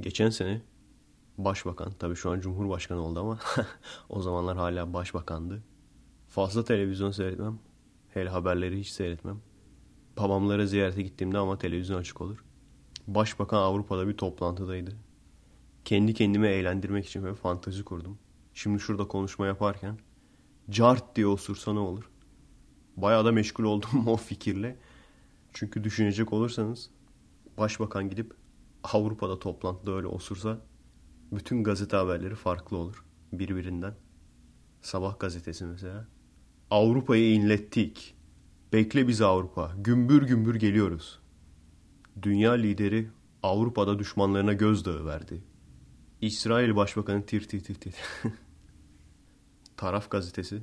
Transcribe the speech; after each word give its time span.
Geçen 0.00 0.30
sene 0.30 0.62
başbakan, 1.38 1.92
tabii 1.98 2.16
şu 2.16 2.30
an 2.30 2.40
cumhurbaşkanı 2.40 3.00
oldu 3.00 3.20
ama 3.20 3.38
o 4.08 4.22
zamanlar 4.22 4.56
hala 4.56 4.92
başbakandı. 4.92 5.62
Fazla 6.28 6.64
televizyon 6.64 7.10
seyretmem. 7.10 7.58
Hele 8.08 8.28
haberleri 8.28 8.80
hiç 8.80 8.88
seyretmem. 8.88 9.40
Babamlara 10.16 10.66
ziyarete 10.66 11.02
gittiğimde 11.02 11.38
ama 11.38 11.58
televizyon 11.58 11.98
açık 11.98 12.20
olur. 12.20 12.44
Başbakan 13.06 13.58
Avrupa'da 13.58 14.08
bir 14.08 14.16
toplantıdaydı. 14.16 14.96
Kendi 15.84 16.14
kendime 16.14 16.48
eğlendirmek 16.48 17.06
için 17.06 17.22
böyle 17.22 17.34
fantezi 17.34 17.84
kurdum. 17.84 18.18
Şimdi 18.54 18.80
şurada 18.80 19.08
konuşma 19.08 19.46
yaparken 19.46 19.98
cart 20.70 21.16
diye 21.16 21.26
osursa 21.26 21.72
ne 21.72 21.78
olur? 21.78 22.10
Bayağı 22.96 23.24
da 23.24 23.32
meşgul 23.32 23.64
oldum 23.64 24.08
o 24.08 24.16
fikirle. 24.16 24.76
Çünkü 25.52 25.84
düşünecek 25.84 26.32
olursanız 26.32 26.90
başbakan 27.58 28.10
gidip 28.10 28.34
Avrupa'da 28.92 29.38
toplantıda 29.38 29.92
öyle 29.92 30.06
osursa 30.06 30.60
bütün 31.32 31.64
gazete 31.64 31.96
haberleri 31.96 32.34
farklı 32.34 32.76
olur 32.76 33.04
birbirinden. 33.32 33.94
Sabah 34.82 35.18
gazetesi 35.18 35.64
mesela. 35.64 36.08
Avrupa'yı 36.70 37.34
inlettik. 37.34 38.14
Bekle 38.72 39.08
bizi 39.08 39.24
Avrupa. 39.24 39.74
Gümbür 39.78 40.22
gümbür 40.22 40.54
geliyoruz. 40.54 41.18
Dünya 42.22 42.52
lideri 42.52 43.10
Avrupa'da 43.42 43.98
düşmanlarına 43.98 44.52
gözdağı 44.52 45.06
verdi. 45.06 45.42
İsrail 46.20 46.76
Başbakanı 46.76 47.26
tir 47.26 47.48
tir 47.48 47.64
tir 47.64 47.74
tir. 47.74 47.94
Taraf 49.76 50.10
gazetesi. 50.10 50.62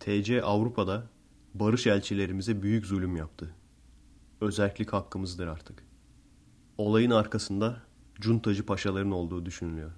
TC 0.00 0.42
Avrupa'da 0.42 1.10
barış 1.54 1.86
elçilerimize 1.86 2.62
büyük 2.62 2.86
zulüm 2.86 3.16
yaptı. 3.16 3.54
Özellik 4.40 4.92
hakkımızdır 4.92 5.46
artık. 5.46 5.84
Olayın 6.78 7.10
arkasında 7.10 7.82
cuntacı 8.20 8.66
paşaların 8.66 9.10
olduğu 9.10 9.46
düşünülüyor. 9.46 9.90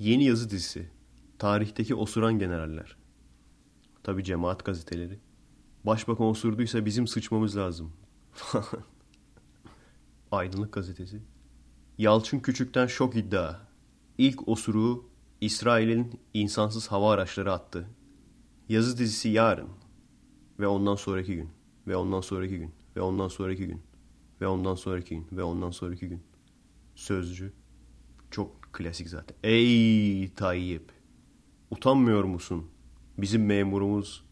Yeni 0.00 0.24
yazı 0.24 0.50
dizisi. 0.50 0.90
Tarihteki 1.38 1.94
osuran 1.94 2.38
generaller. 2.38 2.96
Tabi 4.02 4.24
cemaat 4.24 4.64
gazeteleri. 4.64 5.18
Başbakan 5.84 6.26
osurduysa 6.26 6.84
bizim 6.86 7.06
sıçmamız 7.06 7.56
lazım. 7.56 7.92
Aydınlık 10.32 10.72
gazetesi. 10.72 11.22
Yalçın 11.98 12.40
Küçük'ten 12.40 12.86
şok 12.86 13.16
iddia. 13.16 13.56
İlk 14.18 14.48
osuruğu 14.48 15.10
İsrail'in 15.40 16.20
insansız 16.34 16.88
hava 16.88 17.12
araçları 17.12 17.52
attı. 17.52 17.86
Yazı 18.68 18.98
dizisi 18.98 19.28
yarın. 19.28 19.68
Ve 20.60 20.66
ondan 20.66 20.94
sonraki 20.94 21.36
gün. 21.36 21.50
Ve 21.86 21.96
ondan 21.96 22.20
sonraki 22.20 22.58
gün. 22.58 22.72
Ve 22.96 23.00
ondan 23.00 23.28
sonraki 23.28 23.66
gün. 23.66 23.82
Ve 24.40 24.46
ondan 24.46 24.74
sonraki 24.74 25.14
gün. 25.14 25.26
Ve 25.32 25.42
ondan 25.42 25.70
sonraki 25.70 26.08
gün. 26.08 26.22
Sözcü. 26.94 27.52
Çok 28.30 28.62
klasik 28.72 29.08
zaten. 29.08 29.36
Ey 29.42 30.34
Tayyip. 30.34 30.92
Utanmıyor 31.70 32.24
musun? 32.24 32.66
Bizim 33.18 33.46
memurumuz 33.46 34.24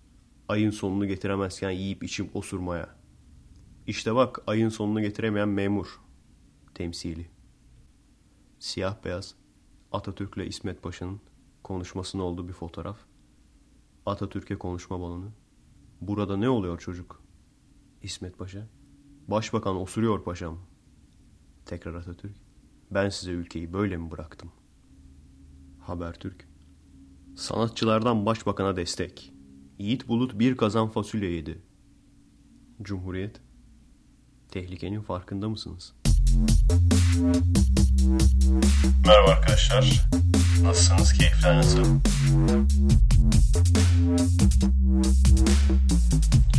ayın 0.48 0.70
sonunu 0.70 1.06
getiremezken 1.06 1.70
yiyip 1.70 2.04
içim 2.04 2.30
osurmaya. 2.34 2.96
İşte 3.86 4.14
bak 4.14 4.42
ayın 4.46 4.68
sonunu 4.68 5.00
getiremeyen 5.00 5.48
memur. 5.48 6.00
Temsili. 6.74 7.30
Siyah 8.58 9.04
beyaz 9.04 9.34
Atatürk 9.92 10.36
ile 10.36 10.46
İsmet 10.46 10.82
Paşa'nın 10.82 11.20
konuşmasının 11.62 12.22
olduğu 12.22 12.48
bir 12.48 12.52
fotoğraf. 12.52 12.98
Atatürk'e 14.06 14.58
konuşma 14.58 15.00
balonu. 15.00 15.30
Burada 16.00 16.36
ne 16.36 16.48
oluyor 16.48 16.78
çocuk? 16.78 17.22
İsmet 18.02 18.38
Paşa. 18.38 18.66
Başbakan 19.28 19.76
osuruyor 19.76 20.24
paşam. 20.24 20.58
Tekrar 21.66 21.94
Atatürk. 21.94 22.36
Ben 22.90 23.08
size 23.08 23.30
ülkeyi 23.32 23.72
böyle 23.72 23.96
mi 23.96 24.10
bıraktım? 24.10 24.52
Habertürk. 25.80 26.48
Sanatçılardan 27.36 28.26
başbakana 28.26 28.76
destek. 28.76 29.32
Yiğit 29.78 30.08
Bulut 30.08 30.38
bir 30.38 30.56
kazan 30.56 30.88
fasulye 30.88 31.30
yedi. 31.30 31.62
Cumhuriyet. 32.82 33.40
Tehlikenin 34.50 35.00
farkında 35.00 35.48
mısınız? 35.48 35.94
Merhaba 39.06 39.30
arkadaşlar. 39.30 40.08
Nasılsınız? 40.62 41.12
Keyifler 41.12 41.56
nasıl? 41.56 41.84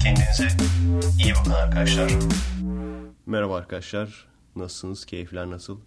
Kendinize 0.03 0.47
iyi 1.23 1.33
bakın 1.39 1.51
arkadaşlar. 1.51 2.11
Merhaba 3.25 3.55
arkadaşlar. 3.55 4.27
Nasılsınız? 4.55 5.05
Keyifler 5.05 5.49
nasıl? 5.49 5.79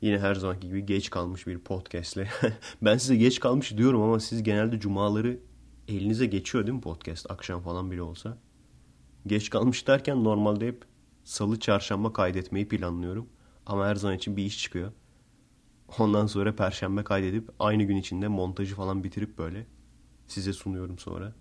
Yine 0.00 0.18
her 0.18 0.34
zamanki 0.34 0.68
gibi 0.68 0.86
geç 0.86 1.10
kalmış 1.10 1.46
bir 1.46 1.58
podcastle. 1.58 2.28
ben 2.82 2.96
size 2.96 3.16
geç 3.16 3.40
kalmış 3.40 3.76
diyorum 3.76 4.02
ama 4.02 4.20
siz 4.20 4.42
genelde 4.42 4.80
cumaları 4.80 5.40
elinize 5.88 6.26
geçiyor 6.26 6.66
değil 6.66 6.74
mi 6.74 6.80
podcast? 6.80 7.30
Akşam 7.30 7.62
falan 7.62 7.90
bile 7.90 8.02
olsa. 8.02 8.38
Geç 9.26 9.50
kalmış 9.50 9.86
derken 9.86 10.24
normalde 10.24 10.66
hep 10.66 10.84
salı 11.24 11.60
çarşamba 11.60 12.12
kaydetmeyi 12.12 12.68
planlıyorum. 12.68 13.28
Ama 13.66 13.86
her 13.86 13.94
zaman 13.94 14.16
için 14.16 14.36
bir 14.36 14.44
iş 14.44 14.62
çıkıyor. 14.62 14.92
Ondan 15.98 16.26
sonra 16.26 16.56
perşembe 16.56 17.04
kaydedip 17.04 17.50
aynı 17.58 17.82
gün 17.82 17.96
içinde 17.96 18.28
montajı 18.28 18.74
falan 18.74 19.04
bitirip 19.04 19.38
böyle 19.38 19.66
size 20.32 20.52
sunuyorum 20.52 20.98
sonra. 20.98 21.32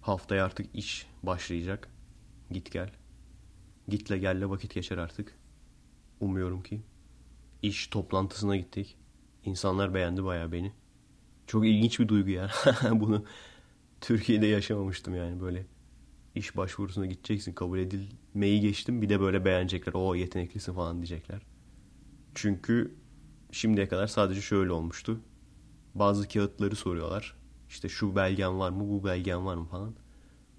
Haftaya 0.00 0.44
artık 0.44 0.66
iş 0.74 1.06
başlayacak. 1.22 1.88
Git 2.50 2.72
gel. 2.72 2.90
Gitle 3.88 4.18
gelle 4.18 4.48
vakit 4.48 4.74
geçer 4.74 4.98
artık. 4.98 5.38
Umuyorum 6.20 6.62
ki. 6.62 6.80
İş 7.62 7.86
toplantısına 7.86 8.56
gittik. 8.56 8.96
İnsanlar 9.44 9.94
beğendi 9.94 10.24
bayağı 10.24 10.52
beni. 10.52 10.72
Çok 11.46 11.66
ilginç 11.66 12.00
bir 12.00 12.08
duygu 12.08 12.30
ya. 12.30 12.50
Bunu 12.92 13.24
Türkiye'de 14.00 14.46
yaşamamıştım 14.46 15.14
yani 15.16 15.40
böyle. 15.40 15.66
iş 16.34 16.56
başvurusuna 16.56 17.06
gideceksin 17.06 17.52
kabul 17.52 17.78
edilmeyi 17.78 18.60
geçtim. 18.60 19.02
Bir 19.02 19.08
de 19.08 19.20
böyle 19.20 19.44
beğenecekler. 19.44 19.92
O 19.94 20.14
yeteneklisin 20.14 20.74
falan 20.74 20.96
diyecekler. 20.96 21.42
Çünkü 22.34 22.94
şimdiye 23.52 23.88
kadar 23.88 24.06
sadece 24.06 24.40
şöyle 24.40 24.72
olmuştu. 24.72 25.20
Bazı 25.94 26.28
kağıtları 26.28 26.76
soruyorlar. 26.76 27.41
İşte 27.72 27.88
şu 27.88 28.16
belgen 28.16 28.58
var 28.58 28.70
mı, 28.70 28.88
bu 28.90 29.04
belgen 29.04 29.46
var 29.46 29.54
mı 29.54 29.64
falan. 29.64 29.94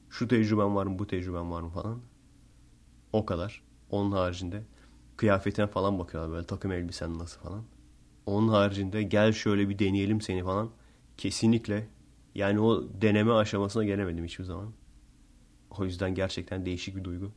Şu 0.09 0.27
tecrüben 0.27 0.75
var 0.75 0.85
mı, 0.85 0.99
bu 0.99 1.07
tecrüben 1.07 1.51
var 1.51 1.61
mı 1.61 1.69
falan. 1.69 2.01
O 3.13 3.25
kadar. 3.25 3.63
Onun 3.89 4.11
haricinde 4.11 4.63
kıyafetine 5.17 5.67
falan 5.67 5.99
bakıyorlar 5.99 6.31
böyle 6.31 6.47
takım 6.47 6.71
elbisen 6.71 7.19
nasıl 7.19 7.41
falan. 7.41 7.63
Onun 8.25 8.47
haricinde 8.47 9.03
gel 9.03 9.33
şöyle 9.33 9.69
bir 9.69 9.79
deneyelim 9.79 10.21
seni 10.21 10.43
falan. 10.43 10.69
Kesinlikle 11.17 11.87
yani 12.35 12.59
o 12.59 12.83
deneme 13.01 13.31
aşamasına 13.31 13.83
gelemedim 13.83 14.25
hiçbir 14.25 14.43
zaman. 14.43 14.73
O 15.79 15.85
yüzden 15.85 16.15
gerçekten 16.15 16.65
değişik 16.65 16.95
bir 16.95 17.03
duygu. 17.03 17.31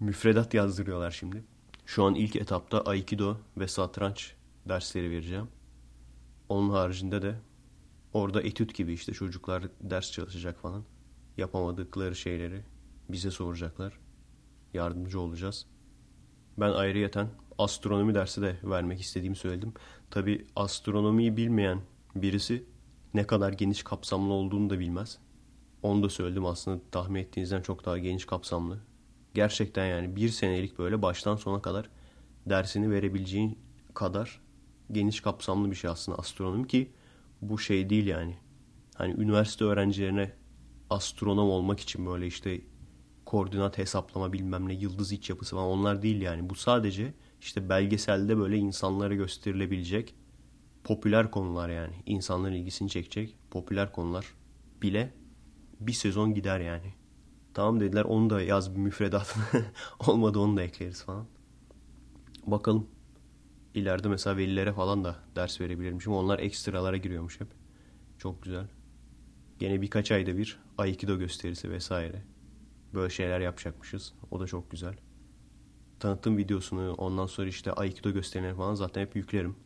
Müfredat 0.00 0.54
yazdırıyorlar 0.54 1.10
şimdi. 1.10 1.44
Şu 1.86 2.04
an 2.04 2.14
ilk 2.14 2.36
etapta 2.36 2.80
Aikido 2.80 3.36
ve 3.58 3.68
satranç 3.68 4.34
dersleri 4.68 5.10
vereceğim. 5.10 5.48
Onun 6.48 6.70
haricinde 6.70 7.22
de 7.22 7.34
orada 8.12 8.42
etüt 8.42 8.74
gibi 8.74 8.92
işte 8.92 9.12
çocuklar 9.12 9.64
ders 9.80 10.12
çalışacak 10.12 10.60
falan. 10.60 10.84
Yapamadıkları 11.36 12.16
şeyleri 12.16 12.64
bize 13.08 13.30
soracaklar. 13.30 13.98
Yardımcı 14.74 15.20
olacağız. 15.20 15.66
Ben 16.58 16.70
ayrıyeten 16.70 17.28
astronomi 17.58 18.14
dersi 18.14 18.42
de 18.42 18.56
vermek 18.64 19.00
istediğimi 19.00 19.36
söyledim. 19.36 19.72
Tabi 20.10 20.46
astronomiyi 20.56 21.36
bilmeyen 21.36 21.80
birisi 22.14 22.64
ne 23.14 23.26
kadar 23.26 23.52
geniş 23.52 23.82
kapsamlı 23.82 24.32
olduğunu 24.32 24.70
da 24.70 24.78
bilmez. 24.78 25.18
Onu 25.82 26.02
da 26.02 26.08
söyledim 26.08 26.46
aslında 26.46 26.80
tahmin 26.90 27.20
ettiğinizden 27.20 27.62
çok 27.62 27.84
daha 27.84 27.98
geniş 27.98 28.24
kapsamlı. 28.24 28.78
Gerçekten 29.34 29.86
yani 29.86 30.16
bir 30.16 30.28
senelik 30.28 30.78
böyle 30.78 31.02
baştan 31.02 31.36
sona 31.36 31.62
kadar 31.62 31.90
dersini 32.46 32.90
verebileceğin 32.90 33.58
kadar 33.94 34.40
geniş 34.92 35.20
kapsamlı 35.20 35.70
bir 35.70 35.76
şey 35.76 35.90
aslında 35.90 36.18
astronomi 36.18 36.66
ki 36.66 36.92
bu 37.42 37.58
şey 37.58 37.90
değil 37.90 38.06
yani. 38.06 38.36
Hani 38.94 39.12
üniversite 39.12 39.64
öğrencilerine 39.64 40.32
astronom 40.90 41.50
olmak 41.50 41.80
için 41.80 42.06
böyle 42.06 42.26
işte 42.26 42.60
koordinat 43.24 43.78
hesaplama 43.78 44.32
bilmem 44.32 44.68
ne 44.68 44.74
yıldız 44.74 45.12
iç 45.12 45.30
yapısı 45.30 45.56
falan 45.56 45.68
onlar 45.68 46.02
değil 46.02 46.20
yani. 46.20 46.50
Bu 46.50 46.54
sadece 46.54 47.14
işte 47.40 47.68
belgeselde 47.68 48.38
böyle 48.38 48.56
insanlara 48.56 49.14
gösterilebilecek 49.14 50.14
popüler 50.84 51.30
konular 51.30 51.68
yani. 51.68 51.94
İnsanların 52.06 52.54
ilgisini 52.54 52.90
çekecek 52.90 53.36
popüler 53.50 53.92
konular 53.92 54.26
bile 54.82 55.14
bir 55.80 55.92
sezon 55.92 56.34
gider 56.34 56.60
yani. 56.60 56.94
Tamam 57.54 57.80
dediler 57.80 58.04
onu 58.04 58.30
da 58.30 58.42
yaz 58.42 58.74
bir 58.74 58.80
müfredat. 58.80 59.36
Olmadı 60.08 60.38
onu 60.38 60.56
da 60.56 60.62
ekleriz 60.62 61.04
falan. 61.04 61.26
Bakalım. 62.46 62.86
İleride 63.74 64.08
mesela 64.08 64.36
velilere 64.36 64.72
falan 64.72 65.04
da 65.04 65.16
ders 65.36 65.60
verebilirmişim. 65.60 66.12
Onlar 66.12 66.38
ekstralara 66.38 66.96
giriyormuş 66.96 67.40
hep. 67.40 67.48
Çok 68.18 68.42
güzel. 68.42 68.66
Gene 69.58 69.82
birkaç 69.82 70.10
ayda 70.12 70.36
bir 70.36 70.58
Aikido 70.78 71.18
gösterisi 71.18 71.70
vesaire. 71.70 72.22
Böyle 72.94 73.10
şeyler 73.10 73.40
yapacakmışız. 73.40 74.14
O 74.30 74.40
da 74.40 74.46
çok 74.46 74.70
güzel. 74.70 74.94
tanıtım 76.00 76.36
videosunu 76.36 76.94
ondan 76.94 77.26
sonra 77.26 77.48
işte 77.48 77.72
Aikido 77.72 78.10
gösterileri 78.10 78.54
falan 78.54 78.74
zaten 78.74 79.00
hep 79.00 79.16
yüklerim. 79.16 79.56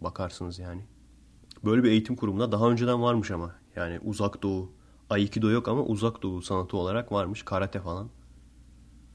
Bakarsınız 0.00 0.58
yani. 0.58 0.82
Böyle 1.64 1.84
bir 1.84 1.90
eğitim 1.90 2.16
kurumunda 2.16 2.52
daha 2.52 2.70
önceden 2.70 3.02
varmış 3.02 3.30
ama. 3.30 3.54
Yani 3.76 4.00
uzak 4.04 4.42
doğu. 4.42 4.72
Aikido 5.10 5.50
yok 5.50 5.68
ama 5.68 5.82
uzak 5.82 6.22
doğu 6.22 6.42
sanatı 6.42 6.76
olarak 6.76 7.12
varmış. 7.12 7.42
Karate 7.42 7.80
falan. 7.80 8.10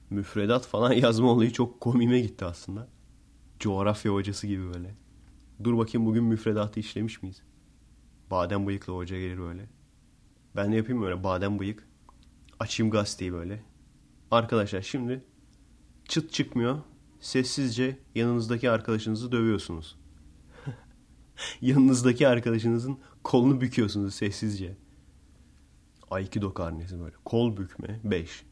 Müfredat 0.09 0.67
falan 0.67 0.91
yazma 1.03 1.31
olayı 1.31 1.51
çok 1.53 1.81
komime 1.81 2.19
gitti 2.19 2.45
aslında. 2.45 2.87
Coğrafya 3.59 4.13
hocası 4.13 4.47
gibi 4.47 4.73
böyle. 4.73 4.95
Dur 5.63 5.77
bakayım 5.77 6.07
bugün 6.07 6.23
müfredatı 6.23 6.79
işlemiş 6.79 7.21
miyiz? 7.21 7.41
Badem 8.31 8.67
bıyıklı 8.67 8.93
hoca 8.93 9.19
gelir 9.19 9.37
böyle. 9.37 9.69
Ben 10.55 10.71
de 10.71 10.75
yapayım 10.75 11.01
böyle 11.01 11.23
badem 11.23 11.59
bıyık. 11.59 11.87
Açayım 12.59 12.91
gazeteyi 12.91 13.33
böyle. 13.33 13.63
Arkadaşlar 14.31 14.81
şimdi 14.81 15.23
çıt 16.07 16.33
çıkmıyor. 16.33 16.77
Sessizce 17.19 17.99
yanınızdaki 18.15 18.69
arkadaşınızı 18.69 19.31
dövüyorsunuz. 19.31 19.97
yanınızdaki 21.61 22.27
arkadaşınızın 22.27 22.99
kolunu 23.23 23.61
büküyorsunuz 23.61 24.15
sessizce. 24.15 24.77
Aikido 26.11 26.53
karnesi 26.53 26.99
böyle. 26.99 27.15
Kol 27.25 27.57
bükme 27.57 27.99
5. 28.03 28.43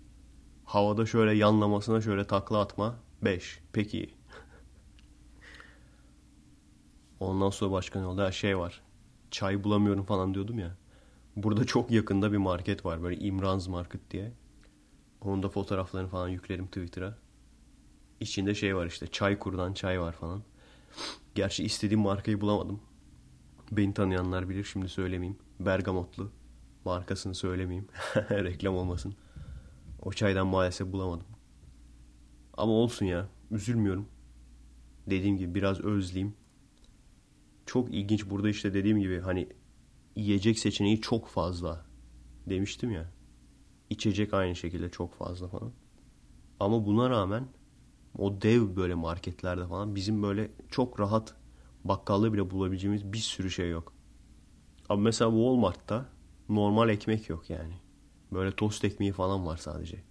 Havada 0.66 1.06
şöyle 1.06 1.34
yanlamasına 1.38 2.02
şöyle 2.02 2.28
takla 2.28 2.60
atma 2.62 3.00
5. 3.22 3.60
Peki. 3.74 4.14
Ondan 7.24 7.50
sonra 7.50 7.72
başka 7.72 8.00
ne 8.00 8.06
oldu? 8.06 8.32
Şey 8.32 8.58
var. 8.58 8.82
Çay 9.32 9.64
bulamıyorum 9.64 10.04
falan 10.04 10.34
diyordum 10.34 10.60
ya. 10.60 10.78
Burada 11.36 11.66
çok 11.66 11.92
yakında 11.92 12.32
bir 12.32 12.38
market 12.38 12.86
var. 12.86 13.04
Böyle 13.04 13.18
İmranz 13.18 13.68
Market 13.68 14.12
diye. 14.12 14.32
Onun 15.22 15.44
da 15.44 15.50
fotoğraflarını 15.50 16.10
falan 16.10 16.28
yüklerim 16.28 16.68
Twitter'a. 16.68 17.18
İçinde 18.20 18.56
şey 18.56 18.76
var 18.76 18.86
işte. 18.86 19.08
Çay 19.08 19.40
kurdan 19.40 19.74
çay 19.74 20.02
var 20.02 20.14
falan. 20.14 20.44
Gerçi 21.36 21.64
istediğim 21.64 22.02
markayı 22.02 22.42
bulamadım. 22.42 22.82
Beni 23.72 23.94
tanıyanlar 23.94 24.50
bilir 24.50 24.64
şimdi 24.64 24.90
söylemeyeyim. 24.90 25.38
Bergamotlu. 25.60 26.32
Markasını 26.86 27.36
söylemeyeyim. 27.36 27.88
Reklam 28.16 28.76
olmasın. 28.76 29.16
O 30.02 30.14
çaydan 30.14 30.48
maalesef 30.48 30.92
bulamadım. 30.92 31.28
Ama 32.58 32.72
olsun 32.72 33.06
ya. 33.06 33.28
Üzülmüyorum. 33.52 34.08
Dediğim 35.08 35.38
gibi 35.38 35.56
biraz 35.56 35.80
özleyeyim. 35.80 36.36
Çok 37.66 37.94
ilginç 37.94 38.30
burada 38.30 38.50
işte 38.50 38.74
dediğim 38.74 39.00
gibi 39.00 39.20
hani 39.20 39.50
yiyecek 40.16 40.60
seçeneği 40.60 41.02
çok 41.02 41.28
fazla 41.28 41.86
demiştim 42.50 42.92
ya. 42.92 43.14
İçecek 43.90 44.34
aynı 44.34 44.56
şekilde 44.56 44.90
çok 44.90 45.14
fazla 45.14 45.48
falan. 45.48 45.74
Ama 46.60 46.86
buna 46.86 47.10
rağmen 47.10 47.48
o 48.18 48.42
dev 48.42 48.76
böyle 48.76 48.96
marketlerde 48.96 49.68
falan 49.68 49.96
bizim 49.96 50.24
böyle 50.24 50.52
çok 50.70 51.00
rahat 51.00 51.36
bakkalda 51.84 52.34
bile 52.34 52.52
bulabileceğimiz 52.52 53.14
bir 53.14 53.18
sürü 53.18 53.52
şey 53.52 53.70
yok. 53.70 53.94
Ama 54.90 55.02
mesela 55.02 55.32
Walmart'ta 55.32 56.10
normal 56.50 56.90
ekmek 56.90 57.30
yok 57.30 57.50
yani. 57.50 57.74
Böyle 58.32 58.56
tost 58.56 58.86
ekmeği 58.86 59.12
falan 59.12 59.46
var 59.46 59.58
sadece. 59.58 60.04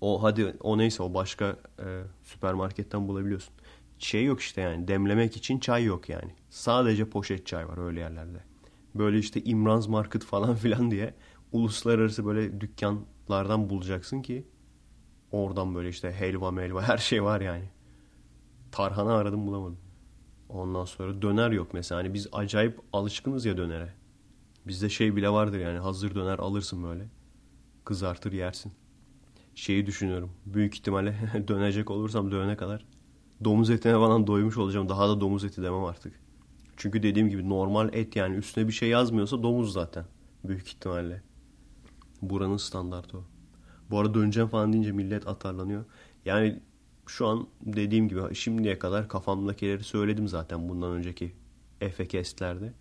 O 0.00 0.22
hadi 0.22 0.56
o 0.60 0.78
neyse 0.78 1.02
o 1.02 1.14
başka 1.14 1.56
e, 1.78 2.02
süpermarketten 2.22 3.08
bulabiliyorsun. 3.08 3.54
Şey 4.00 4.24
yok 4.24 4.40
işte 4.40 4.60
yani 4.60 4.88
demlemek 4.88 5.36
için 5.36 5.58
çay 5.58 5.84
yok 5.84 6.08
yani. 6.08 6.34
Sadece 6.50 7.10
poşet 7.10 7.46
çay 7.46 7.68
var 7.68 7.86
öyle 7.86 8.00
yerlerde. 8.00 8.38
Böyle 8.94 9.18
işte 9.18 9.44
İmranz 9.44 9.86
Market 9.86 10.24
falan 10.24 10.54
filan 10.56 10.90
diye 10.90 11.14
uluslararası 11.52 12.26
böyle 12.26 12.60
dükkanlardan 12.60 13.70
bulacaksın 13.70 14.22
ki 14.22 14.46
oradan 15.32 15.74
böyle 15.74 15.88
işte 15.88 16.12
helva 16.12 16.50
melva 16.50 16.82
her 16.82 16.98
şey 16.98 17.22
var 17.22 17.40
yani. 17.40 17.64
Tarhana 18.72 19.16
aradım 19.16 19.46
bulamadım. 19.46 19.78
Ondan 20.48 20.84
sonra 20.84 21.22
döner 21.22 21.50
yok 21.50 21.74
mesela. 21.74 21.98
Hani 22.00 22.14
biz 22.14 22.28
acayip 22.32 22.80
alışkınız 22.92 23.44
ya 23.44 23.56
dönere. 23.56 23.94
Bizde 24.66 24.88
şey 24.88 25.16
bile 25.16 25.30
vardır 25.30 25.58
yani 25.58 25.78
hazır 25.78 26.14
döner 26.14 26.38
alırsın 26.38 26.82
böyle. 26.84 27.08
Kızartır 27.84 28.32
yersin. 28.32 28.72
Şeyi 29.54 29.86
düşünüyorum. 29.86 30.30
Büyük 30.46 30.74
ihtimalle 30.74 31.16
dönecek 31.48 31.90
olursam 31.90 32.32
dönene 32.32 32.56
kadar 32.56 32.84
domuz 33.44 33.70
etine 33.70 33.92
falan 33.92 34.26
doymuş 34.26 34.56
olacağım. 34.56 34.88
Daha 34.88 35.08
da 35.08 35.20
domuz 35.20 35.44
eti 35.44 35.62
demem 35.62 35.84
artık. 35.84 36.20
Çünkü 36.76 37.02
dediğim 37.02 37.28
gibi 37.28 37.48
normal 37.48 37.94
et 37.94 38.16
yani 38.16 38.36
üstüne 38.36 38.68
bir 38.68 38.72
şey 38.72 38.88
yazmıyorsa 38.88 39.42
domuz 39.42 39.72
zaten. 39.72 40.04
Büyük 40.44 40.68
ihtimalle. 40.68 41.22
Buranın 42.22 42.56
standartı 42.56 43.18
o. 43.18 43.24
Bu 43.90 43.98
arada 43.98 44.14
döneceğim 44.14 44.48
falan 44.48 44.72
deyince 44.72 44.92
millet 44.92 45.28
atarlanıyor. 45.28 45.84
Yani 46.24 46.60
şu 47.06 47.26
an 47.26 47.46
dediğim 47.60 48.08
gibi 48.08 48.34
şimdiye 48.34 48.78
kadar 48.78 49.08
kafamdakileri 49.08 49.84
söyledim 49.84 50.28
zaten 50.28 50.68
bundan 50.68 50.90
önceki 50.90 51.32
Efekestlerde. 51.80 52.72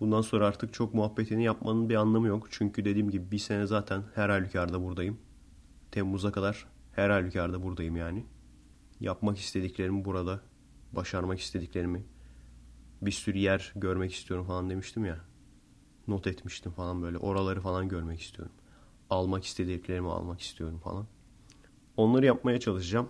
Bundan 0.00 0.20
sonra 0.20 0.46
artık 0.46 0.74
çok 0.74 0.94
muhabbetini 0.94 1.44
yapmanın 1.44 1.88
bir 1.88 1.94
anlamı 1.94 2.26
yok. 2.26 2.46
Çünkü 2.50 2.84
dediğim 2.84 3.10
gibi 3.10 3.30
bir 3.30 3.38
sene 3.38 3.66
zaten 3.66 4.02
her 4.14 4.28
halükarda 4.28 4.82
buradayım. 4.82 5.18
Temmuz'a 5.90 6.32
kadar 6.32 6.66
her 6.92 7.10
halükarda 7.10 7.62
buradayım 7.62 7.96
yani. 7.96 8.24
Yapmak 9.04 9.38
istediklerimi 9.38 10.04
burada, 10.04 10.40
başarmak 10.92 11.40
istediklerimi, 11.40 12.04
bir 13.02 13.10
sürü 13.10 13.38
yer 13.38 13.72
görmek 13.76 14.12
istiyorum 14.12 14.46
falan 14.46 14.70
demiştim 14.70 15.04
ya. 15.04 15.20
Not 16.08 16.26
etmiştim 16.26 16.72
falan 16.72 17.02
böyle. 17.02 17.18
Oraları 17.18 17.60
falan 17.60 17.88
görmek 17.88 18.20
istiyorum. 18.20 18.54
Almak 19.10 19.44
istediklerimi 19.44 20.10
almak 20.10 20.40
istiyorum 20.40 20.78
falan. 20.84 21.06
Onları 21.96 22.26
yapmaya 22.26 22.60
çalışacağım. 22.60 23.08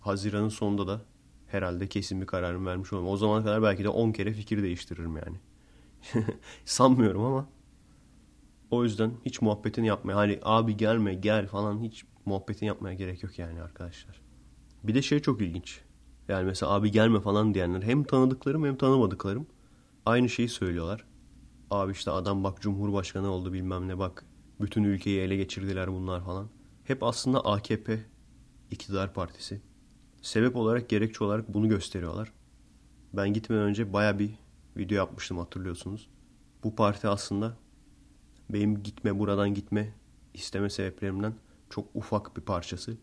Haziran'ın 0.00 0.48
sonunda 0.48 0.86
da 0.86 1.02
herhalde 1.46 1.88
kesin 1.88 2.20
bir 2.20 2.26
kararımı 2.26 2.66
vermiş 2.66 2.92
olurum. 2.92 3.08
O 3.08 3.16
zamana 3.16 3.44
kadar 3.44 3.62
belki 3.62 3.84
de 3.84 3.88
10 3.88 4.12
kere 4.12 4.32
fikir 4.32 4.62
değiştiririm 4.62 5.16
yani. 5.16 5.36
Sanmıyorum 6.64 7.24
ama. 7.24 7.48
O 8.70 8.84
yüzden 8.84 9.12
hiç 9.24 9.42
muhabbetini 9.42 9.86
yapmaya 9.86 10.16
hani 10.16 10.38
abi 10.42 10.76
gelme 10.76 11.14
gel 11.14 11.46
falan 11.46 11.82
hiç 11.82 12.04
muhabbetini 12.24 12.66
yapmaya 12.66 12.94
gerek 12.94 13.22
yok 13.22 13.38
yani 13.38 13.62
arkadaşlar. 13.62 14.31
Bir 14.84 14.94
de 14.94 15.02
şey 15.02 15.20
çok 15.20 15.40
ilginç. 15.40 15.80
Yani 16.28 16.44
mesela 16.44 16.72
abi 16.72 16.90
gelme 16.90 17.20
falan 17.20 17.54
diyenler 17.54 17.82
hem 17.82 18.04
tanıdıklarım 18.04 18.64
hem 18.64 18.76
tanımadıklarım 18.76 19.46
aynı 20.06 20.28
şeyi 20.28 20.48
söylüyorlar. 20.48 21.04
Abi 21.70 21.92
işte 21.92 22.10
adam 22.10 22.44
bak 22.44 22.60
cumhurbaşkanı 22.60 23.30
oldu 23.30 23.52
bilmem 23.52 23.88
ne 23.88 23.98
bak 23.98 24.24
bütün 24.60 24.84
ülkeyi 24.84 25.20
ele 25.20 25.36
geçirdiler 25.36 25.92
bunlar 25.92 26.24
falan. 26.24 26.48
Hep 26.84 27.02
aslında 27.02 27.40
AKP 27.44 28.04
iktidar 28.70 29.14
partisi. 29.14 29.60
Sebep 30.22 30.56
olarak 30.56 30.88
gerekçe 30.88 31.24
olarak 31.24 31.54
bunu 31.54 31.68
gösteriyorlar. 31.68 32.32
Ben 33.12 33.32
gitmeden 33.32 33.62
önce 33.62 33.92
baya 33.92 34.18
bir 34.18 34.30
video 34.76 34.96
yapmıştım 34.96 35.38
hatırlıyorsunuz. 35.38 36.08
Bu 36.64 36.76
parti 36.76 37.08
aslında 37.08 37.56
benim 38.50 38.82
gitme 38.82 39.18
buradan 39.18 39.54
gitme 39.54 39.94
isteme 40.34 40.70
sebeplerimden 40.70 41.34
çok 41.70 41.88
ufak 41.94 42.36
bir 42.36 42.42
parçası. 42.42 42.96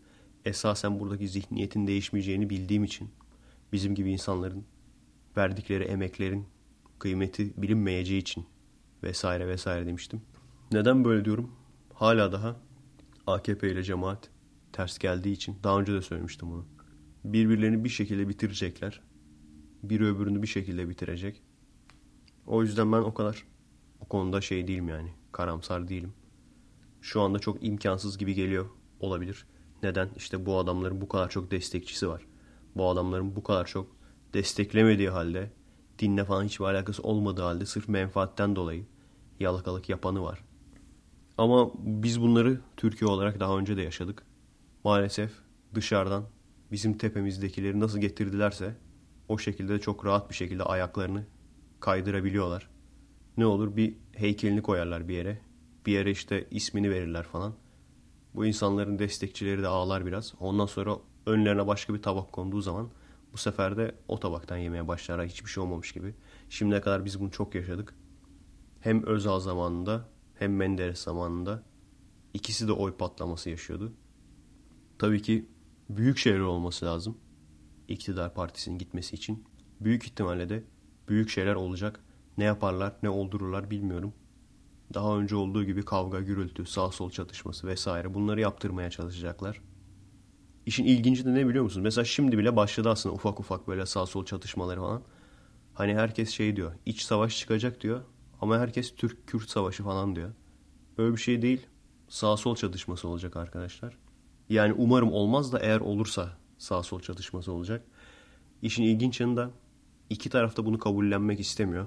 Esasen 0.44 1.00
buradaki 1.00 1.28
zihniyetin 1.28 1.86
değişmeyeceğini 1.86 2.50
bildiğim 2.50 2.84
için 2.84 3.10
bizim 3.72 3.94
gibi 3.94 4.10
insanların 4.10 4.64
verdikleri 5.36 5.84
emeklerin 5.84 6.46
kıymeti 6.98 7.62
bilinmeyeceği 7.62 8.20
için 8.20 8.46
vesaire 9.02 9.48
vesaire 9.48 9.86
demiştim. 9.86 10.22
Neden 10.72 11.04
böyle 11.04 11.24
diyorum? 11.24 11.50
Hala 11.94 12.32
daha 12.32 12.56
AKP 13.26 13.72
ile 13.72 13.82
cemaat 13.82 14.30
ters 14.72 14.98
geldiği 14.98 15.32
için 15.32 15.56
daha 15.64 15.80
önce 15.80 15.92
de 15.92 16.02
söylemiştim 16.02 16.50
bunu. 16.50 16.66
Birbirlerini 17.24 17.84
bir 17.84 17.88
şekilde 17.88 18.28
bitirecekler. 18.28 19.00
Biri 19.82 20.06
öbürünü 20.06 20.42
bir 20.42 20.46
şekilde 20.46 20.88
bitirecek. 20.88 21.42
O 22.46 22.62
yüzden 22.62 22.92
ben 22.92 22.98
o 22.98 23.14
kadar 23.14 23.44
o 24.00 24.04
konuda 24.04 24.40
şey 24.40 24.68
değilim 24.68 24.88
yani. 24.88 25.12
Karamsar 25.32 25.88
değilim. 25.88 26.12
Şu 27.00 27.20
anda 27.20 27.38
çok 27.38 27.64
imkansız 27.64 28.18
gibi 28.18 28.34
geliyor 28.34 28.66
olabilir. 29.00 29.46
Neden? 29.82 30.08
İşte 30.16 30.46
bu 30.46 30.58
adamların 30.58 31.00
bu 31.00 31.08
kadar 31.08 31.28
çok 31.28 31.50
destekçisi 31.50 32.08
var. 32.08 32.26
Bu 32.76 32.88
adamların 32.88 33.36
bu 33.36 33.42
kadar 33.42 33.66
çok 33.66 33.96
desteklemediği 34.34 35.10
halde 35.10 35.50
dinle 35.98 36.24
falan 36.24 36.44
hiçbir 36.44 36.64
alakası 36.64 37.02
olmadığı 37.02 37.42
halde 37.42 37.66
sırf 37.66 37.88
menfaatten 37.88 38.56
dolayı 38.56 38.86
yalakalık 39.40 39.88
yapanı 39.88 40.22
var. 40.22 40.44
Ama 41.38 41.70
biz 41.74 42.20
bunları 42.20 42.60
Türkiye 42.76 43.10
olarak 43.10 43.40
daha 43.40 43.58
önce 43.58 43.76
de 43.76 43.82
yaşadık. 43.82 44.22
Maalesef 44.84 45.32
dışarıdan 45.74 46.24
bizim 46.72 46.98
tepemizdekileri 46.98 47.80
nasıl 47.80 47.98
getirdilerse 47.98 48.76
o 49.28 49.38
şekilde 49.38 49.80
çok 49.80 50.06
rahat 50.06 50.30
bir 50.30 50.34
şekilde 50.34 50.62
ayaklarını 50.62 51.26
kaydırabiliyorlar. 51.80 52.70
Ne 53.36 53.46
olur 53.46 53.76
bir 53.76 53.94
heykelini 54.12 54.62
koyarlar 54.62 55.08
bir 55.08 55.14
yere. 55.14 55.40
Bir 55.86 55.92
yere 55.92 56.10
işte 56.10 56.48
ismini 56.50 56.90
verirler 56.90 57.22
falan. 57.22 57.54
Bu 58.34 58.46
insanların 58.46 58.98
destekçileri 58.98 59.62
de 59.62 59.68
ağlar 59.68 60.06
biraz. 60.06 60.34
Ondan 60.40 60.66
sonra 60.66 60.96
önlerine 61.26 61.66
başka 61.66 61.94
bir 61.94 62.02
tabak 62.02 62.32
konduğu 62.32 62.60
zaman 62.60 62.90
bu 63.32 63.36
sefer 63.36 63.76
de 63.76 63.94
o 64.08 64.20
tabaktan 64.20 64.56
yemeye 64.56 64.88
başlar. 64.88 65.26
Hiçbir 65.26 65.50
şey 65.50 65.62
olmamış 65.62 65.92
gibi. 65.92 66.14
Şimdiye 66.48 66.80
kadar 66.80 67.04
biz 67.04 67.20
bunu 67.20 67.30
çok 67.30 67.54
yaşadık. 67.54 67.94
Hem 68.80 69.06
Özal 69.06 69.40
zamanında 69.40 70.08
hem 70.34 70.56
Menderes 70.56 70.98
zamanında 70.98 71.62
ikisi 72.34 72.68
de 72.68 72.72
oy 72.72 72.96
patlaması 72.96 73.50
yaşıyordu. 73.50 73.92
Tabii 74.98 75.22
ki 75.22 75.48
büyük 75.90 76.18
şeyler 76.18 76.40
olması 76.40 76.84
lazım. 76.86 77.18
İktidar 77.88 78.34
partisinin 78.34 78.78
gitmesi 78.78 79.16
için. 79.16 79.44
Büyük 79.80 80.04
ihtimalle 80.04 80.48
de 80.48 80.64
büyük 81.08 81.30
şeyler 81.30 81.54
olacak. 81.54 82.00
Ne 82.38 82.44
yaparlar, 82.44 82.96
ne 83.02 83.08
oldururlar 83.08 83.70
bilmiyorum. 83.70 84.12
Daha 84.94 85.18
önce 85.18 85.36
olduğu 85.36 85.64
gibi 85.64 85.84
kavga, 85.84 86.20
gürültü, 86.20 86.66
sağ 86.66 86.90
sol 86.90 87.10
çatışması 87.10 87.66
vesaire 87.66 88.14
bunları 88.14 88.40
yaptırmaya 88.40 88.90
çalışacaklar. 88.90 89.60
İşin 90.66 90.84
ilginci 90.84 91.24
de 91.24 91.34
ne 91.34 91.48
biliyor 91.48 91.64
musunuz? 91.64 91.84
Mesela 91.84 92.04
şimdi 92.04 92.38
bile 92.38 92.56
başladı 92.56 92.90
aslında 92.90 93.14
ufak 93.14 93.40
ufak 93.40 93.68
böyle 93.68 93.86
sağ 93.86 94.06
sol 94.06 94.24
çatışmaları 94.24 94.80
falan. 94.80 95.02
Hani 95.74 95.94
herkes 95.94 96.30
şey 96.30 96.56
diyor, 96.56 96.72
iç 96.86 97.02
savaş 97.02 97.38
çıkacak 97.38 97.80
diyor. 97.80 98.00
Ama 98.40 98.58
herkes 98.58 98.94
Türk-Kürt 98.94 99.50
savaşı 99.50 99.82
falan 99.84 100.16
diyor. 100.16 100.30
Böyle 100.98 101.12
bir 101.16 101.20
şey 101.20 101.42
değil. 101.42 101.66
Sağ 102.08 102.36
sol 102.36 102.56
çatışması 102.56 103.08
olacak 103.08 103.36
arkadaşlar. 103.36 103.98
Yani 104.48 104.72
umarım 104.72 105.12
olmaz 105.12 105.52
da 105.52 105.58
eğer 105.58 105.80
olursa 105.80 106.38
sağ 106.58 106.82
sol 106.82 107.00
çatışması 107.00 107.52
olacak. 107.52 107.84
İşin 108.62 108.82
ilginç 108.82 109.20
yanı 109.20 109.36
da 109.36 109.50
iki 110.10 110.30
tarafta 110.30 110.64
bunu 110.66 110.78
kabullenmek 110.78 111.40
istemiyor. 111.40 111.86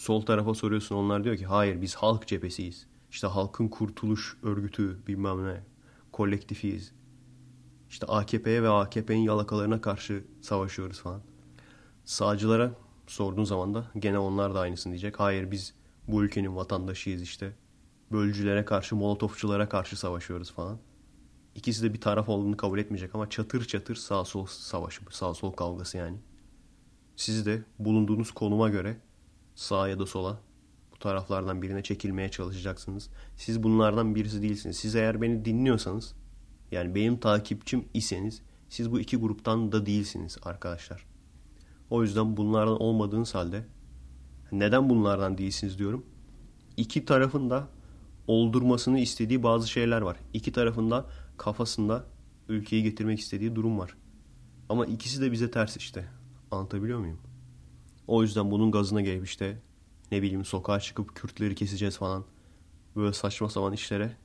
Sol 0.00 0.20
tarafa 0.20 0.54
soruyorsun 0.54 0.96
onlar 0.96 1.24
diyor 1.24 1.36
ki 1.36 1.46
hayır 1.46 1.82
biz 1.82 1.94
halk 1.94 2.26
cephesiyiz. 2.26 2.86
İşte 3.10 3.26
halkın 3.26 3.68
kurtuluş 3.68 4.36
örgütü 4.42 5.06
bilmem 5.06 5.46
ne 5.46 5.64
kolektifiyiz. 6.12 6.92
İşte 7.90 8.06
AKP'ye 8.06 8.62
ve 8.62 8.68
AKP'nin 8.68 9.20
yalakalarına 9.20 9.80
karşı 9.80 10.24
savaşıyoruz 10.40 11.00
falan. 11.00 11.22
Sağcılara 12.04 12.72
sorduğun 13.06 13.44
zaman 13.44 13.74
da 13.74 13.90
gene 13.98 14.18
onlar 14.18 14.54
da 14.54 14.60
aynısını 14.60 14.92
diyecek. 14.92 15.20
Hayır 15.20 15.50
biz 15.50 15.74
bu 16.08 16.24
ülkenin 16.24 16.56
vatandaşıyız 16.56 17.22
işte. 17.22 17.52
Bölücülere 18.12 18.64
karşı, 18.64 18.96
molotofçulara 18.96 19.68
karşı 19.68 19.96
savaşıyoruz 19.96 20.52
falan. 20.52 20.78
İkisi 21.54 21.82
de 21.82 21.94
bir 21.94 22.00
taraf 22.00 22.28
olduğunu 22.28 22.56
kabul 22.56 22.78
etmeyecek 22.78 23.14
ama 23.14 23.30
çatır 23.30 23.64
çatır 23.64 23.94
sağ 23.94 24.24
sol 24.24 24.46
savaşı, 24.46 25.02
sağ 25.10 25.34
sol 25.34 25.52
kavgası 25.52 25.96
yani. 25.96 26.18
Siz 27.16 27.46
de 27.46 27.62
bulunduğunuz 27.78 28.30
konuma 28.30 28.68
göre 28.68 28.96
sağa 29.60 29.88
ya 29.88 29.98
da 29.98 30.06
sola 30.06 30.40
bu 30.92 30.98
taraflardan 30.98 31.62
birine 31.62 31.82
çekilmeye 31.82 32.30
çalışacaksınız. 32.30 33.10
Siz 33.36 33.62
bunlardan 33.62 34.14
birisi 34.14 34.42
değilsiniz. 34.42 34.76
Siz 34.76 34.94
eğer 34.94 35.22
beni 35.22 35.44
dinliyorsanız 35.44 36.14
yani 36.72 36.94
benim 36.94 37.20
takipçim 37.20 37.84
iseniz 37.94 38.42
siz 38.68 38.92
bu 38.92 39.00
iki 39.00 39.16
gruptan 39.16 39.72
da 39.72 39.86
değilsiniz 39.86 40.38
arkadaşlar. 40.42 41.06
O 41.90 42.02
yüzden 42.02 42.36
bunlardan 42.36 42.82
olmadığınız 42.82 43.34
halde 43.34 43.66
neden 44.52 44.90
bunlardan 44.90 45.38
değilsiniz 45.38 45.78
diyorum. 45.78 46.06
İki 46.76 47.04
tarafın 47.04 47.50
da 47.50 47.68
oldurmasını 48.26 48.98
istediği 48.98 49.42
bazı 49.42 49.68
şeyler 49.68 50.00
var. 50.00 50.16
İki 50.32 50.52
tarafında 50.52 51.06
kafasında 51.36 52.04
ülkeyi 52.48 52.82
getirmek 52.82 53.20
istediği 53.20 53.56
durum 53.56 53.78
var. 53.78 53.96
Ama 54.68 54.86
ikisi 54.86 55.20
de 55.20 55.32
bize 55.32 55.50
ters 55.50 55.76
işte. 55.76 56.08
Anlatabiliyor 56.50 56.98
muyum? 56.98 57.29
O 58.10 58.22
yüzden 58.22 58.50
bunun 58.50 58.70
gazına 58.70 59.00
gelip 59.00 59.24
işte 59.24 59.58
ne 60.12 60.22
bileyim 60.22 60.44
sokağa 60.44 60.80
çıkıp 60.80 61.14
Kürtleri 61.14 61.54
keseceğiz 61.54 61.98
falan. 61.98 62.24
Böyle 62.96 63.12
saçma 63.12 63.48
sapan 63.48 63.72
işlere 63.72 64.16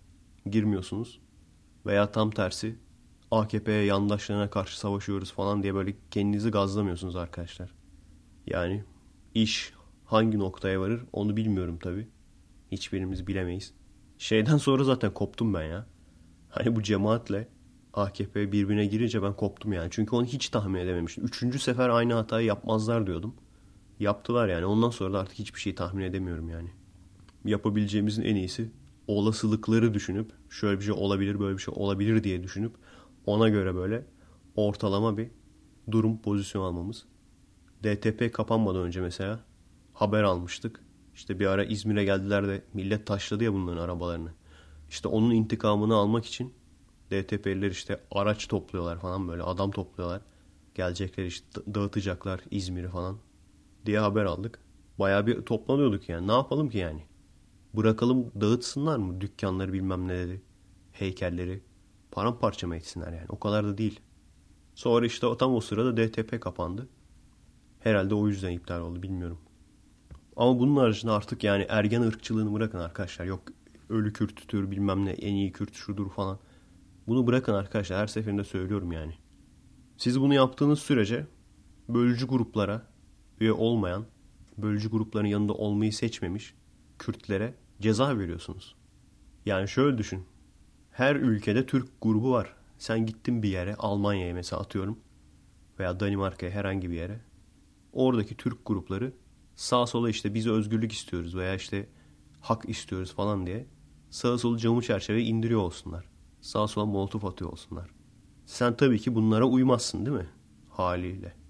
girmiyorsunuz. 0.46 1.20
Veya 1.86 2.12
tam 2.12 2.32
tersi 2.32 2.76
AKP'ye 3.32 3.84
yandaşlarına 3.84 4.50
karşı 4.50 4.80
savaşıyoruz 4.80 5.34
falan 5.34 5.64
diye 5.64 5.76
böyle 5.76 5.96
kendinizi 6.12 6.52
gazlamıyorsunuz 6.52 7.16
arkadaşlar. 7.16 7.76
Yani 8.48 8.84
iş 9.34 9.74
hangi 10.06 10.40
noktaya 10.40 10.82
varır 10.82 11.06
onu 11.14 11.38
bilmiyorum 11.38 11.80
tabi. 11.80 12.08
Hiçbirimiz 12.72 13.28
bilemeyiz. 13.28 13.74
Şeyden 14.18 14.58
sonra 14.58 14.84
zaten 14.84 15.14
koptum 15.14 15.54
ben 15.54 15.64
ya. 15.64 15.86
Hani 16.50 16.76
bu 16.76 16.84
cemaatle 16.84 17.48
AKP 17.94 18.52
birbirine 18.52 18.86
girince 18.86 19.24
ben 19.24 19.34
koptum 19.34 19.74
yani. 19.74 19.88
Çünkü 19.92 20.16
onu 20.16 20.26
hiç 20.26 20.50
tahmin 20.50 20.80
edememiştim. 20.80 21.26
Üçüncü 21.26 21.60
sefer 21.60 21.90
aynı 21.90 22.14
hatayı 22.14 22.48
yapmazlar 22.48 23.08
diyordum. 23.08 23.36
Yaptılar 24.00 24.48
yani. 24.48 24.66
Ondan 24.66 24.90
sonra 24.90 25.14
da 25.14 25.20
artık 25.20 25.40
hiçbir 25.40 25.60
şey 25.60 25.76
tahmin 25.76 26.04
edemiyorum 26.04 26.50
yani. 26.50 26.70
Yapabileceğimizin 27.46 28.24
en 28.24 28.36
iyisi 28.36 28.72
olasılıkları 29.08 29.94
düşünüp 29.94 30.32
şöyle 30.50 30.80
bir 30.80 30.86
şey 30.86 30.94
olabilir 30.94 31.40
böyle 31.40 31.58
bir 31.58 31.62
şey 31.62 31.74
olabilir 31.78 32.24
diye 32.24 32.44
düşünüp 32.44 32.76
ona 33.26 33.50
göre 33.50 33.76
böyle 33.76 34.06
ortalama 34.56 35.18
bir 35.18 35.28
durum 35.92 36.22
pozisyon 36.22 36.64
almamız. 36.64 37.06
DTP 37.84 38.34
kapanmadan 38.34 38.82
önce 38.82 39.02
mesela 39.02 39.40
haber 39.94 40.24
almıştık. 40.24 40.80
İşte 41.16 41.40
bir 41.40 41.46
ara 41.46 41.64
İzmir'e 41.64 42.04
geldiler 42.04 42.48
de 42.48 42.62
millet 42.74 43.08
taşladı 43.08 43.44
ya 43.44 43.54
bunların 43.54 43.84
arabalarını. 43.84 44.30
İşte 44.90 45.08
onun 45.08 45.32
intikamını 45.32 45.96
almak 45.96 46.26
için 46.26 46.54
DTP'liler 47.12 47.72
işte 47.72 48.00
araç 48.12 48.48
topluyorlar 48.48 49.00
falan 49.00 49.28
böyle 49.28 49.44
adam 49.44 49.72
topluyorlar. 49.72 50.22
Gelecekler 50.76 51.26
işte 51.26 51.62
dağıtacaklar 51.76 52.42
İzmir'i 52.52 52.88
falan 52.88 53.18
diye 53.86 54.00
haber 54.00 54.26
aldık. 54.26 54.60
Bayağı 55.00 55.28
bir 55.28 55.42
toplanıyorduk 55.42 56.10
yani. 56.10 56.28
Ne 56.28 56.32
yapalım 56.32 56.70
ki 56.70 56.78
yani? 56.78 57.04
Bırakalım 57.74 58.32
dağıtsınlar 58.42 58.98
mı 58.98 59.22
dükkanları 59.22 59.74
bilmem 59.74 60.08
neleri, 60.08 60.42
heykelleri. 60.92 61.64
Paramparça 62.12 62.68
mı 62.68 62.76
etsinler 62.76 63.14
yani? 63.14 63.26
O 63.30 63.40
kadar 63.40 63.66
da 63.66 63.78
değil. 63.78 64.00
Sonra 64.76 65.06
işte 65.06 65.28
tam 65.40 65.56
o 65.56 65.62
sırada 65.62 65.98
DTP 65.98 66.42
kapandı. 66.42 66.88
Herhalde 67.80 68.16
o 68.16 68.28
yüzden 68.28 68.52
iptal 68.52 68.82
oldu 68.82 69.04
bilmiyorum. 69.04 69.40
Ama 70.36 70.60
bunun 70.60 70.76
haricinde 70.76 71.12
artık 71.12 71.44
yani 71.44 71.66
ergen 71.70 72.02
ırkçılığını 72.02 72.54
bırakın 72.54 72.80
arkadaşlar. 72.80 73.26
Yok 73.26 73.42
ölü 73.90 74.14
Kürt'tür 74.14 74.72
bilmem 74.72 75.06
ne 75.06 75.12
en 75.12 75.34
iyi 75.34 75.52
Kürt 75.52 75.74
şudur 75.74 76.10
falan. 76.10 76.40
Bunu 77.08 77.28
bırakın 77.28 77.54
arkadaşlar 77.54 78.00
her 78.00 78.08
seferinde 78.08 78.44
söylüyorum 78.44 78.92
yani. 78.92 79.14
Siz 79.98 80.22
bunu 80.22 80.34
yaptığınız 80.34 80.80
sürece 80.80 81.28
bölücü 81.90 82.28
gruplara 82.28 82.88
üye 83.40 83.52
olmayan, 83.52 84.06
bölücü 84.58 84.90
grupların 84.90 85.28
yanında 85.28 85.54
olmayı 85.54 85.94
seçmemiş 85.94 86.54
Kürtlere 87.00 87.54
ceza 87.82 88.20
veriyorsunuz. 88.20 88.76
Yani 89.46 89.68
şöyle 89.68 89.98
düşün. 89.98 90.26
Her 90.92 91.16
ülkede 91.16 91.66
Türk 91.66 91.88
grubu 92.02 92.32
var. 92.32 92.56
Sen 92.78 93.06
gittin 93.06 93.44
bir 93.44 93.50
yere 93.50 93.76
Almanya'ya 93.76 94.34
mesela 94.34 94.62
atıyorum 94.62 95.00
veya 95.80 96.00
Danimarka'ya 96.00 96.52
herhangi 96.52 96.90
bir 96.90 96.96
yere. 96.96 97.22
Oradaki 97.94 98.38
Türk 98.38 98.66
grupları 98.66 99.14
sağ 99.56 99.88
sola 99.88 100.10
işte 100.10 100.34
biz 100.34 100.48
özgürlük 100.48 100.92
istiyoruz 100.92 101.36
veya 101.36 101.56
işte 101.56 101.90
hak 102.42 102.70
istiyoruz 102.70 103.14
falan 103.14 103.46
diye 103.46 103.68
sağa 104.10 104.38
solu 104.38 104.58
camı 104.58 104.82
çerçeve 104.82 105.24
indiriyor 105.24 105.60
olsunlar. 105.60 106.06
Sağa 106.42 106.68
sola 106.68 106.86
molotof 106.86 107.26
atıyor 107.26 107.52
olsunlar. 107.52 107.90
Sen 108.46 108.78
tabii 108.78 109.00
ki 109.00 109.16
bunlara 109.16 109.46
uymazsın 109.46 110.06
değil 110.06 110.18
mi? 110.18 110.30
Haliyle. 110.70 111.45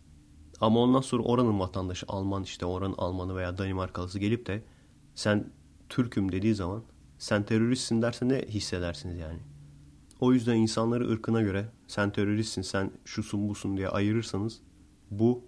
Ama 0.62 0.80
ondan 0.80 1.02
sonra 1.02 1.24
oranın 1.24 1.60
vatandaşı 1.60 2.06
Alman 2.10 2.44
işte 2.44 2.66
oranın 2.66 2.96
Almanı 2.98 3.36
veya 3.36 3.58
Danimarkalısı 3.58 4.20
gelip 4.20 4.48
de 4.48 4.64
sen 5.16 5.52
Türk'üm 5.90 6.32
dediği 6.32 6.56
zaman 6.56 6.84
sen 7.18 7.44
teröristsin 7.44 8.02
derse 8.02 8.28
ne 8.28 8.42
hissedersiniz 8.42 9.18
yani? 9.18 9.40
O 10.20 10.34
yüzden 10.34 10.56
insanları 10.56 11.10
ırkına 11.10 11.42
göre 11.42 11.72
sen 11.88 12.12
teröristsin 12.12 12.62
sen 12.62 12.92
şusun 13.06 13.50
busun 13.50 13.78
diye 13.78 13.90
ayırırsanız 13.90 14.62
bu 15.12 15.44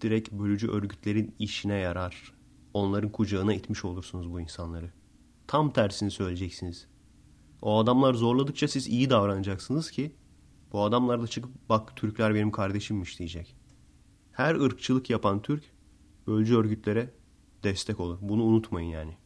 direkt 0.00 0.32
bölücü 0.32 0.68
örgütlerin 0.68 1.34
işine 1.38 1.74
yarar. 1.74 2.32
Onların 2.74 3.12
kucağına 3.12 3.54
itmiş 3.54 3.84
olursunuz 3.84 4.32
bu 4.32 4.40
insanları. 4.40 4.90
Tam 5.46 5.70
tersini 5.72 6.10
söyleyeceksiniz. 6.10 6.86
O 7.62 7.78
adamlar 7.78 8.14
zorladıkça 8.14 8.68
siz 8.68 8.88
iyi 8.88 9.10
davranacaksınız 9.10 9.90
ki 9.90 10.14
bu 10.72 10.82
adamlar 10.82 11.22
da 11.22 11.26
çıkıp 11.26 11.50
bak 11.68 11.96
Türkler 11.96 12.34
benim 12.34 12.50
kardeşimmiş 12.50 13.18
diyecek. 13.18 13.57
Her 14.38 14.54
ırkçılık 14.54 15.10
yapan 15.10 15.42
Türk 15.42 15.64
bölücü 16.26 16.56
örgütlere 16.56 17.10
destek 17.64 18.00
olur. 18.00 18.18
Bunu 18.20 18.42
unutmayın 18.42 18.88
yani. 18.88 19.16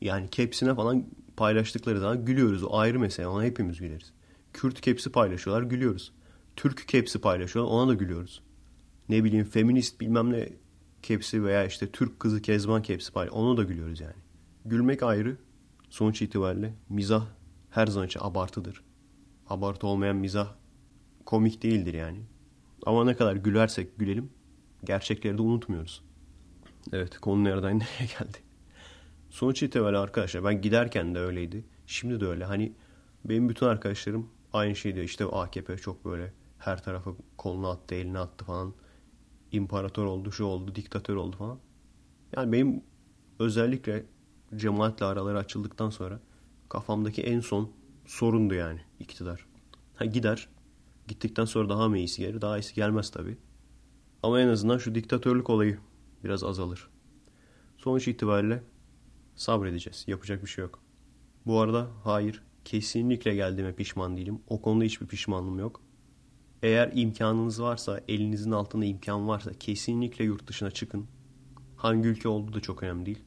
Yani 0.00 0.28
kepsine 0.30 0.74
falan 0.74 1.06
paylaştıkları 1.36 2.00
zaman 2.00 2.24
gülüyoruz. 2.24 2.64
O 2.64 2.76
ayrı 2.76 3.00
mesele. 3.00 3.26
Ona 3.26 3.44
hepimiz 3.44 3.80
güleriz. 3.80 4.12
Kürt 4.52 4.80
kepsi 4.80 5.12
paylaşıyorlar 5.12 5.62
gülüyoruz. 5.62 6.12
Türk 6.56 6.88
kepsi 6.88 7.20
paylaşıyorlar 7.20 7.72
ona 7.72 7.88
da 7.90 7.94
gülüyoruz. 7.94 8.42
Ne 9.08 9.24
bileyim 9.24 9.44
feminist 9.44 10.00
bilmem 10.00 10.32
ne 10.32 10.48
kepsi 11.02 11.44
veya 11.44 11.64
işte 11.66 11.90
Türk 11.90 12.20
kızı 12.20 12.42
Kezban 12.42 12.82
kepsi 12.82 13.12
paylaşıyor. 13.12 13.42
Ona 13.42 13.56
da 13.56 13.62
gülüyoruz 13.62 14.00
yani. 14.00 14.22
Gülmek 14.64 15.02
ayrı. 15.02 15.36
Sonuç 15.90 16.22
itibariyle 16.22 16.74
mizah 16.88 17.26
her 17.70 17.86
zaman 17.86 18.06
için 18.06 18.20
abartıdır. 18.22 18.84
Abartı 19.48 19.86
olmayan 19.86 20.16
mizah 20.16 20.54
komik 21.26 21.62
değildir 21.62 21.94
yani. 21.94 22.20
Ama 22.86 23.04
ne 23.04 23.16
kadar 23.16 23.36
gülersek 23.36 23.98
gülelim 23.98 24.30
gerçekleri 24.84 25.38
de 25.38 25.42
unutmuyoruz. 25.42 26.02
Evet 26.92 27.18
konu 27.18 27.44
nereden 27.44 27.78
nereye 27.78 28.06
geldi. 28.18 28.38
Sonuç 29.30 29.62
itibariyle 29.62 29.98
arkadaşlar 29.98 30.44
ben 30.44 30.62
giderken 30.62 31.14
de 31.14 31.18
öyleydi. 31.18 31.64
Şimdi 31.86 32.20
de 32.20 32.26
öyle. 32.26 32.44
Hani 32.44 32.72
benim 33.24 33.48
bütün 33.48 33.66
arkadaşlarım 33.66 34.30
aynı 34.52 34.76
şeydi. 34.76 35.00
İşte 35.00 35.24
AKP 35.24 35.76
çok 35.76 36.04
böyle 36.04 36.32
her 36.58 36.82
tarafa 36.82 37.10
kolunu 37.36 37.68
attı, 37.68 37.94
elini 37.94 38.18
attı 38.18 38.44
falan. 38.44 38.74
İmparator 39.52 40.04
oldu, 40.04 40.32
şu 40.32 40.44
oldu, 40.44 40.74
diktatör 40.74 41.16
oldu 41.16 41.36
falan. 41.36 41.58
Yani 42.36 42.52
benim 42.52 42.82
özellikle 43.38 44.04
cemaatle 44.56 45.06
araları 45.06 45.38
açıldıktan 45.38 45.90
sonra 45.90 46.20
kafamdaki 46.68 47.22
en 47.22 47.40
son 47.40 47.70
sorundu 48.06 48.54
yani 48.54 48.80
iktidar. 49.00 49.46
Ha 49.96 50.04
gider, 50.04 50.48
Gittikten 51.10 51.44
sonra 51.44 51.68
daha 51.68 51.88
mı 51.88 51.98
iyisi 51.98 52.22
gelir? 52.22 52.40
Daha 52.40 52.58
iyisi 52.58 52.74
gelmez 52.74 53.10
tabii. 53.10 53.38
Ama 54.22 54.40
en 54.40 54.48
azından 54.48 54.78
şu 54.78 54.94
diktatörlük 54.94 55.50
olayı 55.50 55.78
biraz 56.24 56.44
azalır. 56.44 56.88
Sonuç 57.76 58.08
itibariyle 58.08 58.62
sabredeceğiz. 59.34 60.04
Yapacak 60.06 60.42
bir 60.42 60.48
şey 60.48 60.62
yok. 60.62 60.78
Bu 61.46 61.60
arada 61.60 61.90
hayır 62.04 62.42
kesinlikle 62.64 63.34
geldiğime 63.34 63.74
pişman 63.74 64.16
değilim. 64.16 64.40
O 64.46 64.62
konuda 64.62 64.84
hiçbir 64.84 65.06
pişmanlığım 65.06 65.58
yok. 65.58 65.80
Eğer 66.62 66.90
imkanınız 66.94 67.62
varsa, 67.62 68.00
elinizin 68.08 68.50
altında 68.50 68.84
imkan 68.84 69.28
varsa 69.28 69.52
kesinlikle 69.52 70.24
yurt 70.24 70.46
dışına 70.46 70.70
çıkın. 70.70 71.06
Hangi 71.76 72.08
ülke 72.08 72.28
olduğu 72.28 72.52
da 72.52 72.60
çok 72.60 72.82
önemli 72.82 73.06
değil. 73.06 73.22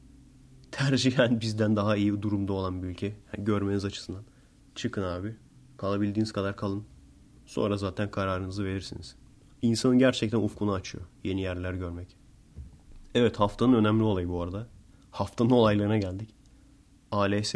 Tercihen 0.72 1.40
bizden 1.40 1.76
daha 1.76 1.96
iyi 1.96 2.22
durumda 2.22 2.52
olan 2.52 2.82
bir 2.82 2.88
ülke. 2.88 3.06
Yani 3.06 3.44
görmeniz 3.44 3.84
açısından. 3.84 4.24
Çıkın 4.74 5.02
abi. 5.02 5.36
Kalabildiğiniz 5.76 6.32
kadar 6.32 6.56
kalın. 6.56 6.93
Sonra 7.46 7.76
zaten 7.76 8.10
kararınızı 8.10 8.64
verirsiniz. 8.64 9.16
İnsanın 9.62 9.98
gerçekten 9.98 10.38
ufkunu 10.38 10.72
açıyor. 10.72 11.04
Yeni 11.24 11.40
yerler 11.40 11.74
görmek. 11.74 12.16
Evet 13.14 13.40
haftanın 13.40 13.74
önemli 13.74 14.02
olayı 14.02 14.28
bu 14.28 14.42
arada. 14.42 14.66
Haftanın 15.10 15.50
olaylarına 15.50 15.98
geldik. 15.98 16.34
ALS, 17.12 17.54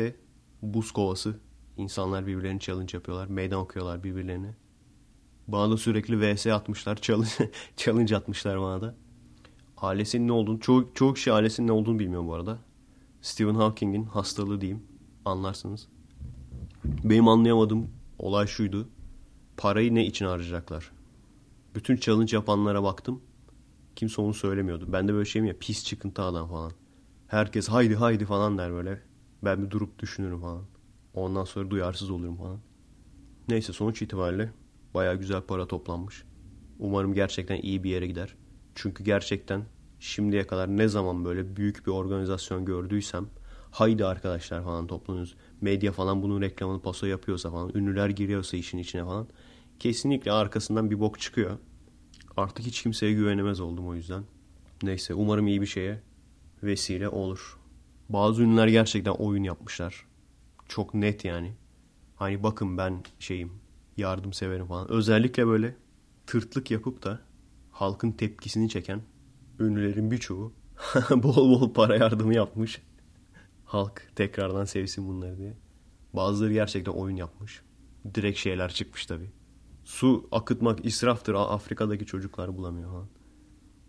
buz 0.63 0.93
kovası. 0.93 1.41
İnsanlar 1.77 2.27
birbirlerini 2.27 2.61
challenge 2.61 2.97
yapıyorlar. 2.97 3.27
Meydan 3.27 3.59
okuyorlar 3.59 4.05
birbirlerine. 4.05 4.55
Bana 5.49 5.73
da 5.73 5.77
sürekli 5.77 6.21
VS 6.21 6.47
atmışlar. 6.47 6.97
Challenge, 7.77 8.17
atmışlar 8.17 8.61
bana 8.61 8.81
da. 8.81 8.95
ALS'in 9.77 10.29
ne 10.29 10.33
olduğunu, 10.33 10.61
çoğu, 10.61 10.91
çoğu 10.95 11.15
kişi 11.15 11.33
ALS'in 11.33 11.67
ne 11.67 11.73
olduğunu 11.73 11.99
bilmiyor 11.99 12.27
bu 12.27 12.35
arada. 12.35 12.59
Stephen 13.23 13.55
Hawking'in 13.55 14.05
hastalığı 14.05 14.61
diyeyim. 14.61 14.83
Anlarsınız. 15.25 15.89
Benim 16.85 17.29
anlayamadığım 17.29 17.91
olay 18.19 18.47
şuydu. 18.47 18.89
Parayı 19.59 19.95
ne 19.95 20.07
için 20.07 20.27
harcayacaklar? 20.27 20.91
Bütün 21.75 21.97
challenge 21.97 22.37
yapanlara 22.37 22.83
baktım. 22.83 23.23
Kimse 23.97 24.23
onu 24.23 24.35
söylemiyordu. 24.35 24.93
Ben 24.93 25.09
de 25.09 25.15
böyle 25.15 25.25
şeyim 25.25 25.47
ya 25.47 25.59
pis 25.59 25.85
çıkıntı 25.85 26.23
adam 26.23 26.49
falan. 26.49 26.73
Herkes 27.27 27.69
haydi 27.69 27.95
haydi 27.95 28.25
falan 28.25 28.59
der 28.59 28.73
böyle. 28.73 29.03
Ben 29.45 29.65
bir 29.65 29.71
durup 29.71 29.99
düşünürüm 29.99 30.41
falan. 30.41 30.65
Ondan 31.15 31.45
sonra 31.45 31.71
duyarsız 31.71 32.11
olurum 32.11 32.37
falan. 32.37 32.59
Neyse 33.49 33.73
sonuç 33.73 34.03
itibariyle 34.03 34.53
baya 34.95 35.15
güzel 35.15 35.41
para 35.41 35.67
toplanmış. 35.67 36.25
Umarım 36.79 37.15
gerçekten 37.15 37.61
iyi 37.63 37.85
bir 37.85 37.91
yere 37.91 38.07
gider. 38.07 38.35
Çünkü 38.75 39.05
gerçekten 39.05 39.65
şimdiye 40.01 40.47
kadar 40.47 40.69
ne 40.69 40.89
zaman 40.89 41.25
böyle 41.25 41.57
büyük 41.57 41.87
bir 41.87 41.93
organizasyon 41.93 42.65
gördüysem 42.65 43.27
haydi 43.71 44.05
arkadaşlar 44.05 44.65
falan 44.65 44.87
toplanıyoruz. 44.87 45.37
Medya 45.61 45.93
falan 45.93 46.23
bunun 46.23 46.41
reklamını 46.41 46.83
paso 46.83 47.07
yapıyorsa 47.07 47.51
falan 47.51 47.71
ünlüler 47.75 48.09
giriyorsa 48.09 48.57
işin 48.57 48.79
içine 48.79 49.05
falan 49.05 49.29
kesinlikle 49.79 50.33
arkasından 50.33 50.91
bir 50.91 51.01
bok 51.01 51.21
çıkıyor. 51.21 51.59
Artık 52.37 52.67
hiç 52.67 52.83
kimseye 52.83 53.13
güvenemez 53.13 53.61
oldum 53.61 53.89
o 53.89 53.95
yüzden. 53.95 54.25
Neyse 54.83 55.15
umarım 55.15 55.47
iyi 55.47 55.61
bir 55.61 55.67
şeye 55.67 56.03
vesile 56.63 57.09
olur. 57.09 57.59
Bazı 58.09 58.43
ünlüler 58.43 58.69
gerçekten 58.69 59.11
oyun 59.11 59.43
yapmışlar. 59.43 60.07
Çok 60.69 60.95
net 60.95 61.25
yani. 61.25 61.53
Hani 62.17 62.43
bakın 62.43 62.79
ben 62.79 63.03
şeyim 63.19 63.53
yardım 63.97 64.33
severim 64.33 64.67
falan. 64.67 64.91
Özellikle 64.91 65.47
böyle 65.47 65.77
tırtlık 66.27 66.71
yapıp 66.71 67.03
da 67.03 67.21
halkın 67.71 68.13
tepkisini 68.13 68.69
çeken 68.69 69.03
ünlülerin 69.61 70.11
birçoğu 70.11 70.53
bol 71.11 71.61
bol 71.61 71.73
para 71.73 71.97
yardımı 71.97 72.35
yapmış. 72.35 72.83
Halk 73.69 74.03
tekrardan 74.17 74.65
sevsin 74.65 75.09
bunları 75.09 75.39
diye. 75.39 75.55
Bazıları 76.13 76.53
gerçekten 76.53 76.93
oyun 76.93 77.17
yapmış. 77.17 77.63
Direkt 78.15 78.39
şeyler 78.39 78.73
çıkmış 78.73 79.07
tabii. 79.07 79.31
Su 79.85 80.29
akıtmak 80.33 80.85
israftır. 80.85 81.35
Afrika'daki 81.35 82.07
çocuklar 82.07 82.57
bulamıyor 82.57 82.91
falan. 82.91 83.09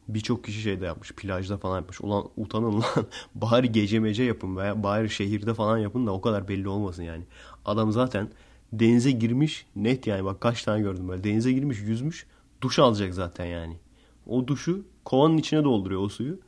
Birçok 0.08 0.44
kişi 0.44 0.62
şey 0.62 0.82
de 0.82 0.86
yapmış. 0.86 1.12
Plajda 1.12 1.58
falan 1.58 1.76
yapmış. 1.76 2.02
Ulan 2.02 2.30
utanın 2.38 2.82
lan. 2.82 3.06
bari 3.36 3.72
gece 3.72 4.00
mece 4.00 4.24
yapın 4.24 4.58
veya 4.58 4.84
bari 4.84 5.10
şehirde 5.10 5.54
falan 5.54 5.78
yapın 5.78 6.08
da 6.08 6.12
o 6.12 6.22
kadar 6.22 6.48
belli 6.48 6.68
olmasın 6.68 7.04
yani. 7.04 7.24
Adam 7.66 7.92
zaten 7.92 8.30
denize 8.74 9.12
girmiş 9.12 9.66
net 9.76 10.08
yani 10.08 10.26
bak 10.26 10.42
kaç 10.42 10.64
tane 10.64 10.82
gördüm 10.82 11.10
böyle. 11.10 11.24
Denize 11.24 11.52
girmiş 11.52 11.80
yüzmüş 11.80 12.28
duş 12.62 12.80
alacak 12.80 13.14
zaten 13.14 13.46
yani. 13.46 13.78
O 14.26 14.48
duşu 14.48 14.86
kovanın 15.06 15.38
içine 15.38 15.64
dolduruyor 15.64 16.02
o 16.02 16.10
suyu. 16.10 16.40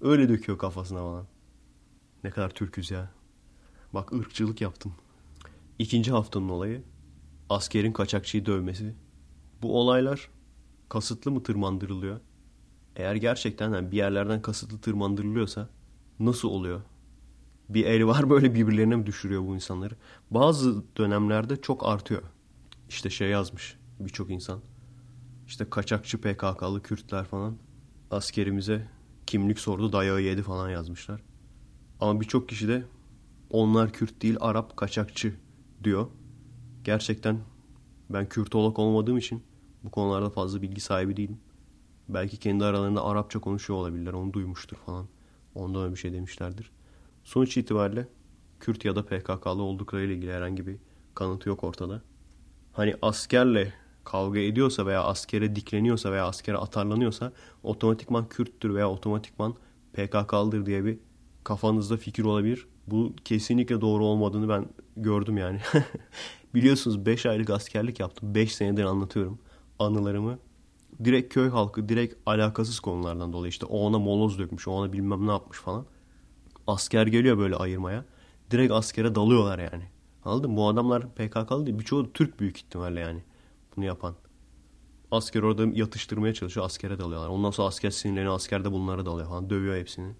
Öyle 0.00 0.28
döküyor 0.28 0.58
kafasına 0.58 0.98
falan. 0.98 1.26
Ne 2.24 2.30
kadar 2.30 2.50
Türküz 2.50 2.90
ya. 2.90 3.10
Bak 3.94 4.12
ırkçılık 4.12 4.60
yaptım. 4.60 4.94
İkinci 5.78 6.12
haftanın 6.12 6.48
olayı 6.48 6.82
askerin 7.48 7.92
kaçakçıyı 7.92 8.46
dövmesi. 8.46 8.94
Bu 9.62 9.80
olaylar 9.80 10.30
kasıtlı 10.88 11.30
mı 11.30 11.42
tırmandırılıyor? 11.42 12.20
Eğer 12.96 13.14
gerçekten 13.14 13.72
yani 13.74 13.92
bir 13.92 13.96
yerlerden 13.96 14.42
kasıtlı 14.42 14.78
tırmandırılıyorsa 14.78 15.68
nasıl 16.18 16.48
oluyor? 16.48 16.80
Bir 17.68 17.84
el 17.84 18.06
var 18.06 18.30
böyle 18.30 18.54
birbirlerine 18.54 18.96
mi 18.96 19.06
düşürüyor 19.06 19.42
bu 19.42 19.54
insanları? 19.54 19.94
Bazı 20.30 20.84
dönemlerde 20.96 21.60
çok 21.60 21.86
artıyor. 21.86 22.22
İşte 22.88 23.10
şey 23.10 23.28
yazmış 23.28 23.78
birçok 24.00 24.30
insan. 24.30 24.60
İşte 25.46 25.70
kaçakçı 25.70 26.20
PKK'lı 26.20 26.82
Kürtler 26.82 27.24
falan 27.24 27.56
askerimize 28.10 28.88
kimlik 29.26 29.58
sordu 29.58 29.92
dayağı 29.92 30.20
yedi 30.20 30.42
falan 30.42 30.70
yazmışlar. 30.70 31.29
Ama 32.00 32.20
birçok 32.20 32.48
kişi 32.48 32.68
de 32.68 32.84
onlar 33.50 33.92
Kürt 33.92 34.22
değil 34.22 34.36
Arap 34.40 34.76
kaçakçı 34.76 35.34
diyor. 35.84 36.06
Gerçekten 36.84 37.38
ben 38.10 38.28
Kürtolog 38.28 38.78
olmadığım 38.78 39.18
için 39.18 39.42
bu 39.84 39.90
konularda 39.90 40.30
fazla 40.30 40.62
bilgi 40.62 40.80
sahibi 40.80 41.16
değilim. 41.16 41.38
Belki 42.08 42.36
kendi 42.36 42.64
aralarında 42.64 43.04
Arapça 43.04 43.38
konuşuyor 43.38 43.78
olabilirler. 43.78 44.12
Onu 44.12 44.32
duymuştur 44.32 44.76
falan. 44.76 45.08
Ondan 45.54 45.82
öyle 45.82 45.92
bir 45.94 45.98
şey 45.98 46.12
demişlerdir. 46.12 46.70
Sonuç 47.24 47.56
itibariyle 47.56 48.08
Kürt 48.60 48.84
ya 48.84 48.96
da 48.96 49.06
PKK'lı 49.06 49.62
olduklarıyla 49.62 50.14
ilgili 50.14 50.32
herhangi 50.32 50.66
bir 50.66 50.76
kanıtı 51.14 51.48
yok 51.48 51.64
ortada. 51.64 52.02
Hani 52.72 52.94
askerle 53.02 53.72
kavga 54.04 54.38
ediyorsa 54.38 54.86
veya 54.86 55.04
askere 55.04 55.56
dikleniyorsa 55.56 56.12
veya 56.12 56.26
askere 56.26 56.56
atarlanıyorsa 56.56 57.32
otomatikman 57.62 58.28
Kürttür 58.28 58.74
veya 58.74 58.90
otomatikman 58.90 59.54
PKK'lıdır 59.92 60.66
diye 60.66 60.84
bir 60.84 60.98
kafanızda 61.44 61.96
fikir 61.96 62.24
olabilir. 62.24 62.66
Bu 62.86 63.12
kesinlikle 63.24 63.80
doğru 63.80 64.04
olmadığını 64.04 64.48
ben 64.48 64.66
gördüm 64.96 65.36
yani. 65.36 65.60
Biliyorsunuz 66.54 67.06
5 67.06 67.26
aylık 67.26 67.50
askerlik 67.50 68.00
yaptım. 68.00 68.34
5 68.34 68.54
senedir 68.54 68.84
anlatıyorum 68.84 69.38
anılarımı. 69.78 70.38
Direkt 71.04 71.34
köy 71.34 71.48
halkı, 71.48 71.88
direkt 71.88 72.14
alakasız 72.26 72.80
konulardan 72.80 73.32
dolayı 73.32 73.48
işte 73.50 73.66
o 73.66 73.78
ona 73.78 73.98
moloz 73.98 74.38
dökmüş, 74.38 74.68
o 74.68 74.72
ona 74.72 74.92
bilmem 74.92 75.26
ne 75.26 75.30
yapmış 75.30 75.58
falan. 75.58 75.86
Asker 76.66 77.06
geliyor 77.06 77.38
böyle 77.38 77.56
ayırmaya. 77.56 78.04
Direkt 78.50 78.72
askere 78.72 79.14
dalıyorlar 79.14 79.58
yani. 79.58 79.84
Anladın? 80.24 80.56
Bu 80.56 80.68
adamlar 80.68 81.14
PKK'lı 81.14 81.66
değil. 81.66 81.78
Birçoğu 81.78 82.12
Türk 82.12 82.40
büyük 82.40 82.56
ihtimalle 82.56 83.00
yani. 83.00 83.22
Bunu 83.76 83.84
yapan. 83.84 84.14
Asker 85.10 85.42
orada 85.42 85.66
yatıştırmaya 85.66 86.34
çalışıyor. 86.34 86.66
Askere 86.66 86.98
dalıyorlar. 86.98 87.28
Ondan 87.28 87.50
sonra 87.50 87.68
asker 87.68 87.90
sinirleniyor. 87.90 88.34
Asker 88.34 88.64
de 88.64 88.72
bunları 88.72 89.06
dalıyor 89.06 89.28
falan. 89.28 89.50
Dövüyor 89.50 89.76
hepsini. 89.76 90.14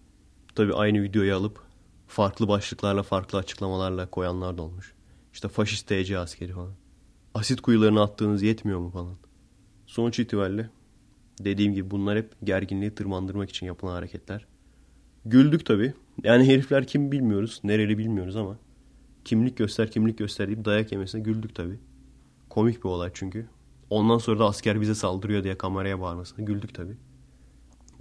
Tabii 0.54 0.74
aynı 0.74 1.02
videoyu 1.02 1.36
alıp 1.36 1.60
farklı 2.06 2.48
başlıklarla, 2.48 3.02
farklı 3.02 3.38
açıklamalarla 3.38 4.10
koyanlar 4.10 4.58
da 4.58 4.62
olmuş. 4.62 4.94
İşte 5.32 5.48
faşist 5.48 5.88
TC 5.88 6.18
askeri 6.18 6.52
falan. 6.52 6.72
Asit 7.34 7.60
kuyularına 7.60 8.02
attığınız 8.02 8.42
yetmiyor 8.42 8.78
mu 8.78 8.90
falan. 8.90 9.16
Sonuç 9.86 10.18
itibariyle 10.18 10.70
dediğim 11.44 11.74
gibi 11.74 11.90
bunlar 11.90 12.18
hep 12.18 12.34
gerginliği 12.44 12.94
tırmandırmak 12.94 13.50
için 13.50 13.66
yapılan 13.66 13.92
hareketler. 13.92 14.46
Güldük 15.24 15.66
tabii. 15.66 15.94
Yani 16.24 16.44
herifler 16.44 16.86
kim 16.86 17.12
bilmiyoruz. 17.12 17.60
Nereli 17.64 17.98
bilmiyoruz 17.98 18.36
ama. 18.36 18.58
Kimlik 19.24 19.56
göster 19.56 19.90
kimlik 19.90 20.18
göster 20.18 20.46
deyip 20.46 20.64
dayak 20.64 20.92
yemesine 20.92 21.20
güldük 21.20 21.54
tabii. 21.54 21.78
Komik 22.48 22.84
bir 22.84 22.88
olay 22.88 23.10
çünkü. 23.14 23.46
Ondan 23.90 24.18
sonra 24.18 24.38
da 24.38 24.44
asker 24.44 24.80
bize 24.80 24.94
saldırıyor 24.94 25.44
diye 25.44 25.58
kameraya 25.58 26.00
bağırmasına 26.00 26.44
güldük 26.44 26.74
tabii. 26.74 26.96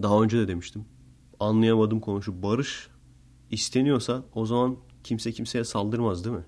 Daha 0.02 0.22
önce 0.22 0.38
de 0.38 0.48
demiştim. 0.48 0.86
Anlayamadığım 1.40 2.00
konu 2.00 2.22
şu. 2.22 2.44
Barış 2.44 2.90
isteniyorsa 3.52 4.24
o 4.34 4.46
zaman 4.46 4.78
kimse 5.04 5.32
kimseye 5.32 5.64
saldırmaz 5.64 6.26
değil 6.26 6.36
mi? 6.36 6.46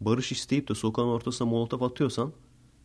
Barış 0.00 0.32
isteyip 0.32 0.68
de 0.68 0.74
sokağın 0.74 1.08
ortasına 1.08 1.48
molotof 1.48 1.82
atıyorsan 1.82 2.32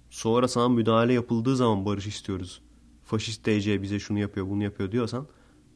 sonra 0.09 0.47
sana 0.47 0.69
müdahale 0.69 1.13
yapıldığı 1.13 1.55
zaman 1.55 1.85
barış 1.85 2.07
istiyoruz. 2.07 2.61
Faşist 3.03 3.45
DC 3.45 3.81
bize 3.81 3.99
şunu 3.99 4.19
yapıyor 4.19 4.49
bunu 4.49 4.63
yapıyor 4.63 4.91
diyorsan 4.91 5.27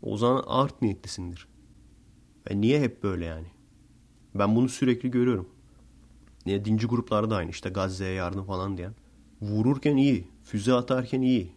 o 0.01 0.17
zaman 0.17 0.43
art 0.47 0.81
niyetlisindir. 0.81 1.47
Ve 2.49 2.61
niye 2.61 2.81
hep 2.81 3.03
böyle 3.03 3.25
yani? 3.25 3.47
Ben 4.35 4.55
bunu 4.55 4.69
sürekli 4.69 5.11
görüyorum. 5.11 5.49
Niye 6.45 6.65
dinci 6.65 6.87
gruplarda 6.87 7.29
da 7.29 7.35
aynı 7.35 7.49
işte 7.49 7.69
Gazze'ye 7.69 8.13
yardım 8.13 8.45
falan 8.45 8.77
diyen. 8.77 8.95
Vururken 9.41 9.97
iyi, 9.97 10.27
füze 10.43 10.73
atarken 10.73 11.21
iyi. 11.21 11.51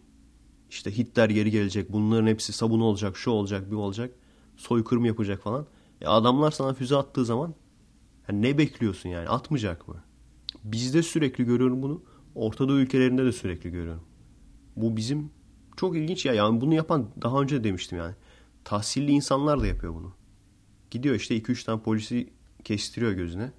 İşte 0.71 0.97
Hitler 0.97 1.29
geri 1.29 1.51
gelecek, 1.51 1.93
bunların 1.93 2.27
hepsi 2.27 2.53
sabun 2.53 2.79
olacak, 2.79 3.17
şu 3.17 3.31
olacak, 3.31 3.71
bir 3.71 3.75
olacak. 3.75 4.13
Soykırım 4.57 5.05
yapacak 5.05 5.41
falan. 5.41 5.65
E 6.01 6.07
adamlar 6.07 6.51
sana 6.51 6.73
füze 6.73 6.95
attığı 6.95 7.25
zaman 7.25 7.55
yani 8.29 8.41
ne 8.41 8.57
bekliyorsun 8.57 9.09
yani? 9.09 9.29
Atmayacak 9.29 9.87
mı? 9.87 10.03
Bizde 10.63 11.03
sürekli 11.03 11.43
görüyorum 11.43 11.81
bunu. 11.81 12.03
Orta 12.35 12.69
Doğu 12.69 12.79
ülkelerinde 12.79 13.25
de 13.25 13.31
sürekli 13.31 13.71
görüyorum. 13.71 14.03
Bu 14.75 14.97
bizim 14.97 15.31
çok 15.77 15.97
ilginç 15.97 16.25
ya. 16.25 16.33
Yani 16.33 16.61
bunu 16.61 16.73
yapan 16.73 17.09
daha 17.21 17.41
önce 17.41 17.59
de 17.59 17.63
demiştim 17.63 17.97
yani. 17.97 18.15
Tahsilli 18.63 19.11
insanlar 19.11 19.61
da 19.61 19.67
yapıyor 19.67 19.93
bunu. 19.95 20.13
Gidiyor 20.91 21.15
işte 21.15 21.37
2-3 21.37 21.65
tane 21.65 21.81
polisi 21.81 22.33
kestiriyor 22.63 23.11
gözüne. 23.11 23.51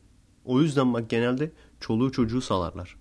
O 0.44 0.60
yüzden 0.60 0.94
bak 0.94 1.10
genelde 1.10 1.52
çoluğu 1.80 2.12
çocuğu 2.12 2.40
salarlar. 2.40 2.96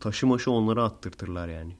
Taşı 0.00 0.26
maşı 0.26 0.50
onlara 0.50 0.84
attırtırlar 0.84 1.48
yani. 1.48 1.76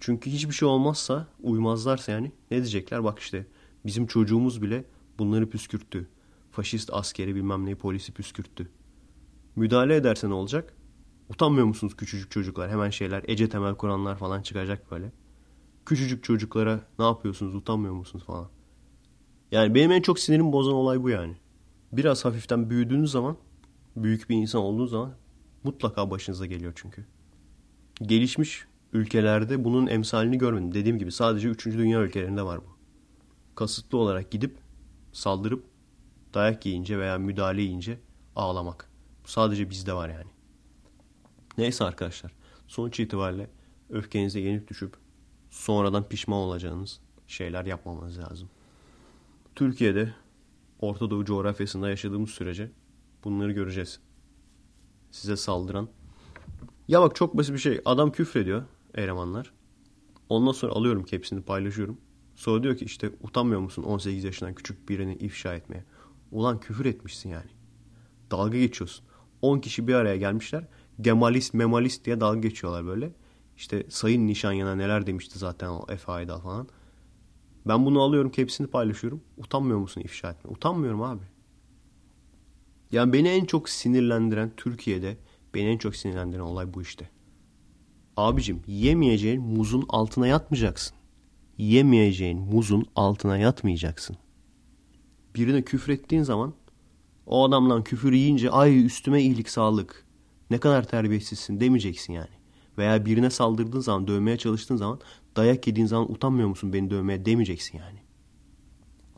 Çünkü 0.00 0.30
hiçbir 0.30 0.54
şey 0.54 0.68
olmazsa 0.68 1.28
uymazlarsa 1.42 2.12
yani 2.12 2.32
ne 2.50 2.56
diyecekler? 2.56 3.04
Bak 3.04 3.18
işte 3.18 3.46
bizim 3.86 4.06
çocuğumuz 4.06 4.62
bile 4.62 4.84
bunları 5.18 5.50
püskürttü. 5.50 6.08
Faşist 6.50 6.90
askeri 6.92 7.34
bilmem 7.34 7.64
neyi 7.64 7.76
polisi 7.76 8.12
püskürttü. 8.12 8.70
Müdahale 9.56 9.96
ederse 9.96 10.28
ne 10.28 10.34
olacak? 10.34 10.74
Utanmıyor 11.28 11.66
musunuz 11.66 11.96
küçücük 11.96 12.30
çocuklar? 12.30 12.70
Hemen 12.70 12.90
şeyler 12.90 13.24
Ece 13.28 13.48
Temel 13.48 13.74
Kur'anlar 13.74 14.18
falan 14.18 14.42
çıkacak 14.42 14.90
böyle. 14.90 15.12
Küçücük 15.86 16.24
çocuklara 16.24 16.80
ne 16.98 17.04
yapıyorsunuz 17.04 17.54
utanmıyor 17.54 17.94
musunuz 17.94 18.24
falan. 18.24 18.48
Yani 19.52 19.74
benim 19.74 19.92
en 19.92 20.02
çok 20.02 20.18
sinirim 20.18 20.52
bozan 20.52 20.74
olay 20.74 21.02
bu 21.02 21.10
yani. 21.10 21.36
Biraz 21.92 22.24
hafiften 22.24 22.70
büyüdüğünüz 22.70 23.10
zaman, 23.10 23.36
büyük 23.96 24.30
bir 24.30 24.36
insan 24.36 24.60
olduğunuz 24.60 24.90
zaman 24.90 25.14
mutlaka 25.64 26.10
başınıza 26.10 26.46
geliyor 26.46 26.72
çünkü. 26.76 27.06
Gelişmiş 28.02 28.66
ülkelerde 28.92 29.64
bunun 29.64 29.86
emsalini 29.86 30.38
görmedim. 30.38 30.74
Dediğim 30.74 30.98
gibi 30.98 31.12
sadece 31.12 31.48
3. 31.48 31.66
dünya 31.66 32.00
ülkelerinde 32.00 32.42
var 32.42 32.60
bu. 32.60 32.76
Kasıtlı 33.54 33.98
olarak 33.98 34.30
gidip 34.30 34.58
saldırıp 35.12 35.64
dayak 36.34 36.66
yiyince 36.66 36.98
veya 36.98 37.18
müdahale 37.18 37.62
yiyince 37.62 37.98
ağlamak. 38.36 38.90
Bu 39.24 39.28
sadece 39.28 39.70
bizde 39.70 39.92
var 39.92 40.08
yani. 40.08 40.30
Neyse 41.58 41.84
arkadaşlar. 41.84 42.32
Sonuç 42.66 43.00
itibariyle 43.00 43.50
öfkenize 43.90 44.40
yenik 44.40 44.68
düşüp 44.68 44.96
sonradan 45.50 46.08
pişman 46.08 46.38
olacağınız 46.38 47.00
şeyler 47.26 47.66
yapmamanız 47.66 48.18
lazım. 48.18 48.50
Türkiye'de 49.54 50.14
Orta 50.80 51.10
Doğu 51.10 51.24
coğrafyasında 51.24 51.90
yaşadığımız 51.90 52.30
sürece 52.30 52.70
bunları 53.24 53.52
göreceğiz. 53.52 54.00
Size 55.10 55.36
saldıran. 55.36 55.88
Ya 56.88 57.00
bak 57.00 57.16
çok 57.16 57.36
basit 57.36 57.54
bir 57.54 57.58
şey. 57.58 57.80
Adam 57.84 58.12
küfrediyor 58.12 58.62
elemanlar. 58.94 59.52
Ondan 60.28 60.52
sonra 60.52 60.72
alıyorum 60.72 61.04
hepsini 61.10 61.42
paylaşıyorum. 61.42 61.98
Sonra 62.36 62.62
diyor 62.62 62.76
ki 62.76 62.84
işte 62.84 63.10
utanmıyor 63.22 63.60
musun 63.60 63.82
18 63.82 64.24
yaşından 64.24 64.54
küçük 64.54 64.88
birini 64.88 65.14
ifşa 65.14 65.54
etmeye? 65.54 65.84
Ulan 66.30 66.60
küfür 66.60 66.84
etmişsin 66.84 67.30
yani. 67.30 67.50
Dalga 68.30 68.58
geçiyorsun. 68.58 69.04
10 69.42 69.58
kişi 69.58 69.88
bir 69.88 69.94
araya 69.94 70.16
gelmişler. 70.16 70.66
Gemalist, 71.00 71.54
memalist 71.54 72.04
diye 72.04 72.20
dalga 72.20 72.40
geçiyorlar 72.40 72.86
böyle. 72.86 73.12
İşte 73.56 73.86
Sayın 73.88 74.26
Nişanyana 74.26 74.74
neler 74.74 75.06
demişti 75.06 75.38
zaten 75.38 75.68
o 75.68 75.84
Efe 75.88 76.26
falan. 76.26 76.68
Ben 77.66 77.86
bunu 77.86 78.00
alıyorum 78.00 78.32
hepsini 78.36 78.66
paylaşıyorum. 78.66 79.20
Utanmıyor 79.36 79.78
musun 79.78 80.00
ifşa 80.00 80.30
etme? 80.30 80.50
Utanmıyorum 80.50 81.02
abi. 81.02 81.24
Yani 82.92 83.12
beni 83.12 83.28
en 83.28 83.44
çok 83.44 83.68
sinirlendiren 83.68 84.52
Türkiye'de 84.56 85.16
beni 85.54 85.68
en 85.68 85.78
çok 85.78 85.96
sinirlendiren 85.96 86.40
olay 86.40 86.74
bu 86.74 86.82
işte. 86.82 87.10
Abicim 88.20 88.62
yemeyeceğin 88.66 89.42
muzun 89.42 89.84
altına 89.88 90.26
yatmayacaksın. 90.26 90.96
Yemeyeceğin 91.58 92.38
muzun 92.38 92.86
altına 92.96 93.38
yatmayacaksın. 93.38 94.16
Birine 95.34 95.62
küfrettiğin 95.62 96.22
zaman 96.22 96.54
o 97.26 97.48
adamdan 97.48 97.84
küfür 97.84 98.12
yiyince 98.12 98.50
ay 98.50 98.84
üstüme 98.86 99.22
iyilik 99.22 99.50
sağlık. 99.50 100.06
Ne 100.50 100.58
kadar 100.58 100.88
terbiyesizsin 100.88 101.60
demeyeceksin 101.60 102.12
yani. 102.12 102.34
Veya 102.78 103.06
birine 103.06 103.30
saldırdığın 103.30 103.80
zaman 103.80 104.08
dövmeye 104.08 104.36
çalıştığın 104.36 104.76
zaman 104.76 105.00
dayak 105.36 105.66
yediğin 105.66 105.86
zaman 105.86 106.12
utanmıyor 106.12 106.48
musun 106.48 106.72
beni 106.72 106.90
dövmeye 106.90 107.24
demeyeceksin 107.24 107.78
yani. 107.78 107.98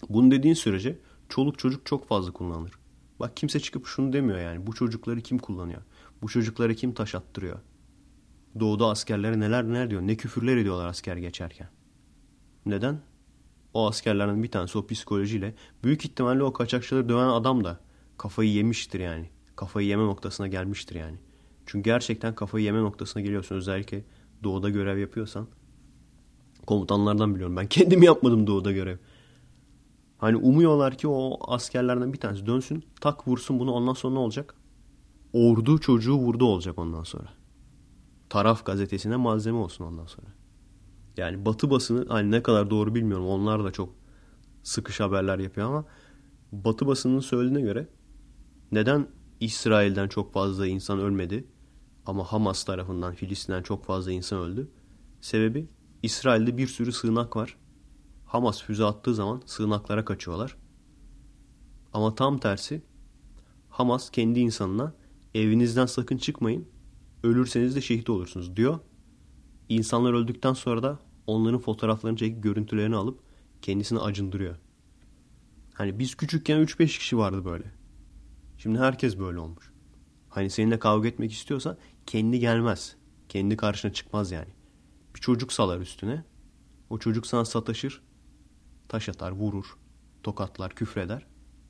Bunu 0.09 0.31
dediğin 0.31 0.55
sürece 0.55 0.99
çoluk 1.29 1.59
çocuk 1.59 1.87
çok 1.87 2.09
fazla 2.09 2.33
kullanılır. 2.33 2.73
Bak 3.21 3.37
kimse 3.37 3.61
çıkıp 3.61 3.87
şunu 3.87 4.13
demiyor 4.13 4.39
yani. 4.39 4.67
Bu 4.67 4.75
çocukları 4.75 5.21
kim 5.21 5.39
kullanıyor? 5.39 5.83
Bu 6.23 6.29
çocuklara 6.29 6.75
kim 6.75 6.95
taş 6.95 7.15
attırıyor? 7.15 7.59
Doğuda 8.61 8.87
askerlere 8.87 9.41
neler 9.41 9.65
neler 9.65 9.91
diyor. 9.91 10.03
Ne 10.03 10.17
küfürler 10.17 10.57
ediyorlar 10.57 10.87
asker 10.87 11.17
geçerken. 11.17 11.69
Neden? 12.67 13.01
O 13.75 13.89
askerlerden 13.89 14.43
bir 14.43 14.51
tanesi 14.51 14.79
o 14.79 14.87
psikolojiyle 14.87 15.55
büyük 15.85 16.05
ihtimalle 16.05 16.43
o 16.43 16.53
kaçakçıları 16.53 17.09
döven 17.09 17.29
adam 17.29 17.65
da 17.65 17.81
kafayı 18.19 18.51
yemiştir 18.53 19.01
yani. 19.01 19.31
Kafayı 19.57 19.89
yeme 19.89 20.03
noktasına 20.03 20.49
gelmiştir 20.49 20.95
yani. 20.95 21.17
Çünkü 21.67 21.85
gerçekten 21.85 22.35
kafayı 22.35 22.65
yeme 22.65 22.81
noktasına 22.81 23.23
geliyorsun. 23.23 23.57
Özellikle 23.57 24.05
doğuda 24.45 24.71
görev 24.71 24.99
yapıyorsan. 24.99 25.47
Komutanlardan 26.67 27.35
biliyorum. 27.35 27.57
Ben 27.57 27.67
kendim 27.67 28.03
yapmadım 28.03 28.47
doğuda 28.47 28.73
görev. 28.73 28.97
Hani 30.19 30.37
umuyorlar 30.37 30.99
ki 30.99 31.09
o 31.09 31.39
askerlerden 31.53 32.13
bir 32.13 32.19
tanesi 32.19 32.47
dönsün. 32.47 32.85
Tak 33.01 33.29
vursun 33.29 33.61
bunu 33.61 33.73
ondan 33.73 33.93
sonra 33.93 34.15
ne 34.15 34.19
olacak? 34.19 34.55
Ordu 35.33 35.79
çocuğu 35.79 36.15
vurdu 36.15 36.45
olacak 36.45 36.79
ondan 36.79 37.03
sonra. 37.03 37.29
Taraf 38.33 38.65
gazetesine 38.67 39.17
malzeme 39.17 39.59
olsun 39.59 39.85
ondan 39.85 40.07
sonra. 40.07 40.27
Yani 41.17 41.45
batı 41.45 41.71
basını 41.71 42.09
hani 42.09 42.31
ne 42.31 42.43
kadar 42.43 42.71
doğru 42.71 42.95
bilmiyorum. 42.95 43.27
Onlar 43.27 43.65
da 43.65 43.71
çok 43.71 43.95
sıkış 44.63 45.01
haberler 45.01 45.39
yapıyor 45.39 45.67
ama 45.67 45.85
batı 46.53 46.87
basının 46.87 47.21
söylediğine 47.21 47.61
göre 47.61 47.89
neden 48.73 49.09
İsrail'den 49.41 50.09
çok 50.09 50.33
fazla 50.33 50.67
insan 50.67 50.99
ölmedi 50.99 51.45
ama 52.07 52.25
Hamas 52.25 52.65
tarafından 52.65 53.15
Filistin'den 53.15 53.63
çok 53.63 53.85
fazla 53.85 54.13
insan 54.13 54.39
öldü? 54.39 54.71
Sebebi 55.21 55.69
İsrail'de 56.03 56.57
bir 56.57 56.67
sürü 56.67 56.93
sığınak 56.93 57.37
var. 57.37 57.57
Hamas 58.27 58.63
füze 58.63 58.85
attığı 58.85 59.15
zaman 59.15 59.43
sığınaklara 59.47 60.05
kaçıyorlar. 60.05 60.57
Ama 61.93 62.15
tam 62.15 62.39
tersi 62.39 62.83
Hamas 63.69 64.11
kendi 64.11 64.41
insanına 64.41 64.95
evinizden 65.35 65.87
sakın 65.87 66.17
çıkmayın 66.17 66.69
ölürseniz 67.23 67.77
de 67.77 67.81
şehit 67.81 68.11
olursunuz 68.11 68.57
diyor. 68.57 68.79
İnsanlar 69.69 70.13
öldükten 70.13 70.53
sonra 70.53 70.83
da 70.83 70.99
onların 71.27 71.61
fotoğraflarını 71.61 72.17
çekip 72.17 72.43
görüntülerini 72.43 72.97
alıp 72.97 73.21
kendisini 73.63 73.99
acındırıyor. 73.99 74.57
Hani 75.75 75.99
biz 75.99 76.15
küçükken 76.15 76.59
3-5 76.61 76.87
kişi 76.87 77.19
vardı 77.19 77.45
böyle. 77.45 77.65
Şimdi 78.59 78.79
herkes 78.79 79.19
böyle 79.19 79.39
olmuş. 79.39 79.73
Hani 80.29 80.51
seninle 80.51 80.79
kavga 80.79 81.09
etmek 81.09 81.33
istiyorsa 81.33 81.79
kendi 82.07 82.39
gelmez. 82.39 82.97
Kendi 83.29 83.57
karşına 83.57 83.93
çıkmaz 83.93 84.33
yani. 84.33 84.51
Bir 85.15 85.21
çocuk 85.21 85.53
salar 85.53 85.81
üstüne. 85.81 86.25
O 86.91 86.99
çocuk 86.99 87.27
sana 87.27 87.45
sataşır. 87.45 88.03
Taş 88.89 89.09
atar, 89.09 89.31
vurur. 89.31 89.77
Tokatlar, 90.23 90.75
küfreder. 90.75 91.27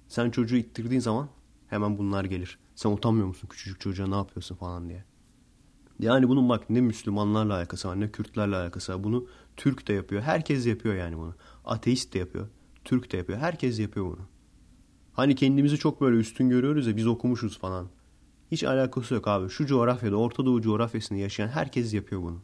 Sen 0.08 0.30
çocuğu 0.30 0.56
ittirdiğin 0.56 1.00
zaman 1.00 1.28
hemen 1.68 1.98
bunlar 1.98 2.24
gelir. 2.24 2.58
Sen 2.74 2.90
utanmıyor 2.90 3.26
musun 3.26 3.48
küçücük 3.48 3.80
çocuğa 3.80 4.06
ne 4.06 4.14
yapıyorsun 4.14 4.56
falan 4.56 4.88
diye. 4.88 5.04
Yani 6.00 6.28
bunun 6.28 6.48
bak 6.48 6.70
ne 6.70 6.80
Müslümanlarla 6.80 7.56
alakası 7.56 7.88
var 7.88 8.00
ne 8.00 8.10
Kürtlerle 8.10 8.56
alakası 8.56 8.92
var. 8.92 9.04
Bunu 9.04 9.26
Türk 9.56 9.88
de 9.88 9.92
yapıyor. 9.92 10.22
Herkes 10.22 10.66
yapıyor 10.66 10.94
yani 10.94 11.18
bunu. 11.18 11.34
Ateist 11.64 12.14
de 12.14 12.18
yapıyor. 12.18 12.48
Türk 12.84 13.12
de 13.12 13.16
yapıyor. 13.16 13.38
Herkes 13.38 13.78
yapıyor 13.78 14.06
bunu. 14.06 14.28
Hani 15.12 15.34
kendimizi 15.34 15.78
çok 15.78 16.00
böyle 16.00 16.16
üstün 16.16 16.48
görüyoruz 16.48 16.86
ya 16.86 16.96
biz 16.96 17.06
okumuşuz 17.06 17.58
falan. 17.58 17.88
Hiç 18.50 18.64
alakası 18.64 19.14
yok 19.14 19.28
abi. 19.28 19.48
Şu 19.48 19.66
coğrafyada 19.66 20.16
Orta 20.16 20.46
Doğu 20.46 20.62
coğrafyasında 20.62 21.18
yaşayan 21.18 21.48
herkes 21.48 21.94
yapıyor 21.94 22.22
bunu. 22.22 22.38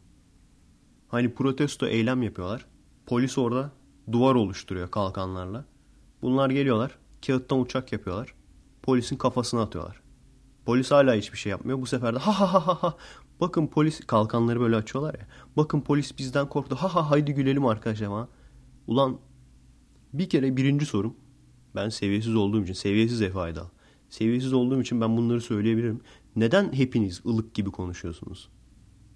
Hani 1.07 1.33
protesto 1.33 1.87
eylem 1.87 2.21
yapıyorlar. 2.21 2.65
Polis 3.05 3.37
orada 3.37 3.71
duvar 4.11 4.35
oluşturuyor 4.35 4.91
kalkanlarla. 4.91 5.65
Bunlar 6.21 6.49
geliyorlar. 6.49 6.97
Kağıttan 7.25 7.59
uçak 7.59 7.91
yapıyorlar. 7.91 8.33
Polisin 8.83 9.17
kafasına 9.17 9.61
atıyorlar. 9.61 10.01
Polis 10.65 10.91
hala 10.91 11.13
hiçbir 11.13 11.37
şey 11.37 11.49
yapmıyor. 11.49 11.81
Bu 11.81 11.85
sefer 11.85 12.15
de 12.15 12.19
ha 12.19 12.39
ha 12.39 12.67
ha 12.67 12.83
ha. 12.83 12.97
Bakın 13.41 13.67
polis 13.67 13.99
kalkanları 13.99 14.59
böyle 14.59 14.75
açıyorlar 14.75 15.13
ya. 15.13 15.27
Bakın 15.57 15.81
polis 15.81 16.17
bizden 16.17 16.49
korktu. 16.49 16.75
Ha 16.75 16.95
ha 16.95 17.09
haydi 17.09 17.33
gülelim 17.33 17.65
arkadaşlar 17.65 18.09
ha. 18.09 18.27
Ulan 18.87 19.17
bir 20.13 20.29
kere 20.29 20.57
birinci 20.57 20.85
sorum. 20.85 21.15
Ben 21.75 21.89
seviyesiz 21.89 22.35
olduğum 22.35 22.63
için. 22.63 22.73
Seviyesiz 22.73 23.21
Efe 23.21 23.39
Aydal. 23.39 23.65
Seviyesiz 24.09 24.53
olduğum 24.53 24.81
için 24.81 25.01
ben 25.01 25.17
bunları 25.17 25.41
söyleyebilirim. 25.41 26.01
Neden 26.35 26.73
hepiniz 26.73 27.21
ılık 27.25 27.53
gibi 27.53 27.71
konuşuyorsunuz? 27.71 28.49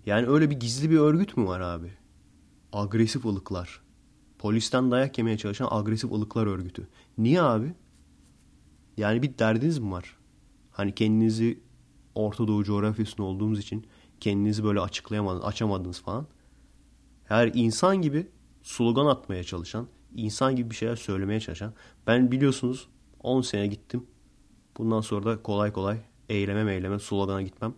Yani 0.05 0.27
öyle 0.27 0.49
bir 0.49 0.59
gizli 0.59 0.89
bir 0.89 0.97
örgüt 0.97 1.38
mü 1.38 1.45
var 1.45 1.59
abi? 1.59 1.91
Agresif 2.73 3.25
ılıklar. 3.25 3.81
Polisten 4.39 4.91
dayak 4.91 5.17
yemeye 5.17 5.38
çalışan 5.38 5.67
agresif 5.71 6.12
ılıklar 6.12 6.47
örgütü. 6.47 6.88
Niye 7.17 7.41
abi? 7.41 7.73
Yani 8.97 9.21
bir 9.21 9.38
derdiniz 9.38 9.79
mi 9.79 9.91
var? 9.91 10.17
Hani 10.71 10.95
kendinizi 10.95 11.59
Orta 12.15 12.47
Doğu 12.47 12.63
coğrafyasında 12.63 13.23
olduğumuz 13.23 13.59
için 13.59 13.86
kendinizi 14.23 14.63
böyle 14.63 14.79
açıklayamadınız, 14.79 15.45
açamadınız 15.45 16.01
falan. 16.01 16.27
Her 17.25 17.51
insan 17.53 18.01
gibi 18.01 18.27
slogan 18.63 19.05
atmaya 19.05 19.43
çalışan, 19.43 19.88
insan 20.15 20.55
gibi 20.55 20.69
bir 20.69 20.75
şeyler 20.75 20.95
söylemeye 20.95 21.39
çalışan. 21.39 21.73
Ben 22.07 22.31
biliyorsunuz 22.31 22.88
10 23.19 23.41
sene 23.41 23.67
gittim. 23.67 24.07
Bundan 24.77 25.01
sonra 25.01 25.25
da 25.25 25.41
kolay 25.43 25.73
kolay 25.73 25.97
eyleme 26.29 26.63
meyleme 26.63 26.99
slogana 26.99 27.41
gitmem. 27.41 27.73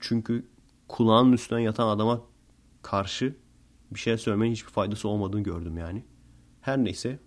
Çünkü 0.00 0.48
kulağının 0.88 1.32
üstünden 1.32 1.60
yatan 1.60 1.88
adama 1.88 2.20
karşı 2.82 3.36
bir 3.90 3.98
şey 3.98 4.18
söylemenin 4.18 4.52
hiçbir 4.52 4.70
faydası 4.70 5.08
olmadığını 5.08 5.42
gördüm 5.42 5.78
yani. 5.78 6.04
Her 6.60 6.78
neyse 6.78 7.18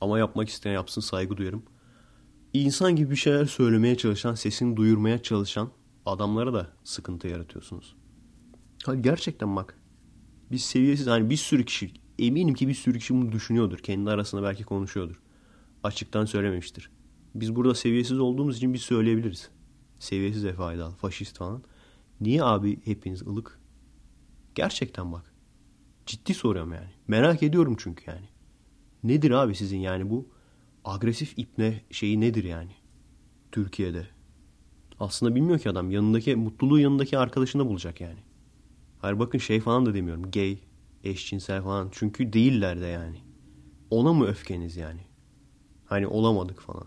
ama 0.00 0.18
yapmak 0.18 0.48
isteyen 0.48 0.74
yapsın 0.74 1.00
saygı 1.00 1.36
duyarım. 1.36 1.62
İnsan 2.52 2.96
gibi 2.96 3.10
bir 3.10 3.16
şeyler 3.16 3.44
söylemeye 3.44 3.96
çalışan, 3.96 4.34
sesini 4.34 4.76
duyurmaya 4.76 5.22
çalışan 5.22 5.70
adamlara 6.06 6.54
da 6.54 6.66
sıkıntı 6.84 7.28
yaratıyorsunuz. 7.28 7.96
Hadi 8.84 9.02
gerçekten 9.02 9.56
bak. 9.56 9.78
Biz 10.50 10.64
seviyesiz 10.64 11.06
hani 11.06 11.30
bir 11.30 11.36
sürü 11.36 11.64
kişi 11.64 11.92
eminim 12.18 12.54
ki 12.54 12.68
bir 12.68 12.74
sürü 12.74 12.98
kişi 12.98 13.14
bunu 13.14 13.32
düşünüyordur. 13.32 13.78
Kendi 13.78 14.10
arasında 14.10 14.42
belki 14.42 14.64
konuşuyordur. 14.64 15.20
Açıktan 15.82 16.24
söylememiştir. 16.24 16.90
Biz 17.34 17.56
burada 17.56 17.74
seviyesiz 17.74 18.18
olduğumuz 18.18 18.56
için 18.56 18.74
biz 18.74 18.82
söyleyebiliriz. 18.82 19.50
Seviyesiz 19.98 20.44
Efe 20.44 20.62
Aydal, 20.62 20.90
faşist 20.90 21.38
falan. 21.38 21.62
Niye 22.20 22.44
abi 22.44 22.80
hepiniz 22.84 23.22
ılık? 23.22 23.60
Gerçekten 24.54 25.12
bak. 25.12 25.34
Ciddi 26.06 26.34
soruyorum 26.34 26.72
yani. 26.72 26.90
Merak 27.08 27.42
ediyorum 27.42 27.76
çünkü 27.78 28.10
yani. 28.10 28.28
Nedir 29.04 29.30
abi 29.30 29.54
sizin 29.54 29.78
yani 29.78 30.10
bu 30.10 30.28
agresif 30.84 31.38
ipne 31.38 31.84
şeyi 31.90 32.20
nedir 32.20 32.44
yani? 32.44 32.72
Türkiye'de. 33.52 34.15
Aslında 35.00 35.34
bilmiyor 35.34 35.58
ki 35.58 35.70
adam. 35.70 35.90
Yanındaki 35.90 36.36
mutluluğu 36.36 36.78
yanındaki 36.78 37.18
arkadaşında 37.18 37.66
bulacak 37.66 38.00
yani. 38.00 38.18
Hayır 38.98 39.18
bakın 39.18 39.38
şey 39.38 39.60
falan 39.60 39.86
da 39.86 39.94
demiyorum. 39.94 40.30
Gay, 40.30 40.58
eşcinsel 41.04 41.62
falan. 41.62 41.88
Çünkü 41.92 42.32
değiller 42.32 42.80
de 42.80 42.86
yani. 42.86 43.16
Ona 43.90 44.12
mı 44.12 44.26
öfkeniz 44.26 44.76
yani? 44.76 45.00
Hani 45.86 46.06
olamadık 46.06 46.60
falan. 46.60 46.86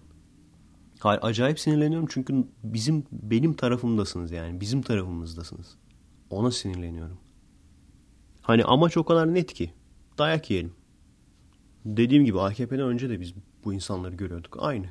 Hayır 0.99 1.19
acayip 1.23 1.59
sinirleniyorum 1.59 2.07
çünkü 2.11 2.47
bizim 2.63 3.03
benim 3.11 3.53
tarafımdasınız 3.53 4.31
yani. 4.31 4.61
Bizim 4.61 4.81
tarafımızdasınız. 4.81 5.75
Ona 6.29 6.51
sinirleniyorum. 6.51 7.17
Hani 8.41 8.63
amaç 8.63 8.97
o 8.97 9.03
kadar 9.03 9.33
net 9.33 9.53
ki. 9.53 9.73
Dayak 10.17 10.49
yiyelim. 10.49 10.73
Dediğim 11.85 12.25
gibi 12.25 12.41
AKP'den 12.41 12.79
önce 12.79 13.09
de 13.09 13.19
biz 13.19 13.33
bu 13.65 13.73
insanları 13.73 14.15
görüyorduk. 14.15 14.57
Aynı. 14.59 14.85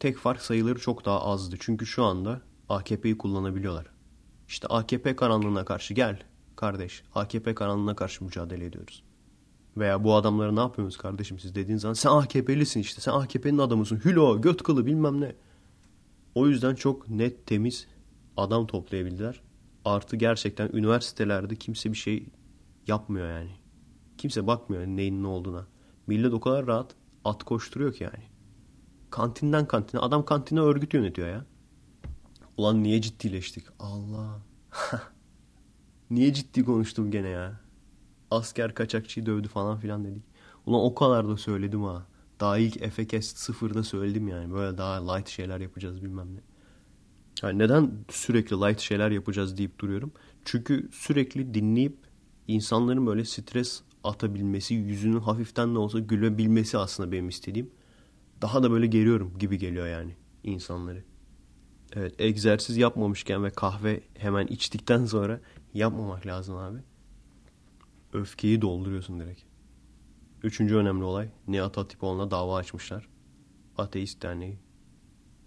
Tek 0.00 0.18
fark 0.18 0.40
sayıları 0.40 0.78
çok 0.78 1.04
daha 1.04 1.24
azdı. 1.24 1.56
Çünkü 1.60 1.86
şu 1.86 2.04
anda 2.04 2.40
AKP'yi 2.68 3.18
kullanabiliyorlar. 3.18 3.86
İşte 4.48 4.68
AKP 4.68 5.16
karanlığına 5.16 5.64
karşı 5.64 5.94
gel 5.94 6.22
kardeş. 6.56 7.02
AKP 7.14 7.54
karanlığına 7.54 7.96
karşı 7.96 8.24
mücadele 8.24 8.64
ediyoruz. 8.64 9.02
Veya 9.76 10.04
bu 10.04 10.14
adamlara 10.14 10.52
ne 10.52 10.60
yapıyorsunuz 10.60 10.96
kardeşim 10.96 11.38
siz 11.38 11.54
dediğin 11.54 11.78
zaman 11.78 11.94
sen 11.94 12.10
AKP'lisin 12.10 12.80
işte. 12.80 13.00
Sen 13.00 13.12
AKP'nin 13.12 13.58
adamısın. 13.58 14.00
Hülo, 14.04 14.40
göt 14.40 14.62
kılı 14.62 14.86
bilmem 14.86 15.20
ne. 15.20 15.34
O 16.34 16.48
yüzden 16.48 16.74
çok 16.74 17.08
net, 17.08 17.46
temiz 17.46 17.86
adam 18.36 18.66
toplayabildiler. 18.66 19.40
Artı 19.84 20.16
gerçekten 20.16 20.70
üniversitelerde 20.72 21.56
kimse 21.56 21.92
bir 21.92 21.96
şey 21.96 22.26
yapmıyor 22.86 23.30
yani. 23.30 23.50
Kimse 24.18 24.46
bakmıyor 24.46 24.86
neyin 24.86 25.22
ne 25.22 25.26
olduğuna. 25.26 25.66
Millet 26.06 26.32
o 26.32 26.40
kadar 26.40 26.66
rahat 26.66 26.94
at 27.24 27.44
koşturuyor 27.44 27.92
ki 27.92 28.04
yani. 28.04 28.24
Kantinden 29.16 29.68
kantine. 29.68 30.00
Adam 30.00 30.24
kantine 30.24 30.60
örgüt 30.60 30.94
yönetiyor 30.94 31.28
ya. 31.28 31.44
Ulan 32.56 32.82
niye 32.82 33.00
ciddileştik? 33.00 33.64
Allah. 33.78 34.42
niye 36.10 36.32
ciddi 36.32 36.64
konuştum 36.64 37.10
gene 37.10 37.28
ya? 37.28 37.60
Asker 38.30 38.74
kaçakçıyı 38.74 39.26
dövdü 39.26 39.48
falan 39.48 39.78
filan 39.78 40.04
dedik. 40.04 40.22
Ulan 40.66 40.80
o 40.80 40.94
kadar 40.94 41.28
da 41.28 41.36
söyledim 41.36 41.84
ha. 41.84 42.06
Daha 42.40 42.58
ilk 42.58 42.82
Efekest 42.82 43.38
sıfırda 43.38 43.82
söyledim 43.82 44.28
yani. 44.28 44.54
Böyle 44.54 44.78
daha 44.78 45.12
light 45.12 45.28
şeyler 45.28 45.60
yapacağız 45.60 46.02
bilmem 46.02 46.34
ne. 46.34 46.40
Yani 47.42 47.58
neden 47.58 47.90
sürekli 48.10 48.56
light 48.56 48.80
şeyler 48.80 49.10
yapacağız 49.10 49.58
deyip 49.58 49.78
duruyorum? 49.78 50.12
Çünkü 50.44 50.88
sürekli 50.92 51.54
dinleyip 51.54 51.96
insanların 52.48 53.06
böyle 53.06 53.24
stres 53.24 53.82
atabilmesi, 54.04 54.74
yüzünün 54.74 55.20
hafiften 55.20 55.74
de 55.74 55.78
olsa 55.78 55.98
gülebilmesi 55.98 56.78
aslında 56.78 57.12
benim 57.12 57.28
istediğim. 57.28 57.70
Daha 58.42 58.62
da 58.62 58.70
böyle 58.70 58.86
geriyorum 58.86 59.38
gibi 59.38 59.58
geliyor 59.58 59.86
yani 59.86 60.16
insanları. 60.44 61.04
Evet 61.92 62.14
egzersiz 62.18 62.76
yapmamışken 62.76 63.44
ve 63.44 63.50
kahve 63.50 64.00
hemen 64.14 64.46
içtikten 64.46 65.04
sonra 65.04 65.40
yapmamak 65.74 66.26
lazım 66.26 66.56
abi. 66.56 66.78
Öfkeyi 68.12 68.62
dolduruyorsun 68.62 69.20
direkt. 69.20 69.42
Üçüncü 70.42 70.76
önemli 70.76 71.04
olay 71.04 71.28
Nihat 71.48 71.76
Hatipoğlu'na 71.76 72.30
dava 72.30 72.56
açmışlar. 72.56 73.08
Ateist 73.78 74.22
Derneği. 74.22 74.58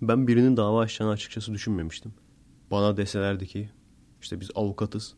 Ben 0.02 0.28
birinin 0.28 0.58
dava 0.58 0.82
açacağını 0.82 1.12
açıkçası 1.12 1.54
düşünmemiştim. 1.54 2.13
Bana 2.71 2.97
deselerdi 2.97 3.47
ki 3.47 3.69
işte 4.21 4.39
biz 4.39 4.49
avukatız. 4.56 5.15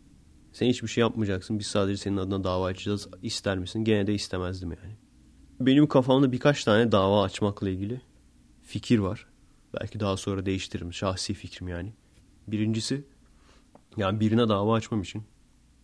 Sen 0.53 0.67
hiçbir 0.67 0.87
şey 0.87 1.01
yapmayacaksın. 1.01 1.59
Biz 1.59 1.67
sadece 1.67 1.97
senin 1.97 2.17
adına 2.17 2.43
dava 2.43 2.65
açacağız. 2.65 3.07
İster 3.21 3.57
misin? 3.57 3.83
Gene 3.83 4.07
de 4.07 4.13
istemezdim 4.13 4.71
yani. 4.71 4.95
Benim 5.65 5.87
kafamda 5.87 6.31
birkaç 6.31 6.63
tane 6.63 6.91
dava 6.91 7.23
açmakla 7.23 7.69
ilgili 7.69 8.01
fikir 8.63 8.99
var. 8.99 9.25
Belki 9.81 9.99
daha 9.99 10.17
sonra 10.17 10.45
değiştiririm. 10.45 10.93
Şahsi 10.93 11.33
fikrim 11.33 11.67
yani. 11.67 11.93
Birincisi 12.47 13.05
yani 13.97 14.19
birine 14.19 14.49
dava 14.49 14.75
açmam 14.75 15.01
için. 15.01 15.23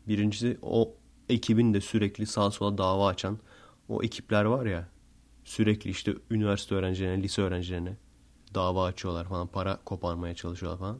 Birincisi 0.07 0.57
o 0.61 0.93
ekibin 1.29 1.73
de 1.73 1.81
sürekli 1.81 2.25
sağa 2.25 2.51
sola 2.51 2.77
dava 2.77 3.07
açan 3.07 3.39
o 3.89 4.03
ekipler 4.03 4.45
var 4.45 4.65
ya 4.65 4.89
sürekli 5.47 5.89
işte 5.89 6.13
üniversite 6.31 6.75
öğrencilerine, 6.75 7.23
lise 7.23 7.41
öğrencilerine 7.41 7.97
dava 8.53 8.85
açıyorlar 8.85 9.25
falan, 9.25 9.47
para 9.47 9.79
koparmaya 9.85 10.35
çalışıyorlar 10.35 10.79
falan. 10.79 10.99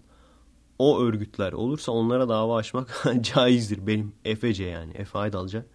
O 0.80 1.02
örgütler 1.02 1.54
olursa 1.54 1.92
onlara 1.92 2.30
dava 2.30 2.58
açmak 2.58 3.06
caizdir. 3.22 3.88
Benim 3.88 4.14
Efece 4.26 4.64
yani, 4.64 4.92
Efe 4.94 5.20
Aydalca. 5.20 5.66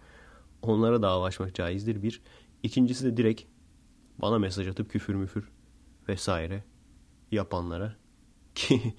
Onlara 0.63 1.03
dava 1.03 1.25
açmak 1.25 1.55
caizdir 1.55 2.03
bir. 2.03 2.23
İkincisi 2.63 3.05
de 3.05 3.17
direkt 3.17 3.43
bana 4.19 4.39
mesaj 4.39 4.69
atıp 4.69 4.91
küfür 4.91 5.15
müfür 5.15 5.51
vesaire 6.09 6.65
yapanlara 7.31 7.97
ki 8.55 8.95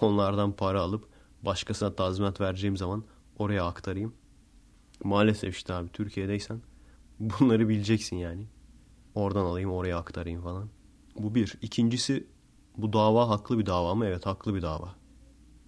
onlardan 0.00 0.52
para 0.52 0.80
alıp 0.80 1.08
başkasına 1.42 1.94
tazminat 1.94 2.40
vereceğim 2.40 2.76
zaman 2.76 3.04
oraya 3.38 3.66
aktarayım. 3.66 4.14
Maalesef 5.04 5.56
işte 5.56 5.74
abi 5.74 5.88
Türkiye'deysen 5.88 6.62
bunları 7.20 7.68
bileceksin 7.68 8.16
yani. 8.16 8.46
Oradan 9.14 9.44
alayım 9.44 9.70
oraya 9.70 9.98
aktarayım 9.98 10.42
falan. 10.42 10.68
Bu 11.18 11.34
bir. 11.34 11.58
İkincisi 11.62 12.26
bu 12.76 12.92
dava 12.92 13.28
haklı 13.28 13.58
bir 13.58 13.66
dava 13.66 13.94
mı? 13.94 14.06
Evet 14.06 14.26
haklı 14.26 14.54
bir 14.54 14.62
dava. 14.62 14.94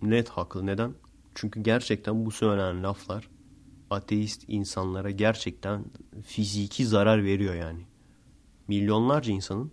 Net 0.02 0.28
haklı. 0.28 0.66
Neden? 0.66 0.94
Çünkü 1.34 1.60
gerçekten 1.60 2.26
bu 2.26 2.30
söylenen 2.30 2.82
laflar 2.82 3.28
ateist 3.90 4.44
insanlara 4.48 5.10
gerçekten 5.10 5.84
fiziki 6.22 6.86
zarar 6.86 7.24
veriyor 7.24 7.54
yani. 7.54 7.80
Milyonlarca 8.68 9.32
insanın 9.32 9.72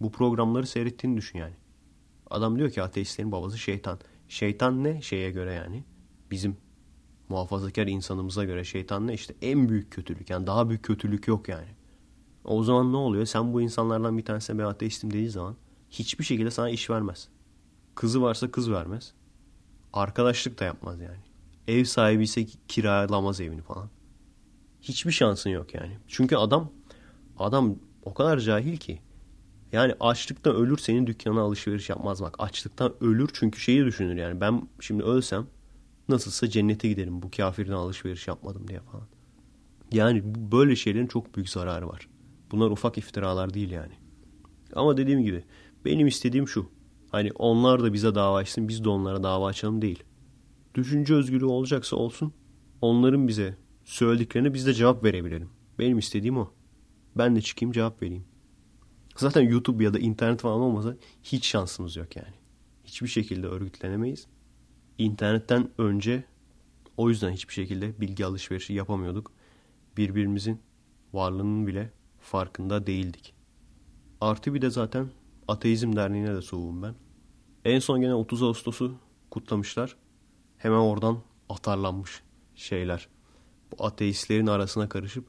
bu 0.00 0.10
programları 0.10 0.66
seyrettiğini 0.66 1.16
düşün 1.16 1.38
yani. 1.38 1.54
Adam 2.30 2.58
diyor 2.58 2.70
ki 2.70 2.82
ateistlerin 2.82 3.32
babası 3.32 3.58
şeytan. 3.58 3.98
Şeytan 4.28 4.84
ne? 4.84 5.02
Şeye 5.02 5.30
göre 5.30 5.52
yani. 5.52 5.84
Bizim 6.30 6.56
muhafazakar 7.28 7.86
insanımıza 7.86 8.44
göre 8.44 8.64
şeytan 8.64 9.06
ne? 9.06 9.14
işte 9.14 9.34
en 9.42 9.68
büyük 9.68 9.90
kötülük. 9.90 10.30
Yani 10.30 10.46
daha 10.46 10.68
büyük 10.68 10.82
kötülük 10.82 11.28
yok 11.28 11.48
yani. 11.48 11.68
O 12.44 12.62
zaman 12.62 12.92
ne 12.92 12.96
oluyor? 12.96 13.26
Sen 13.26 13.52
bu 13.52 13.62
insanlardan 13.62 14.18
bir 14.18 14.24
tanesine 14.24 14.58
ben 14.58 14.64
ateistim 14.64 15.10
dediği 15.10 15.30
zaman 15.30 15.56
hiçbir 15.90 16.24
şekilde 16.24 16.50
sana 16.50 16.70
iş 16.70 16.90
vermez. 16.90 17.28
Kızı 17.94 18.22
varsa 18.22 18.50
kız 18.50 18.70
vermez. 18.70 19.14
Arkadaşlık 19.92 20.60
da 20.60 20.64
yapmaz 20.64 21.00
yani. 21.00 21.18
Ev 21.68 21.84
sahibi 21.84 22.24
ise 22.24 22.46
kiralamaz 22.68 23.40
evini 23.40 23.62
falan. 23.62 23.90
Hiçbir 24.80 25.12
şansın 25.12 25.50
yok 25.50 25.74
yani. 25.74 25.98
Çünkü 26.08 26.36
adam 26.36 26.70
adam 27.38 27.76
o 28.04 28.14
kadar 28.14 28.38
cahil 28.38 28.76
ki 28.76 29.00
yani 29.72 29.94
açlıktan 30.00 30.54
ölür 30.54 30.78
senin 30.78 31.06
dükkana 31.06 31.40
alışveriş 31.40 31.88
yapmaz 31.88 32.22
bak. 32.22 32.36
Açlıktan 32.38 32.94
ölür 33.00 33.30
çünkü 33.32 33.60
şeyi 33.60 33.84
düşünür 33.84 34.16
yani. 34.16 34.40
Ben 34.40 34.68
şimdi 34.80 35.02
ölsem 35.02 35.46
nasılsa 36.08 36.50
cennete 36.50 36.88
giderim 36.88 37.22
bu 37.22 37.30
kafirden 37.30 37.72
alışveriş 37.72 38.28
yapmadım 38.28 38.68
diye 38.68 38.80
falan. 38.80 39.06
Yani 39.92 40.22
böyle 40.52 40.76
şeylerin 40.76 41.06
çok 41.06 41.36
büyük 41.36 41.48
zararı 41.50 41.88
var. 41.88 42.08
Bunlar 42.50 42.70
ufak 42.70 42.98
iftiralar 42.98 43.54
değil 43.54 43.70
yani. 43.70 43.92
Ama 44.74 44.96
dediğim 44.96 45.22
gibi 45.22 45.44
benim 45.84 46.06
istediğim 46.06 46.48
şu. 46.48 46.70
Hani 47.10 47.32
onlar 47.32 47.82
da 47.82 47.92
bize 47.92 48.14
dava 48.14 48.36
açsın 48.36 48.68
biz 48.68 48.84
de 48.84 48.88
onlara 48.88 49.22
dava 49.22 49.46
açalım 49.46 49.82
değil. 49.82 50.02
Düşünce 50.76 51.14
özgürlüğü 51.14 51.44
olacaksa 51.44 51.96
olsun. 51.96 52.32
Onların 52.80 53.28
bize 53.28 53.56
söylediklerine 53.84 54.54
biz 54.54 54.66
de 54.66 54.74
cevap 54.74 55.04
verebilelim. 55.04 55.50
Benim 55.78 55.98
istediğim 55.98 56.38
o. 56.38 56.52
Ben 57.16 57.36
de 57.36 57.40
çıkayım 57.40 57.72
cevap 57.72 58.02
vereyim. 58.02 58.24
Zaten 59.16 59.42
YouTube 59.42 59.84
ya 59.84 59.94
da 59.94 59.98
internet 59.98 60.40
falan 60.40 60.60
olmasa 60.60 60.96
hiç 61.22 61.46
şansımız 61.46 61.96
yok 61.96 62.16
yani. 62.16 62.34
Hiçbir 62.84 63.08
şekilde 63.08 63.46
örgütlenemeyiz. 63.46 64.26
İnternetten 64.98 65.70
önce 65.78 66.24
o 66.96 67.10
yüzden 67.10 67.30
hiçbir 67.30 67.54
şekilde 67.54 68.00
bilgi 68.00 68.26
alışverişi 68.26 68.72
yapamıyorduk. 68.72 69.32
Birbirimizin 69.96 70.60
varlığının 71.12 71.66
bile 71.66 71.92
farkında 72.20 72.86
değildik. 72.86 73.34
Artı 74.20 74.54
bir 74.54 74.62
de 74.62 74.70
zaten 74.70 75.08
Ateizm 75.48 75.96
Derneği'ne 75.96 76.34
de 76.34 76.42
soğuğum 76.42 76.82
ben. 76.82 76.94
En 77.64 77.78
son 77.78 78.00
gene 78.00 78.14
30 78.14 78.42
Ağustos'u 78.42 78.94
kutlamışlar. 79.30 79.96
Hemen 80.66 80.78
oradan 80.78 81.18
atarlanmış 81.48 82.22
şeyler. 82.54 83.08
Bu 83.72 83.84
ateistlerin 83.84 84.46
arasına 84.46 84.88
karışıp 84.88 85.24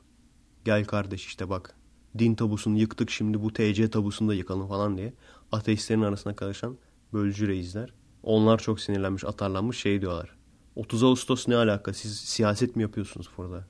gel 0.66 0.86
kardeş 0.86 1.26
işte 1.26 1.50
bak 1.50 1.76
din 2.20 2.36
tabusunu 2.36 2.78
yıktık 2.78 3.10
şimdi 3.10 3.42
bu 3.42 3.54
TC 3.54 3.90
tabusunu 3.90 4.30
da 4.30 4.34
yıkalım 4.34 4.68
falan 4.68 4.98
diye 4.98 5.14
ateistlerin 5.52 6.02
arasına 6.02 6.36
karışan 6.36 6.78
bölücü 7.14 7.48
reisler. 7.48 7.94
Onlar 8.24 8.58
çok 8.58 8.80
sinirlenmiş, 8.80 9.24
atarlanmış 9.24 9.78
şey 9.78 10.02
diyorlar. 10.02 10.36
30 10.76 11.04
Ağustos 11.04 11.48
ne 11.48 11.56
alaka? 11.56 11.94
Siz 11.94 12.20
siyaset 12.20 12.76
mi 12.76 12.82
yapıyorsunuz 12.82 13.30
burada? 13.38 13.68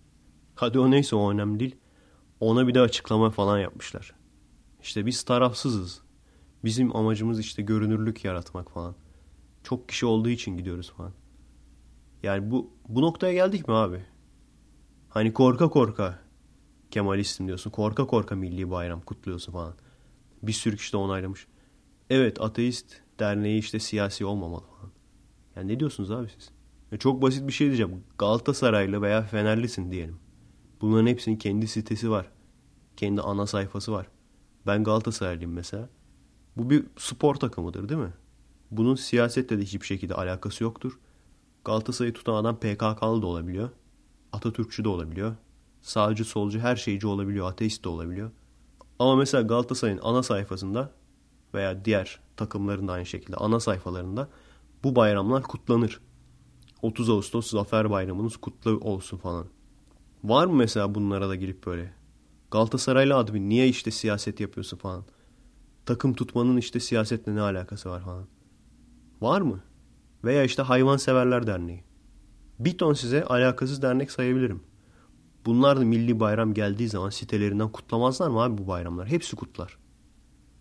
Hadi 0.56 0.80
o 0.80 0.92
neyse 0.92 1.16
o 1.16 1.32
önemli 1.32 1.60
değil. 1.60 1.76
Ona 2.40 2.68
bir 2.68 2.74
de 2.74 2.82
açıklama 2.82 3.30
falan 3.30 3.60
yapmışlar. 3.60 4.14
İşte 4.82 5.06
biz 5.06 5.24
tarafsızız. 5.24 6.02
Bizim 6.64 6.96
amacımız 6.96 7.40
işte 7.40 7.62
görünürlük 7.62 8.26
yaratmak 8.26 8.72
falan. 8.72 8.96
Çok 9.64 9.90
kişi 9.90 10.06
olduğu 10.06 10.30
için 10.30 10.58
gidiyoruz 10.58 10.94
falan. 10.98 11.14
Yani 12.24 12.52
bu 12.52 12.72
bu 12.90 13.02
noktaya 13.02 13.34
geldik 13.34 13.68
mi 13.68 13.74
abi? 13.74 14.06
Hani 15.10 15.34
korka 15.34 15.70
korka 15.70 16.20
Kemalistim 16.92 17.48
diyorsun. 17.48 17.72
Korka 17.72 18.08
korka 18.08 18.36
milli 18.36 18.72
bayram 18.72 19.02
kutluyorsun 19.02 19.52
falan. 19.54 19.74
Bir 20.44 20.52
sürü 20.52 20.78
kişi 20.78 20.94
de 20.94 20.98
onaylamış. 20.98 21.48
Evet 22.10 22.42
ateist 22.42 22.94
derneği 23.20 23.60
işte 23.60 23.80
siyasi 23.80 24.26
olmamalı 24.26 24.62
falan. 24.62 24.92
Yani 25.56 25.74
ne 25.74 25.80
diyorsunuz 25.80 26.12
abi 26.12 26.30
siz? 26.38 26.50
Ya 26.92 26.98
çok 26.98 27.22
basit 27.22 27.48
bir 27.48 27.54
şey 27.54 27.68
diyeceğim. 27.68 28.04
Galatasaraylı 28.18 29.02
veya 29.02 29.24
Fenerlisin 29.24 29.92
diyelim. 29.92 30.20
Bunların 30.82 31.08
hepsinin 31.08 31.36
kendi 31.36 31.68
sitesi 31.68 32.12
var. 32.12 32.32
Kendi 32.98 33.22
ana 33.22 33.48
sayfası 33.48 33.92
var. 33.92 34.08
Ben 34.68 34.84
Galatasaraylıyım 34.84 35.54
mesela. 35.54 35.90
Bu 36.58 36.70
bir 36.70 36.84
spor 36.98 37.36
takımıdır 37.36 37.90
değil 37.90 38.02
mi? 38.02 38.14
Bunun 38.72 38.96
siyasetle 38.96 39.58
de 39.58 39.62
hiçbir 39.62 39.86
şekilde 39.86 40.14
alakası 40.14 40.64
yoktur. 40.64 41.00
Galatasaray'ı 41.68 42.14
tutan 42.14 42.34
adam 42.34 42.56
PKK'lı 42.60 43.22
da 43.22 43.26
olabiliyor. 43.26 43.70
Atatürkçü 44.32 44.84
de 44.84 44.90
olabiliyor. 44.90 45.36
Sağcı, 45.82 46.26
solcu, 46.26 46.60
her 46.60 46.76
şeyci 46.76 47.08
olabiliyor. 47.08 47.50
Ateist 47.50 47.84
de 47.84 47.90
olabiliyor. 47.90 48.32
Ama 49.00 49.16
mesela 49.16 49.44
Galatasaray'ın 49.44 50.00
ana 50.04 50.24
sayfasında 50.24 50.92
veya 51.54 51.86
diğer 51.86 52.20
takımların 52.38 52.88
da 52.88 52.94
aynı 52.94 53.06
şekilde 53.06 53.36
ana 53.36 53.60
sayfalarında 53.60 54.30
bu 54.84 54.96
bayramlar 54.96 55.44
kutlanır. 55.44 56.00
30 56.82 57.10
Ağustos 57.10 57.50
Zafer 57.50 57.90
Bayramınız 57.90 58.38
kutlu 58.38 58.72
olsun 58.72 59.18
falan. 59.18 59.46
Var 60.24 60.46
mı 60.46 60.54
mesela 60.54 60.96
bunlara 60.96 61.30
da 61.30 61.36
girip 61.36 61.66
böyle? 61.66 61.94
Galatasaraylı 62.52 63.16
admin 63.16 63.50
niye 63.50 63.68
işte 63.68 63.92
siyaset 63.92 64.40
yapıyorsun 64.40 64.78
falan. 64.78 65.04
Takım 65.86 66.14
tutmanın 66.14 66.58
işte 66.58 66.80
siyasetle 66.80 67.36
ne 67.36 67.42
alakası 67.42 67.90
var 67.90 68.02
falan. 68.02 68.26
Var 69.22 69.42
mı? 69.42 69.64
Veya 70.28 70.44
işte 70.44 70.62
Hayvanseverler 70.62 71.48
Derneği. 71.48 71.84
Bir 72.60 72.78
ton 72.78 72.94
size 72.94 73.24
alakasız 73.24 73.82
dernek 73.82 74.12
sayabilirim. 74.12 74.62
Bunlar 75.46 75.80
da 75.80 75.86
milli 75.86 76.20
bayram 76.20 76.54
geldiği 76.54 76.90
zaman 76.90 77.10
sitelerinden 77.10 77.72
kutlamazlar 77.72 78.30
mı 78.30 78.42
abi 78.42 78.58
bu 78.58 78.68
bayramlar? 78.68 79.08
Hepsi 79.08 79.36
kutlar. 79.36 79.78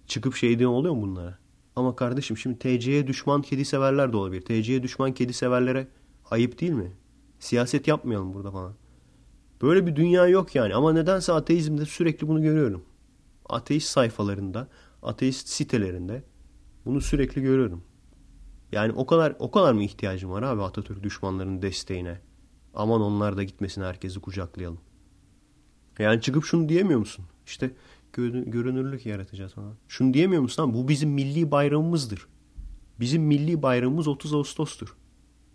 Çıkıp 0.07 0.35
şey 0.35 0.59
diyen 0.59 0.69
oluyor 0.69 0.95
mu 0.95 1.03
bunlara? 1.03 1.39
Ama 1.77 1.97
kardeşim 1.97 2.37
şimdi 2.37 2.59
TC'ye 2.59 3.07
düşman 3.07 3.43
kedi 3.43 3.65
severler 3.65 4.13
de 4.13 4.17
olabilir. 4.17 4.41
TC'ye 4.41 4.83
düşman 4.83 5.15
kedi 5.15 5.33
severlere 5.33 5.89
ayıp 6.31 6.61
değil 6.61 6.73
mi? 6.73 6.93
Siyaset 7.39 7.89
yapmayalım 7.89 8.35
burada 8.35 8.51
falan. 8.51 8.75
Böyle 9.63 9.87
bir 9.87 9.97
dünya 9.97 10.27
yok 10.27 10.55
yani. 10.55 10.75
Ama 10.75 10.93
nedense 10.93 11.33
ateizmde 11.33 11.87
sürekli 11.87 12.29
bunu 12.29 12.43
görüyorum. 12.43 12.85
Ateist 13.49 13.89
sayfalarında, 13.89 14.69
ateist 15.03 15.49
sitelerinde 15.49 16.23
bunu 16.85 17.01
sürekli 17.01 17.43
görüyorum. 17.43 17.83
Yani 18.77 18.93
o 18.93 19.07
kadar 19.07 19.37
o 19.39 19.51
kadar 19.51 19.73
mı 19.73 19.85
ihtiyacım 19.85 20.31
var 20.31 20.43
abi 20.43 20.63
Atatürk 20.63 21.03
düşmanlarının 21.03 21.63
desteğine? 21.63 22.21
Aman 22.75 23.01
onlar 23.01 23.37
da 23.37 23.43
gitmesin 23.43 23.83
herkesi 23.83 24.21
kucaklayalım. 24.21 24.81
Yani 25.99 26.21
çıkıp 26.21 26.45
şunu 26.45 26.69
diyemiyor 26.69 26.99
musun? 26.99 27.25
İşte 27.47 27.71
görünürlük 28.47 29.07
yaratacağız 29.07 29.53
falan. 29.53 29.75
Şunu 29.89 30.15
diyemiyor 30.15 30.43
musun? 30.43 30.63
Lan? 30.63 30.75
Bu 30.75 30.89
bizim 30.89 31.11
milli 31.11 31.51
bayramımızdır. 31.51 32.27
Bizim 33.01 33.23
milli 33.23 33.63
bayramımız 33.63 34.09
30 34.09 34.35
Ağustos'tur. 34.35 34.97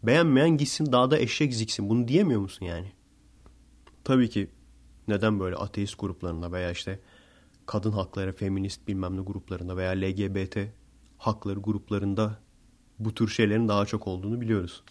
Beğenmeyen 0.04 0.58
gitsin 0.58 0.92
dağda 0.92 1.20
eşek 1.20 1.54
ziksin. 1.54 1.90
Bunu 1.90 2.08
diyemiyor 2.08 2.42
musun 2.42 2.66
yani? 2.66 2.92
Tabii 4.04 4.30
ki 4.30 4.50
neden 5.08 5.40
böyle 5.40 5.56
ateist 5.56 6.00
gruplarında 6.00 6.52
veya 6.52 6.72
işte 6.72 7.00
kadın 7.66 7.92
hakları, 7.92 8.34
feminist 8.34 8.88
bilmem 8.88 9.18
ne 9.18 9.22
gruplarında 9.22 9.78
veya 9.78 9.92
LGBT 9.92 10.58
hakları 11.18 11.60
gruplarında 11.60 12.40
bu 13.06 13.14
tür 13.14 13.28
şeylerin 13.28 13.68
daha 13.68 13.86
çok 13.86 14.08
olduğunu 14.08 14.42
biliyoruz. 14.42 14.84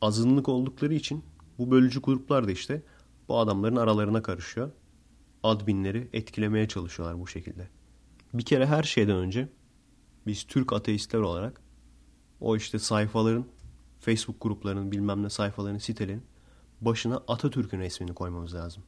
Azınlık 0.00 0.48
oldukları 0.48 0.94
için 0.94 1.24
bu 1.58 1.70
bölücü 1.70 2.00
gruplar 2.00 2.46
da 2.48 2.50
işte 2.50 2.82
bu 3.28 3.38
adamların 3.38 3.76
aralarına 3.76 4.22
karışıyor. 4.22 4.70
Adminleri 5.42 6.08
etkilemeye 6.12 6.68
çalışıyorlar 6.68 7.20
bu 7.20 7.26
şekilde. 7.26 7.68
Bir 8.34 8.44
kere 8.44 8.66
her 8.66 8.82
şeyden 8.82 9.16
önce 9.16 9.48
biz 10.26 10.44
Türk 10.44 10.72
ateistler 10.72 11.18
olarak 11.18 11.60
o 12.40 12.56
işte 12.56 12.78
sayfaların, 12.78 13.46
Facebook 14.00 14.40
gruplarının 14.40 14.92
bilmem 14.92 15.22
ne 15.22 15.30
sayfaların, 15.30 15.78
sitelerin 15.78 16.22
başına 16.80 17.22
Atatürk'ün 17.28 17.78
resmini 17.78 18.14
koymamız 18.14 18.54
lazım. 18.54 18.82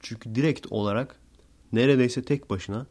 Çünkü 0.00 0.34
direkt 0.34 0.66
olarak 0.70 1.20
neredeyse 1.72 2.22
tek 2.22 2.50
başına 2.50 2.86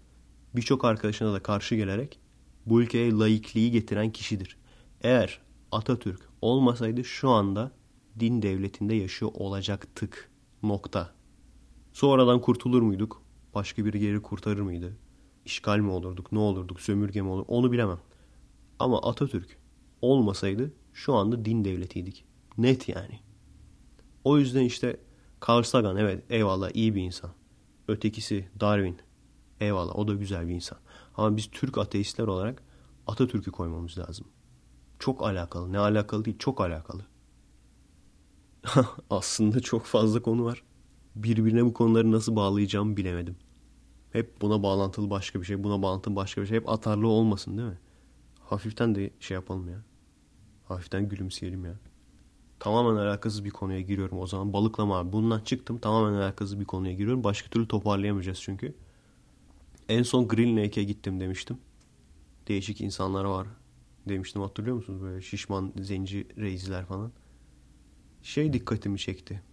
birçok 0.56 0.86
arkadaşına 0.86 1.34
da 1.34 1.44
karşı 1.44 1.76
gelerek 1.76 2.20
bu 2.66 2.82
ülkeye 2.82 3.12
laikliği 3.12 3.72
getiren 3.72 4.12
kişidir. 4.12 4.58
Eğer 5.02 5.42
Atatürk 5.72 6.30
olmasaydı 6.42 7.04
şu 7.04 7.30
anda 7.30 7.72
din 8.20 8.42
devletinde 8.42 8.96
yaşıyor 8.96 9.32
olacaktık. 9.34 10.32
Nokta. 10.64 11.14
Sonradan 11.94 12.42
kurtulur 12.42 12.82
muyduk? 12.82 13.22
Başka 13.56 13.86
bir 13.86 13.94
yeri 13.94 14.22
kurtarır 14.22 14.62
mıydı? 14.62 14.98
İşgal 15.46 15.80
mi 15.80 15.92
olurduk? 15.92 16.32
Ne 16.32 16.40
olurduk? 16.40 16.82
Sömürge 16.82 17.22
mi 17.22 17.30
olur? 17.30 17.46
Onu 17.48 17.72
bilemem. 17.72 18.00
Ama 18.80 19.02
Atatürk 19.02 19.58
olmasaydı 20.02 20.74
şu 20.94 21.14
anda 21.14 21.46
din 21.46 21.66
devletiydik. 21.66 22.26
Net 22.58 22.90
yani. 22.90 23.20
O 24.24 24.38
yüzden 24.38 24.64
işte 24.64 25.00
Carl 25.48 25.64
Sagan 25.64 25.98
evet 25.98 26.24
eyvallah 26.30 26.72
iyi 26.74 26.96
bir 26.96 27.02
insan. 27.02 27.32
Ötekisi 27.88 28.50
Darwin. 28.60 28.98
Eyvallah 29.60 29.96
o 29.96 30.08
da 30.08 30.14
güzel 30.14 30.48
bir 30.48 30.54
insan. 30.54 30.78
Ama 31.16 31.38
biz 31.38 31.52
Türk 31.52 31.78
ateistler 31.78 32.28
olarak 32.28 32.64
Atatürk'ü 33.08 33.52
koymamız 33.52 33.98
lazım. 33.98 34.28
Çok 35.02 35.24
alakalı. 35.24 35.72
Ne 35.72 35.80
alakalı 35.80 36.26
değil 36.26 36.38
çok 36.40 36.62
alakalı. 36.62 37.02
Aslında 39.10 39.60
çok 39.60 39.86
fazla 39.86 40.22
konu 40.22 40.46
var. 40.46 40.64
Birbirine 41.16 41.66
bu 41.66 41.74
konuları 41.74 42.12
nasıl 42.12 42.36
bağlayacağımı 42.36 42.98
bilemedim. 42.98 43.36
Hep 44.12 44.42
buna 44.42 44.64
bağlantılı 44.64 45.10
başka 45.10 45.42
bir 45.42 45.46
şey, 45.46 45.64
buna 45.64 45.82
bağlantılı 45.82 46.16
başka 46.16 46.42
bir 46.42 46.48
şey. 46.48 46.58
Hep 46.58 46.70
atarlı 46.70 47.08
olmasın 47.08 47.58
değil 47.58 47.70
mi? 47.70 47.80
Hafiften 48.40 48.96
de 48.96 49.12
şey 49.20 49.36
yapalım 49.36 49.70
ya. 49.70 49.84
Hafiften 50.66 51.10
gülümseyelim 51.10 51.66
ya. 51.66 51.76
Tamamen 52.60 52.96
alakasız 52.96 53.46
bir 53.46 53.50
konuya 53.50 53.82
giriyorum 53.82 54.20
o 54.20 54.28
zaman. 54.28 54.54
Balıklama 54.54 54.98
abi. 54.98 55.12
Bundan 55.12 55.40
çıktım. 55.40 55.78
Tamamen 55.78 56.14
alakasız 56.14 56.60
bir 56.60 56.66
konuya 56.66 56.94
giriyorum. 56.94 57.24
Başka 57.24 57.50
türlü 57.50 57.68
toparlayamayacağız 57.68 58.42
çünkü. 58.42 58.76
En 59.90 60.04
son 60.04 60.28
Green 60.28 60.58
Lake'e 60.58 60.84
gittim 60.84 61.20
demiştim. 61.20 61.58
Değişik 62.48 62.82
insanlar 62.82 63.26
var 63.26 63.48
demiştim 64.10 64.42
hatırlıyor 64.42 64.76
musunuz? 64.76 65.02
Böyle 65.02 65.22
şişman 65.22 65.74
zenci 65.82 66.28
reisler 66.38 66.86
falan 66.86 67.12
şey 68.22 68.54
dikkatimi 68.54 69.00
çekti. 69.00 69.44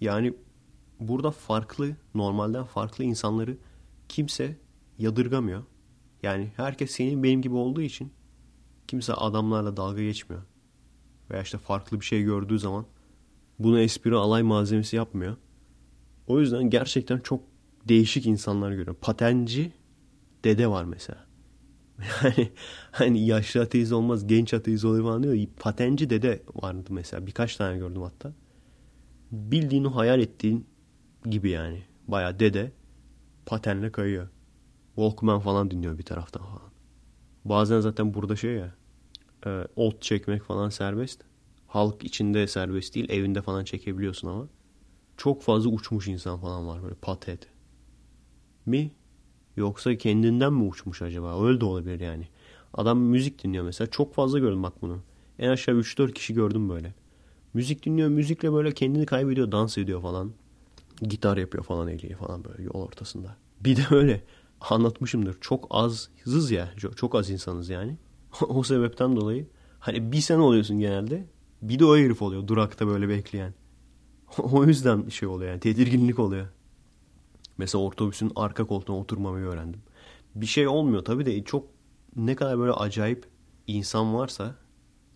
Yani 0.00 0.34
burada 1.00 1.30
farklı, 1.30 1.96
normalden 2.14 2.64
farklı 2.64 3.04
insanları 3.04 3.56
kimse 4.08 4.56
yadırgamıyor. 4.98 5.62
Yani 6.22 6.52
herkes 6.56 6.90
senin 6.90 7.22
benim 7.22 7.42
gibi 7.42 7.54
olduğu 7.54 7.82
için 7.82 8.12
kimse 8.88 9.14
adamlarla 9.14 9.76
dalga 9.76 10.02
geçmiyor. 10.02 10.42
Veya 11.30 11.42
işte 11.42 11.58
farklı 11.58 12.00
bir 12.00 12.04
şey 12.04 12.22
gördüğü 12.22 12.58
zaman 12.58 12.86
bunu 13.58 13.80
espri 13.80 14.14
alay 14.14 14.42
malzemesi 14.42 14.96
yapmıyor. 14.96 15.36
O 16.26 16.40
yüzden 16.40 16.70
gerçekten 16.70 17.18
çok 17.18 17.40
değişik 17.88 18.26
insanlar 18.26 18.70
görüyorum. 18.70 18.96
Patenci 19.00 19.72
dede 20.44 20.68
var 20.68 20.84
mesela. 20.84 21.25
Yani 22.24 22.52
hani 22.92 23.26
yaşlı 23.26 23.60
ateist 23.60 23.92
olmaz 23.92 24.26
genç 24.26 24.54
ateist 24.54 24.84
olur 24.84 25.02
falan 25.02 25.22
diyor. 25.22 25.46
Patenci 25.60 26.10
dede 26.10 26.42
vardı 26.54 26.84
mesela. 26.90 27.26
Birkaç 27.26 27.56
tane 27.56 27.78
gördüm 27.78 28.02
hatta. 28.02 28.32
Bildiğini 29.32 29.88
hayal 29.88 30.20
ettiğin 30.20 30.66
gibi 31.24 31.50
yani. 31.50 31.82
Baya 32.08 32.40
dede 32.40 32.72
patenle 33.46 33.92
kayıyor. 33.92 34.28
Walkman 34.96 35.40
falan 35.40 35.70
dinliyor 35.70 35.98
bir 35.98 36.02
taraftan 36.04 36.42
falan. 36.42 36.72
Bazen 37.44 37.80
zaten 37.80 38.14
burada 38.14 38.36
şey 38.36 38.54
ya 38.54 38.74
e, 39.46 39.64
ot 39.76 40.02
çekmek 40.02 40.42
falan 40.42 40.68
serbest. 40.68 41.22
Halk 41.66 42.04
içinde 42.04 42.46
serbest 42.46 42.94
değil. 42.94 43.10
Evinde 43.10 43.42
falan 43.42 43.64
çekebiliyorsun 43.64 44.28
ama. 44.28 44.48
Çok 45.16 45.42
fazla 45.42 45.70
uçmuş 45.70 46.08
insan 46.08 46.40
falan 46.40 46.68
var 46.68 46.82
böyle 46.82 46.94
patet. 46.94 47.48
Mi? 48.66 48.92
Yoksa 49.56 49.96
kendinden 49.96 50.52
mi 50.52 50.62
uçmuş 50.62 51.02
acaba? 51.02 51.46
Öyle 51.46 51.60
de 51.60 51.64
olabilir 51.64 52.00
yani. 52.00 52.28
Adam 52.74 52.98
müzik 52.98 53.44
dinliyor 53.44 53.64
mesela. 53.64 53.90
Çok 53.90 54.14
fazla 54.14 54.38
gördüm 54.38 54.62
bak 54.62 54.82
bunu. 54.82 54.98
En 55.38 55.48
aşağı 55.48 55.74
3-4 55.74 56.12
kişi 56.12 56.34
gördüm 56.34 56.68
böyle. 56.68 56.94
Müzik 57.54 57.86
dinliyor. 57.86 58.08
Müzikle 58.08 58.52
böyle 58.52 58.72
kendini 58.72 59.06
kaybediyor. 59.06 59.52
Dans 59.52 59.78
ediyor 59.78 60.02
falan. 60.02 60.32
Gitar 61.02 61.36
yapıyor 61.36 61.64
falan 61.64 61.88
eliyle 61.88 62.16
falan 62.16 62.44
böyle 62.44 62.62
yol 62.62 62.74
ortasında. 62.74 63.36
Bir 63.60 63.76
de 63.76 63.82
öyle 63.90 64.22
anlatmışımdır. 64.60 65.36
Çok 65.40 65.66
azız 65.70 66.50
ya. 66.50 66.70
Çok, 66.96 67.14
az 67.14 67.30
insanız 67.30 67.68
yani. 67.68 67.96
o 68.48 68.62
sebepten 68.62 69.16
dolayı 69.16 69.46
hani 69.78 70.12
bir 70.12 70.20
sen 70.20 70.38
oluyorsun 70.38 70.78
genelde. 70.78 71.26
Bir 71.62 71.78
de 71.78 71.84
o 71.84 71.96
herif 71.96 72.22
oluyor 72.22 72.46
durakta 72.46 72.86
böyle 72.86 73.08
bekleyen. 73.08 73.54
o 74.38 74.64
yüzden 74.64 75.08
şey 75.08 75.28
oluyor 75.28 75.50
yani 75.50 75.60
tedirginlik 75.60 76.18
oluyor. 76.18 76.46
Mesela 77.58 77.84
otobüsün 77.84 78.32
arka 78.36 78.66
koltuğuna 78.66 78.98
oturmamayı 78.98 79.44
öğrendim. 79.44 79.80
Bir 80.34 80.46
şey 80.46 80.68
olmuyor 80.68 81.04
tabii 81.04 81.26
de 81.26 81.44
çok 81.44 81.66
ne 82.16 82.36
kadar 82.36 82.58
böyle 82.58 82.72
acayip 82.72 83.26
insan 83.66 84.14
varsa 84.14 84.54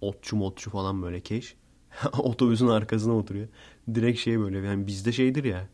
otçu 0.01 0.37
motçu 0.37 0.71
falan 0.71 1.03
böyle 1.03 1.21
keş 1.21 1.57
otobüsün 2.19 2.69
arkasına 2.69 3.17
oturuyor. 3.17 3.49
Direkt 3.95 4.19
şey 4.19 4.41
böyle 4.41 4.59
yani 4.59 4.87
bizde 4.87 5.13
şeydir 5.13 5.45
ya 5.45 5.69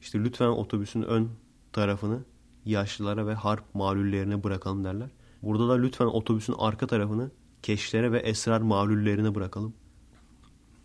işte 0.00 0.24
lütfen 0.24 0.48
otobüsün 0.48 1.02
ön 1.02 1.30
tarafını 1.72 2.24
yaşlılara 2.64 3.26
ve 3.26 3.34
harp 3.34 3.74
malullerine 3.74 4.44
bırakalım 4.44 4.84
derler. 4.84 5.08
Burada 5.42 5.68
da 5.68 5.72
lütfen 5.72 6.06
otobüsün 6.06 6.54
arka 6.58 6.86
tarafını 6.86 7.30
keşlere 7.62 8.12
ve 8.12 8.18
esrar 8.18 8.60
malullerine 8.60 9.34
bırakalım. 9.34 9.74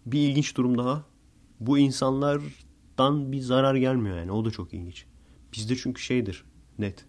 Bir 0.05 0.19
ilginç 0.19 0.57
durum 0.57 0.77
daha. 0.77 1.03
Bu 1.59 1.77
insanlardan 2.93 3.31
bir 3.31 3.39
zarar 3.39 3.75
gelmiyor 3.75 4.17
yani. 4.17 4.31
O 4.31 4.45
da 4.45 4.51
çok 4.51 4.73
ilginç. 4.73 5.05
Bizde 5.53 5.75
çünkü 5.75 6.01
şeydir 6.01 6.43
net. 6.79 7.05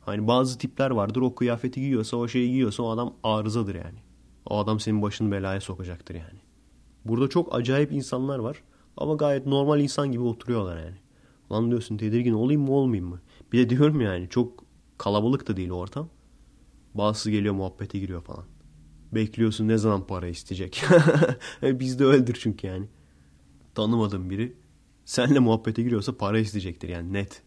Hani 0.00 0.26
bazı 0.26 0.58
tipler 0.58 0.90
vardır 0.90 1.22
o 1.22 1.34
kıyafeti 1.34 1.80
giyiyorsa 1.80 2.16
o 2.16 2.28
şeyi 2.28 2.50
giyiyorsa 2.50 2.82
o 2.82 2.90
adam 2.90 3.14
arızadır 3.22 3.74
yani. 3.74 3.98
O 4.46 4.58
adam 4.58 4.80
senin 4.80 5.02
başını 5.02 5.30
belaya 5.30 5.60
sokacaktır 5.60 6.14
yani. 6.14 6.40
Burada 7.04 7.28
çok 7.28 7.54
acayip 7.54 7.92
insanlar 7.92 8.38
var 8.38 8.62
ama 8.96 9.14
gayet 9.14 9.46
normal 9.46 9.80
insan 9.80 10.12
gibi 10.12 10.22
oturuyorlar 10.22 10.78
yani. 10.78 10.96
Lan 11.52 11.70
diyorsun 11.70 11.96
tedirgin 11.96 12.32
olayım 12.32 12.62
mı 12.62 12.72
olmayayım 12.72 13.08
mı? 13.08 13.20
Bir 13.52 13.58
de 13.58 13.70
diyorum 13.70 14.00
yani 14.00 14.28
çok 14.28 14.64
kalabalık 14.98 15.48
da 15.48 15.56
değil 15.56 15.70
ortam. 15.70 16.08
Bazısı 16.94 17.30
geliyor 17.30 17.54
muhabbete 17.54 17.98
giriyor 17.98 18.22
falan. 18.22 18.44
Bekliyorsun 19.12 19.68
ne 19.68 19.78
zaman 19.78 20.06
para 20.06 20.28
isteyecek. 20.28 20.84
Bizde 21.62 22.04
öyledir 22.04 22.38
çünkü 22.40 22.66
yani. 22.66 22.86
Tanımadığın 23.74 24.30
biri 24.30 24.63
senle 25.04 25.38
muhabbete 25.38 25.82
giriyorsa 25.82 26.16
para 26.16 26.38
isteyecektir 26.38 26.88
yani 26.88 27.12
net. 27.12 27.42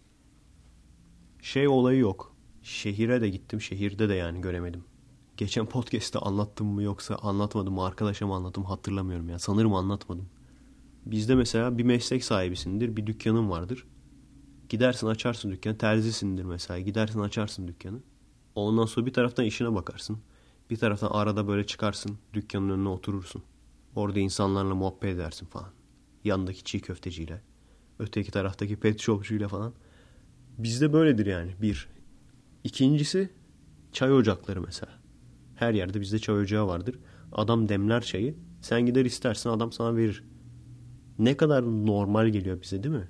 Şey 1.42 1.68
olayı 1.68 2.00
yok. 2.00 2.36
Şehire 2.64 3.22
de 3.22 3.30
gittim. 3.30 3.62
Şehirde 3.62 4.10
de 4.10 4.14
yani 4.14 4.42
göremedim. 4.42 4.84
Geçen 5.38 5.66
podcast'te 5.66 6.20
anlattım 6.20 6.68
mı 6.68 6.84
yoksa 6.84 7.16
anlatmadım 7.16 7.74
mı 7.74 7.86
arkadaşa 7.86 8.28
mı 8.28 8.36
anlattım 8.36 8.64
hatırlamıyorum 8.64 9.30
ya. 9.30 9.40
Sanırım 9.40 9.74
anlatmadım. 9.74 10.30
Bizde 11.06 11.36
mesela 11.36 11.78
bir 11.78 11.84
meslek 11.84 12.24
sahibisindir. 12.24 12.98
Bir 12.98 13.08
dükkanın 13.08 13.50
vardır. 13.50 13.88
Gidersin 14.70 15.08
açarsın 15.08 15.52
dükkanı. 15.52 15.78
Terzisindir 15.78 16.44
mesela. 16.44 16.80
Gidersin 16.80 17.20
açarsın 17.20 17.68
dükkanı. 17.68 18.00
Ondan 18.56 18.86
sonra 18.86 19.06
bir 19.06 19.14
taraftan 19.14 19.46
işine 19.46 19.76
bakarsın. 19.76 20.18
Bir 20.70 20.78
taraftan 20.78 21.10
arada 21.12 21.48
böyle 21.48 21.66
çıkarsın. 21.66 22.18
Dükkanın 22.34 22.70
önüne 22.70 22.90
oturursun. 22.90 23.44
Orada 23.96 24.20
insanlarla 24.20 24.76
muhabbet 24.76 25.16
edersin 25.16 25.46
falan. 25.46 25.77
Yanındaki 26.28 26.64
çiğ 26.64 26.82
köfteciyle. 26.82 27.42
Öteki 28.00 28.32
taraftaki 28.32 28.80
pet 28.80 29.00
shopçuyla 29.02 29.48
falan. 29.48 29.74
Bizde 30.58 30.94
böyledir 30.94 31.26
yani. 31.26 31.52
Bir. 31.62 31.88
İkincisi 32.64 33.30
çay 33.92 34.14
ocakları 34.14 34.62
mesela. 34.62 34.92
Her 35.56 35.74
yerde 35.74 36.02
bizde 36.02 36.20
çay 36.20 36.36
ocağı 36.36 36.68
vardır. 36.68 37.00
Adam 37.32 37.70
demler 37.70 38.02
çayı. 38.02 38.36
Sen 38.62 38.86
gider 38.86 39.06
istersin 39.06 39.50
adam 39.50 39.72
sana 39.72 39.96
verir. 39.96 40.24
Ne 41.20 41.38
kadar 41.38 41.64
normal 41.64 42.28
geliyor 42.28 42.62
bize 42.62 42.84
değil 42.84 42.96
mi? 42.96 43.10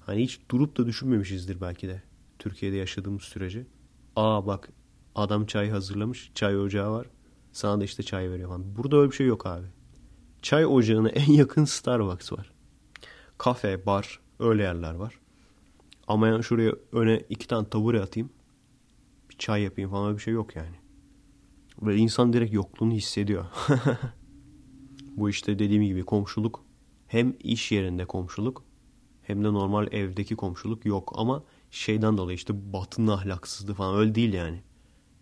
Hani 0.00 0.22
hiç 0.22 0.40
durup 0.50 0.78
da 0.78 0.86
düşünmemişizdir 0.86 1.60
belki 1.60 1.88
de. 1.88 2.02
Türkiye'de 2.38 2.76
yaşadığımız 2.76 3.22
sürece. 3.22 3.66
Aa 4.16 4.46
bak 4.46 4.68
adam 5.14 5.46
çay 5.46 5.70
hazırlamış. 5.70 6.30
Çay 6.34 6.58
ocağı 6.58 6.92
var. 6.92 7.06
Sana 7.52 7.80
da 7.80 7.84
işte 7.84 8.02
çay 8.02 8.30
veriyor 8.30 8.48
falan. 8.48 8.76
Burada 8.76 8.96
öyle 8.96 9.10
bir 9.10 9.16
şey 9.16 9.26
yok 9.26 9.46
abi. 9.46 9.66
Çay 10.44 10.66
ocağına 10.66 11.08
en 11.08 11.32
yakın 11.32 11.64
Starbucks 11.64 12.32
var. 12.32 12.52
Kafe, 13.38 13.86
bar 13.86 14.20
öyle 14.38 14.62
yerler 14.62 14.94
var. 14.94 15.18
Ama 16.06 16.28
yani 16.28 16.44
şuraya 16.44 16.72
öne 16.92 17.22
iki 17.28 17.48
tane 17.48 17.68
tabure 17.68 18.00
atayım. 18.00 18.30
Bir 19.30 19.36
çay 19.38 19.62
yapayım 19.62 19.90
falan 19.90 20.16
bir 20.16 20.22
şey 20.22 20.34
yok 20.34 20.56
yani. 20.56 20.76
Böyle 21.82 21.98
insan 21.98 22.32
direkt 22.32 22.54
yokluğunu 22.54 22.92
hissediyor. 22.92 23.44
Bu 25.16 25.30
işte 25.30 25.58
dediğim 25.58 25.82
gibi 25.82 26.02
komşuluk. 26.02 26.64
Hem 27.06 27.36
iş 27.40 27.72
yerinde 27.72 28.04
komşuluk 28.04 28.64
hem 29.22 29.44
de 29.44 29.52
normal 29.52 29.92
evdeki 29.92 30.36
komşuluk 30.36 30.86
yok. 30.86 31.12
Ama 31.16 31.42
şeyden 31.70 32.18
dolayı 32.18 32.36
işte 32.36 32.72
batının 32.72 33.12
ahlaksızlığı 33.12 33.74
falan 33.74 33.98
öyle 33.98 34.14
değil 34.14 34.32
yani. 34.32 34.62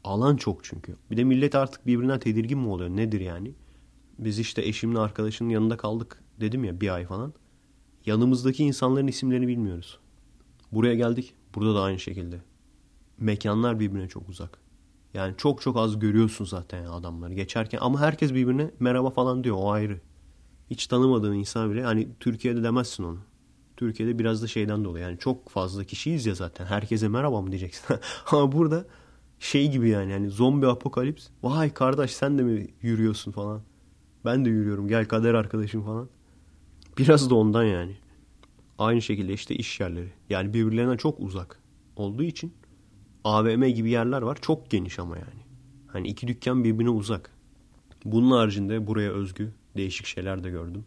Alan 0.05 0.37
çok 0.37 0.65
çünkü. 0.65 0.97
Bir 1.11 1.17
de 1.17 1.25
millet 1.25 1.55
artık 1.55 1.87
birbirinden 1.87 2.19
tedirgin 2.19 2.59
mi 2.59 2.69
oluyor 2.69 2.91
nedir 2.91 3.21
yani? 3.21 3.55
Biz 4.19 4.39
işte 4.39 4.63
eşimle 4.63 4.99
arkadaşının 4.99 5.49
yanında 5.49 5.77
kaldık 5.77 6.23
dedim 6.41 6.65
ya 6.65 6.81
bir 6.81 6.95
ay 6.95 7.07
falan. 7.07 7.33
Yanımızdaki 8.07 8.65
insanların 8.65 9.07
isimlerini 9.07 9.49
bilmiyoruz. 9.49 9.99
Buraya 10.73 10.95
geldik. 10.95 11.35
Burada 11.55 11.75
da 11.75 11.83
aynı 11.83 11.99
şekilde. 11.99 12.41
Mekanlar 13.19 13.81
birbirine 13.81 14.09
çok 14.09 14.29
uzak. 14.29 14.59
Yani 15.15 15.35
çok 15.37 15.63
çok 15.63 15.77
az 15.77 15.99
görüyorsun 15.99 16.45
zaten 16.45 16.85
adamları 16.85 17.35
geçerken. 17.35 17.79
Ama 17.83 18.01
herkes 18.01 18.35
birbirine 18.35 18.71
merhaba 18.81 19.11
falan 19.11 19.45
diyor. 19.45 19.57
O 19.59 19.71
ayrı. 19.71 20.01
Hiç 20.71 20.87
tanımadığın 20.87 21.35
insan 21.35 21.71
bile 21.71 21.83
hani 21.83 22.09
Türkiye'de 22.21 22.63
demezsin 22.63 23.05
onu. 23.05 23.19
Türkiye'de 23.77 24.19
biraz 24.19 24.43
da 24.43 24.47
şeyden 24.47 24.85
dolayı. 24.85 25.05
Yani 25.05 25.19
çok 25.19 25.49
fazla 25.49 25.85
kişiyiz 25.85 26.27
ya 26.27 26.35
zaten. 26.35 26.67
Herkese 26.67 27.09
merhaba 27.09 27.41
mı 27.41 27.51
diyeceksin. 27.51 27.97
Ama 28.33 28.53
burada 28.53 28.85
şey 29.39 29.71
gibi 29.71 29.89
yani. 29.89 30.13
yani 30.13 30.31
zombi 30.31 30.67
apokalips. 30.67 31.29
Vay 31.43 31.75
kardeş 31.75 32.11
sen 32.11 32.39
de 32.39 32.43
mi 32.43 32.69
yürüyorsun 32.83 33.33
falan. 33.33 33.63
Ben 34.25 34.45
de 34.45 34.51
yürüyorum. 34.51 34.89
Gel 34.89 35.09
kader 35.09 35.35
arkadaşım 35.35 35.83
falan. 35.85 36.09
Biraz 36.99 37.31
da 37.31 37.35
ondan 37.35 37.65
yani. 37.65 37.97
Aynı 38.79 39.03
şekilde 39.03 39.33
işte 39.33 39.55
iş 39.55 39.81
yerleri. 39.81 40.13
Yani 40.31 40.55
birbirlerine 40.55 40.97
çok 40.97 41.21
uzak 41.21 41.59
olduğu 41.97 42.23
için 42.23 42.55
AVM 43.25 43.67
gibi 43.67 43.91
yerler 43.91 44.23
var. 44.23 44.39
Çok 44.41 44.71
geniş 44.71 44.99
ama 44.99 45.17
yani. 45.17 45.43
Hani 45.87 46.09
iki 46.09 46.29
dükkan 46.29 46.65
birbirine 46.65 46.91
uzak. 46.91 47.31
Bunun 48.05 48.31
haricinde 48.31 48.87
buraya 48.87 49.13
özgü 49.13 49.53
değişik 49.77 50.07
şeyler 50.07 50.45
de 50.45 50.51
gördüm. 50.51 50.85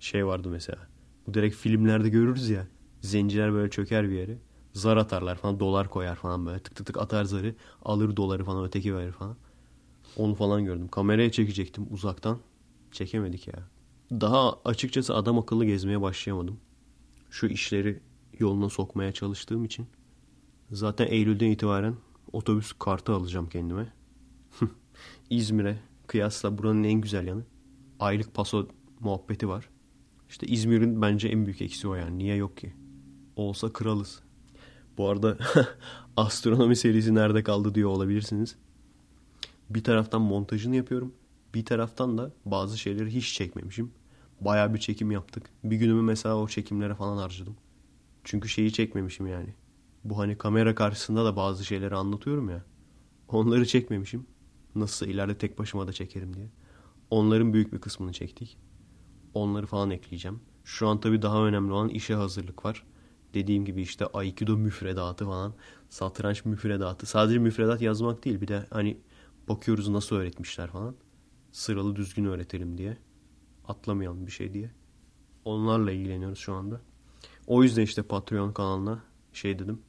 Şey 0.00 0.26
vardı 0.26 0.48
mesela. 0.50 0.78
Bu 1.26 1.34
direkt 1.34 1.56
filmlerde 1.56 2.08
görürüz 2.08 2.50
ya. 2.50 2.66
Zenciler 3.00 3.52
böyle 3.52 3.70
çöker 3.70 4.10
bir 4.10 4.14
yere. 4.14 4.38
Zar 4.72 4.96
atarlar 4.96 5.36
falan. 5.36 5.60
Dolar 5.60 5.88
koyar 5.88 6.16
falan 6.16 6.46
böyle. 6.46 6.58
Tık 6.58 6.76
tık 6.76 6.86
tık 6.86 6.98
atar 6.98 7.24
zarı. 7.24 7.54
Alır 7.84 8.16
doları 8.16 8.44
falan 8.44 8.64
öteki 8.64 8.96
verir 8.96 9.12
falan. 9.12 9.36
Onu 10.16 10.34
falan 10.34 10.64
gördüm. 10.64 10.88
Kameraya 10.88 11.32
çekecektim 11.32 11.86
uzaktan. 11.90 12.38
Çekemedik 12.92 13.48
ya. 13.48 13.68
Daha 14.10 14.58
açıkçası 14.64 15.14
adam 15.14 15.38
akıllı 15.38 15.64
gezmeye 15.64 16.00
başlayamadım. 16.00 16.60
Şu 17.30 17.46
işleri 17.46 18.00
yoluna 18.38 18.68
sokmaya 18.68 19.12
çalıştığım 19.12 19.64
için. 19.64 19.86
Zaten 20.70 21.06
Eylül'den 21.06 21.50
itibaren 21.50 21.96
otobüs 22.32 22.72
kartı 22.78 23.12
alacağım 23.12 23.48
kendime. 23.48 23.92
İzmir'e 25.30 25.78
kıyasla 26.06 26.58
buranın 26.58 26.84
en 26.84 27.00
güzel 27.00 27.26
yanı. 27.26 27.44
Aylık 28.00 28.34
paso 28.34 28.68
muhabbeti 29.00 29.48
var. 29.48 29.68
İşte 30.28 30.46
İzmir'in 30.46 31.02
bence 31.02 31.28
en 31.28 31.46
büyük 31.46 31.62
eksiği 31.62 31.92
o 31.92 31.94
yani. 31.94 32.18
Niye 32.18 32.36
yok 32.36 32.56
ki? 32.56 32.72
Olsa 33.36 33.72
kralız. 33.72 34.22
Bu 34.98 35.08
arada 35.08 35.38
astronomi 36.16 36.76
serisi 36.76 37.14
nerede 37.14 37.42
kaldı 37.42 37.74
diyor 37.74 37.90
olabilirsiniz. 37.90 38.56
Bir 39.70 39.84
taraftan 39.84 40.22
montajını 40.22 40.76
yapıyorum. 40.76 41.14
Bir 41.54 41.64
taraftan 41.64 42.18
da 42.18 42.32
bazı 42.44 42.78
şeyleri 42.78 43.14
hiç 43.14 43.34
çekmemişim. 43.34 43.92
Baya 44.40 44.74
bir 44.74 44.78
çekim 44.78 45.10
yaptık. 45.10 45.50
Bir 45.64 45.76
günümü 45.76 46.02
mesela 46.02 46.36
o 46.36 46.48
çekimlere 46.48 46.94
falan 46.94 47.16
harcadım. 47.16 47.56
Çünkü 48.24 48.48
şeyi 48.48 48.72
çekmemişim 48.72 49.26
yani. 49.26 49.54
Bu 50.04 50.18
hani 50.18 50.38
kamera 50.38 50.74
karşısında 50.74 51.24
da 51.24 51.36
bazı 51.36 51.64
şeyleri 51.64 51.94
anlatıyorum 51.94 52.50
ya. 52.50 52.64
Onları 53.28 53.66
çekmemişim. 53.66 54.26
Nasılsa 54.74 55.06
ileride 55.12 55.38
tek 55.38 55.58
başıma 55.58 55.86
da 55.86 55.92
çekerim 55.92 56.34
diye. 56.34 56.46
Onların 57.10 57.52
büyük 57.52 57.72
bir 57.72 57.80
kısmını 57.80 58.12
çektik. 58.12 58.58
Onları 59.34 59.66
falan 59.66 59.90
ekleyeceğim. 59.90 60.40
Şu 60.64 60.88
an 60.88 61.00
tabii 61.00 61.22
daha 61.22 61.46
önemli 61.46 61.72
olan 61.72 61.88
işe 61.88 62.14
hazırlık 62.14 62.64
var. 62.64 62.84
Dediğim 63.34 63.64
gibi 63.64 63.82
işte 63.82 64.06
Aikido 64.06 64.56
müfredatı 64.56 65.24
falan. 65.24 65.54
Satranç 65.88 66.44
müfredatı. 66.44 67.06
Sadece 67.06 67.38
müfredat 67.38 67.82
yazmak 67.82 68.24
değil. 68.24 68.40
Bir 68.40 68.48
de 68.48 68.66
hani 68.70 68.98
bakıyoruz 69.48 69.88
nasıl 69.88 70.16
öğretmişler 70.16 70.70
falan. 70.70 70.94
Sıralı 71.52 71.96
düzgün 71.96 72.24
öğretelim 72.24 72.78
diye. 72.78 72.96
Atlamayalım 73.68 74.26
bir 74.26 74.32
şey 74.32 74.54
diye. 74.54 74.70
Onlarla 75.44 75.92
ilgileniyoruz 75.92 76.38
şu 76.38 76.54
anda. 76.54 76.80
O 77.46 77.62
yüzden 77.62 77.82
işte 77.82 78.02
Patreon 78.02 78.52
kanalına 78.52 79.02
şey 79.32 79.58
dedim. 79.58 79.80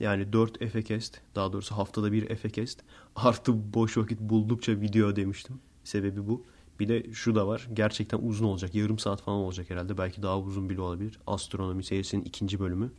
Yani 0.00 0.32
4 0.32 0.62
Efekest 0.62 1.20
daha 1.34 1.52
doğrusu 1.52 1.76
haftada 1.76 2.12
bir 2.12 2.30
Efekest 2.30 2.84
artı 3.16 3.74
boş 3.74 3.96
vakit 3.96 4.20
buldukça 4.20 4.80
video 4.80 5.16
demiştim. 5.16 5.60
Sebebi 5.84 6.28
bu. 6.28 6.46
Bir 6.80 6.88
de 6.88 7.12
şu 7.12 7.34
da 7.34 7.46
var. 7.46 7.68
Gerçekten 7.72 8.18
uzun 8.22 8.46
olacak. 8.46 8.74
Yarım 8.74 8.98
saat 8.98 9.22
falan 9.22 9.38
olacak 9.38 9.70
herhalde. 9.70 9.98
Belki 9.98 10.22
daha 10.22 10.40
uzun 10.40 10.68
bile 10.68 10.80
olabilir. 10.80 11.18
Astronomi 11.26 11.84
serisinin 11.84 12.24
ikinci 12.24 12.60
bölümü. 12.60 12.92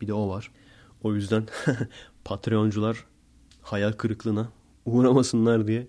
Bir 0.00 0.06
de 0.06 0.14
o 0.14 0.28
var. 0.28 0.50
O 1.02 1.14
yüzden 1.14 1.46
Patreoncular 2.24 3.04
hayal 3.62 3.92
kırıklığına 3.92 4.52
uğramasınlar 4.84 5.66
diye 5.66 5.88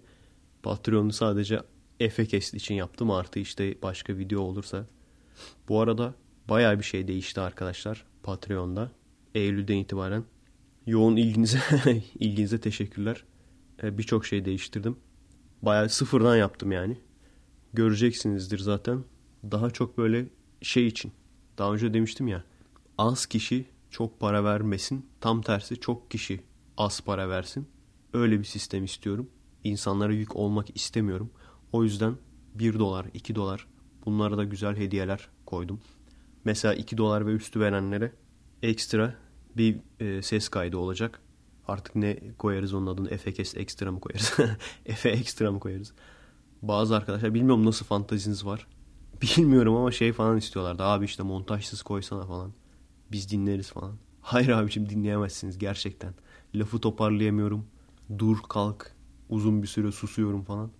Patreon'u 0.64 1.14
sadece 1.14 1.62
Efekest 1.99 2.53
için 2.53 2.76
yaptım. 2.76 3.12
Artı 3.12 3.39
işte 3.39 3.82
başka 3.82 4.18
video 4.18 4.41
olursa. 4.41 4.86
Bu 5.70 5.82
arada 5.82 6.14
bayağı 6.49 6.80
bir 6.80 6.84
şey 6.84 7.07
değişti 7.07 7.41
arkadaşlar 7.41 8.05
Patreon'da. 8.24 8.91
Eylül'den 9.36 9.78
itibaren. 9.78 10.24
Yoğun 10.86 11.16
ilginize 11.16 11.60
ilginize 12.20 12.62
teşekkürler. 12.62 13.24
E, 13.84 13.97
Birçok 13.97 14.26
şey 14.26 14.45
değiştirdim. 14.45 14.97
Bayağı 15.62 15.89
sıfırdan 15.89 16.36
yaptım 16.36 16.72
yani. 16.72 16.97
Göreceksinizdir 17.74 18.60
zaten. 18.60 19.03
Daha 19.43 19.70
çok 19.70 19.97
böyle 19.97 20.26
şey 20.62 20.88
için. 20.88 21.12
Daha 21.57 21.74
önce 21.74 21.93
demiştim 21.93 22.28
ya. 22.28 22.43
Az 22.97 23.26
kişi 23.26 23.66
çok 23.89 24.20
para 24.20 24.43
vermesin. 24.43 25.05
Tam 25.22 25.41
tersi 25.41 25.80
çok 25.80 26.12
kişi 26.12 26.41
az 26.78 27.01
para 27.01 27.30
versin. 27.30 27.68
Öyle 28.14 28.39
bir 28.39 28.43
sistem 28.43 28.84
istiyorum. 28.86 29.30
İnsanlara 29.64 30.14
yük 30.14 30.36
olmak 30.36 30.76
istemiyorum. 30.76 31.30
O 31.72 31.84
yüzden 31.84 32.16
1 32.55 32.80
dolar, 32.80 33.05
2 33.14 33.36
dolar 33.36 33.68
bunlara 34.05 34.38
da 34.38 34.43
güzel 34.43 34.78
hediyeler 34.78 35.30
koydum. 35.45 35.80
Mesela 36.45 36.74
2 36.74 36.97
dolar 36.97 37.28
ve 37.28 37.32
üstü 37.32 37.60
verenlere 37.60 38.12
ekstra 38.64 39.16
bir 39.57 39.78
e, 39.99 40.22
ses 40.22 40.49
kaydı 40.49 40.78
olacak. 40.78 41.22
Artık 41.68 41.95
ne 41.95 42.20
koyarız 42.38 42.74
onun 42.74 42.88
adını? 42.88 43.18
FKS 43.18 43.57
ekstra 43.57 43.91
mı 43.91 43.99
koyarız? 43.99 44.34
Efe 44.86 45.10
ekstra 45.10 45.51
mı 45.51 45.60
koyarız? 45.60 45.93
Bazı 46.62 46.95
arkadaşlar 46.95 47.34
bilmiyorum 47.34 47.66
nasıl 47.66 47.86
fantaziniz 47.86 48.45
var. 48.45 48.68
Bilmiyorum 49.22 49.76
ama 49.76 49.91
şey 49.91 50.14
falan 50.14 50.38
istiyorlardı. 50.38 50.84
Abi 50.84 51.05
işte 51.05 51.24
montajsız 51.24 51.82
koysana 51.82 52.26
falan. 52.26 52.53
Biz 53.12 53.32
dinleriz 53.32 53.72
falan. 53.72 53.97
Hayır 54.22 54.49
abiciğim 54.49 54.89
dinleyemezsiniz 54.89 55.57
gerçekten. 55.57 56.14
Lafı 56.55 56.80
toparlayamıyorum. 56.80 57.66
Dur 58.18 58.38
kalk. 58.49 58.95
Uzun 59.30 59.61
bir 59.61 59.67
süre 59.67 59.91
susuyorum 59.91 60.43
falan. 60.43 60.71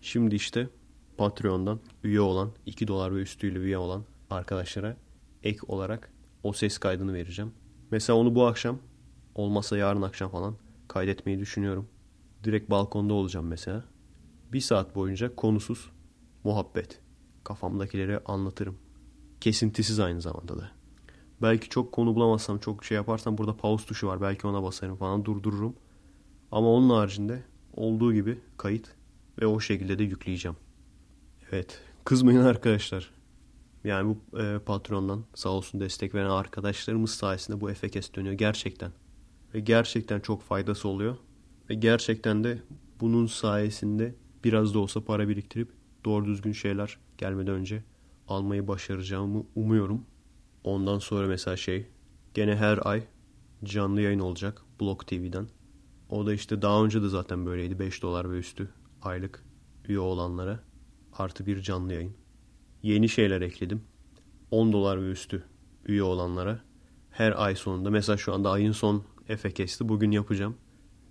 Şimdi 0.00 0.34
işte 0.34 0.68
Patreon'dan 1.16 1.80
üye 2.04 2.20
olan 2.20 2.50
2 2.66 2.88
dolar 2.88 3.14
ve 3.14 3.22
üstüyle 3.22 3.58
üye 3.58 3.78
olan 3.78 4.04
arkadaşlara 4.30 4.96
ek 5.42 5.58
olarak 5.68 6.12
o 6.42 6.52
ses 6.52 6.78
kaydını 6.78 7.14
vereceğim. 7.14 7.52
Mesela 7.90 8.18
onu 8.18 8.34
bu 8.34 8.46
akşam 8.46 8.78
olmazsa 9.34 9.76
yarın 9.76 10.02
akşam 10.02 10.30
falan 10.30 10.56
kaydetmeyi 10.88 11.38
düşünüyorum. 11.38 11.88
Direkt 12.44 12.70
balkonda 12.70 13.14
olacağım 13.14 13.46
mesela. 13.46 13.84
Bir 14.52 14.60
saat 14.60 14.94
boyunca 14.94 15.36
konusuz 15.36 15.90
muhabbet. 16.44 17.00
Kafamdakileri 17.44 18.18
anlatırım. 18.18 18.78
Kesintisiz 19.40 20.00
aynı 20.00 20.20
zamanda 20.20 20.58
da. 20.58 20.70
Belki 21.42 21.68
çok 21.68 21.92
konu 21.92 22.14
bulamazsam, 22.14 22.58
çok 22.58 22.84
şey 22.84 22.94
yaparsam 22.94 23.38
burada 23.38 23.56
pause 23.56 23.86
tuşu 23.86 24.06
var. 24.06 24.20
Belki 24.20 24.46
ona 24.46 24.62
basarım 24.62 24.96
falan 24.96 25.24
durdururum. 25.24 25.76
Ama 26.52 26.68
onun 26.68 26.90
haricinde 26.90 27.42
olduğu 27.76 28.14
gibi 28.14 28.38
kayıt 28.56 28.88
ve 29.40 29.46
o 29.46 29.60
şekilde 29.60 29.98
de 29.98 30.04
yükleyeceğim. 30.04 30.56
Evet. 31.52 31.80
Kızmayın 32.04 32.40
arkadaşlar. 32.40 33.10
Yani 33.84 34.16
bu 34.32 34.38
e, 34.40 34.58
patrondan 34.58 35.24
sağ 35.34 35.48
olsun 35.48 35.80
destek 35.80 36.14
veren 36.14 36.30
arkadaşlarımız 36.30 37.10
sayesinde 37.10 37.60
bu 37.60 37.70
efekes 37.70 38.14
dönüyor 38.14 38.34
gerçekten. 38.34 38.92
Ve 39.54 39.60
gerçekten 39.60 40.20
çok 40.20 40.42
faydası 40.42 40.88
oluyor. 40.88 41.16
Ve 41.70 41.74
gerçekten 41.74 42.44
de 42.44 42.62
bunun 43.00 43.26
sayesinde 43.26 44.14
biraz 44.44 44.74
da 44.74 44.78
olsa 44.78 45.04
para 45.04 45.28
biriktirip 45.28 45.72
doğru 46.04 46.26
düzgün 46.26 46.52
şeyler 46.52 46.98
gelmeden 47.18 47.54
önce 47.54 47.84
almayı 48.28 48.68
başaracağımı 48.68 49.44
umuyorum. 49.54 50.06
Ondan 50.64 50.98
sonra 50.98 51.26
mesela 51.26 51.56
şey 51.56 51.86
gene 52.34 52.56
her 52.56 52.78
ay 52.82 53.02
canlı 53.64 54.00
yayın 54.00 54.18
olacak 54.18 54.62
Blog 54.80 55.06
TV'den. 55.06 55.48
O 56.08 56.26
da 56.26 56.34
işte 56.34 56.62
daha 56.62 56.84
önce 56.84 57.02
de 57.02 57.08
zaten 57.08 57.46
böyleydi 57.46 57.78
5 57.78 58.02
dolar 58.02 58.30
ve 58.30 58.38
üstü 58.38 58.68
aylık 59.02 59.44
üye 59.88 59.98
olanlara 59.98 60.60
artı 61.12 61.46
bir 61.46 61.62
canlı 61.62 61.92
yayın. 61.92 62.14
Yeni 62.82 63.08
şeyler 63.08 63.40
ekledim. 63.40 63.82
10 64.50 64.72
dolar 64.72 65.02
ve 65.02 65.10
üstü 65.10 65.44
üye 65.86 66.02
olanlara 66.02 66.60
her 67.10 67.44
ay 67.44 67.56
sonunda 67.56 67.90
mesela 67.90 68.16
şu 68.16 68.34
anda 68.34 68.50
ayın 68.50 68.72
son 68.72 69.04
Efekes'ti 69.28 69.88
bugün 69.88 70.10
yapacağım. 70.10 70.56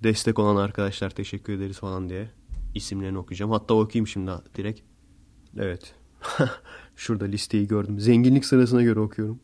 Destek 0.04 0.40
olan 0.40 0.56
arkadaşlar 0.56 1.10
teşekkür 1.10 1.54
ederiz 1.54 1.80
falan 1.80 2.10
diye 2.10 2.32
isimlerini 2.76 3.18
okuyacağım. 3.18 3.52
Hatta 3.52 3.74
okuyayım 3.74 4.08
şimdi 4.08 4.32
direkt. 4.56 4.82
Evet. 5.58 5.96
Şurada 6.96 7.26
listeyi 7.26 7.68
gördüm. 7.68 8.00
Zenginlik 8.00 8.46
sırasına 8.46 8.84
göre 8.84 9.00
okuyorum. 9.00 9.40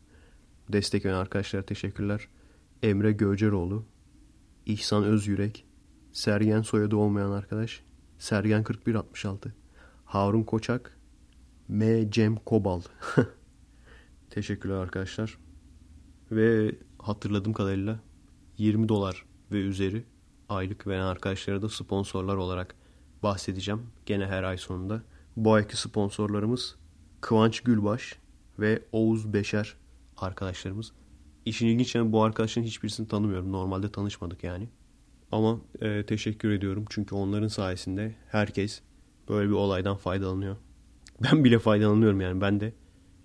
Destek 0.68 1.04
veren 1.04 1.14
arkadaşlar 1.14 1.62
teşekkürler. 1.62 2.28
Emre 2.82 3.12
Göceroğlu, 3.12 3.84
İhsan 4.70 5.04
Özyürek, 5.04 5.64
Sergen 6.12 6.62
soyadı 6.62 6.96
olmayan 6.96 7.30
arkadaş, 7.30 7.82
Sergen 8.18 8.64
4166, 8.64 9.54
Harun 10.04 10.42
Koçak, 10.42 10.98
M. 11.68 12.10
Cem 12.10 12.36
Kobal. 12.36 12.82
Teşekkürler 14.30 14.74
arkadaşlar. 14.74 15.38
Ve 16.30 16.74
hatırladığım 16.98 17.52
kadarıyla 17.52 18.00
20 18.58 18.88
dolar 18.88 19.24
ve 19.52 19.60
üzeri 19.60 20.04
aylık 20.48 20.86
veren 20.86 21.04
arkadaşlara 21.04 21.62
da 21.62 21.68
sponsorlar 21.68 22.36
olarak 22.36 22.74
bahsedeceğim. 23.22 23.82
Gene 24.06 24.26
her 24.26 24.42
ay 24.42 24.58
sonunda. 24.58 25.02
Bu 25.36 25.54
ayki 25.54 25.76
sponsorlarımız 25.76 26.76
Kıvanç 27.20 27.60
Gülbaş 27.60 28.18
ve 28.58 28.82
Oğuz 28.92 29.32
Beşer 29.32 29.76
arkadaşlarımız. 30.16 30.92
İşin 31.44 31.66
ilginç 31.66 31.94
yani 31.94 32.12
bu 32.12 32.22
arkadaşların 32.22 32.66
hiçbirisini 32.66 33.08
tanımıyorum. 33.08 33.52
Normalde 33.52 33.92
tanışmadık 33.92 34.44
yani. 34.44 34.68
Ama 35.32 35.60
e, 35.80 36.06
teşekkür 36.06 36.50
ediyorum. 36.50 36.84
Çünkü 36.90 37.14
onların 37.14 37.48
sayesinde 37.48 38.14
herkes 38.28 38.80
böyle 39.28 39.48
bir 39.48 39.54
olaydan 39.54 39.96
faydalanıyor. 39.96 40.56
Ben 41.22 41.44
bile 41.44 41.58
faydalanıyorum 41.58 42.20
yani. 42.20 42.40
Ben 42.40 42.60
de 42.60 42.72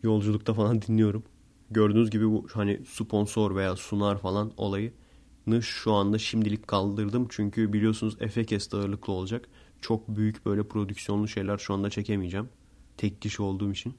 yolculukta 0.04 0.54
falan 0.54 0.82
dinliyorum. 0.82 1.24
Gördüğünüz 1.72 2.10
gibi 2.10 2.26
bu 2.30 2.48
hani 2.54 2.82
sponsor 2.88 3.56
veya 3.56 3.76
sunar 3.76 4.18
falan 4.18 4.52
olayını 4.58 5.62
şu 5.62 5.94
anda 5.94 6.18
şimdilik 6.18 6.68
kaldırdım. 6.68 7.28
Çünkü 7.30 7.74
biliyorsunuz 7.74 8.18
Efekest 8.20 8.74
ağırlıklı 8.74 9.14
olacak. 9.14 9.50
Çok 9.82 10.08
büyük 10.08 10.46
böyle 10.46 10.68
prodüksiyonlu 10.68 11.28
şeyler 11.28 11.58
şu 11.58 11.74
anda 11.74 11.90
çekemeyeceğim. 11.90 12.50
Tek 12.98 13.22
kişi 13.22 13.42
olduğum 13.42 13.72
için. 13.72 13.94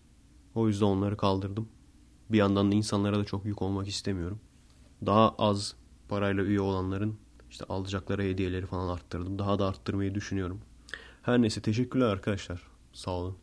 O 0.54 0.68
yüzden 0.68 0.86
onları 0.86 1.16
kaldırdım. 1.16 1.68
Bir 2.30 2.38
yandan 2.38 2.72
da 2.72 2.74
insanlara 2.74 3.18
da 3.18 3.24
çok 3.24 3.44
yük 3.44 3.62
olmak 3.62 3.88
istemiyorum. 3.88 4.40
Daha 5.06 5.34
az 5.38 5.74
parayla 6.08 6.42
üye 6.42 6.60
olanların 6.60 7.18
işte 7.50 7.64
alacakları 7.68 8.22
hediyeleri 8.22 8.66
falan 8.66 8.88
arttırdım. 8.88 9.38
Daha 9.38 9.58
da 9.58 9.66
arttırmayı 9.66 10.14
düşünüyorum. 10.14 10.60
Her 11.22 11.42
neyse 11.42 11.60
teşekkürler 11.60 12.06
arkadaşlar. 12.06 12.62
Sağ 12.92 13.10
olun. 13.10 13.36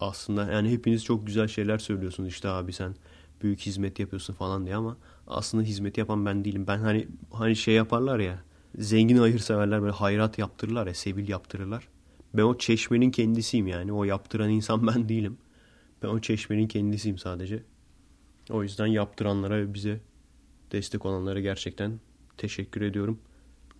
Aslında 0.00 0.52
yani 0.52 0.70
hepiniz 0.70 1.04
çok 1.04 1.26
güzel 1.26 1.48
şeyler 1.48 1.78
söylüyorsunuz 1.78 2.28
işte 2.28 2.48
abi 2.48 2.72
sen 2.72 2.94
büyük 3.42 3.60
hizmet 3.60 3.98
yapıyorsun 3.98 4.34
falan 4.34 4.66
diye 4.66 4.76
ama 4.76 4.96
aslında 5.26 5.62
hizmet 5.62 5.98
yapan 5.98 6.26
ben 6.26 6.44
değilim. 6.44 6.66
Ben 6.66 6.78
hani 6.78 7.08
hani 7.30 7.56
şey 7.56 7.74
yaparlar 7.74 8.18
ya 8.18 8.42
zengin 8.78 9.16
hayırseverler 9.16 9.82
böyle 9.82 9.92
hayrat 9.92 10.38
yaptırırlar 10.38 10.86
ya 10.86 10.94
sebil 10.94 11.28
yaptırırlar. 11.28 11.88
Ben 12.34 12.42
o 12.42 12.58
çeşmenin 12.58 13.10
kendisiyim 13.10 13.66
yani. 13.66 13.92
O 13.92 14.04
yaptıran 14.04 14.50
insan 14.50 14.86
ben 14.94 15.08
değilim. 15.08 15.38
Ben 16.02 16.08
o 16.08 16.20
çeşmenin 16.20 16.68
kendisiyim 16.68 17.18
sadece. 17.18 17.62
O 18.50 18.62
yüzden 18.62 18.86
yaptıranlara 18.86 19.56
ve 19.56 19.74
bize 19.74 20.00
destek 20.72 21.06
olanlara 21.06 21.40
gerçekten 21.40 22.00
teşekkür 22.36 22.80
ediyorum. 22.80 23.20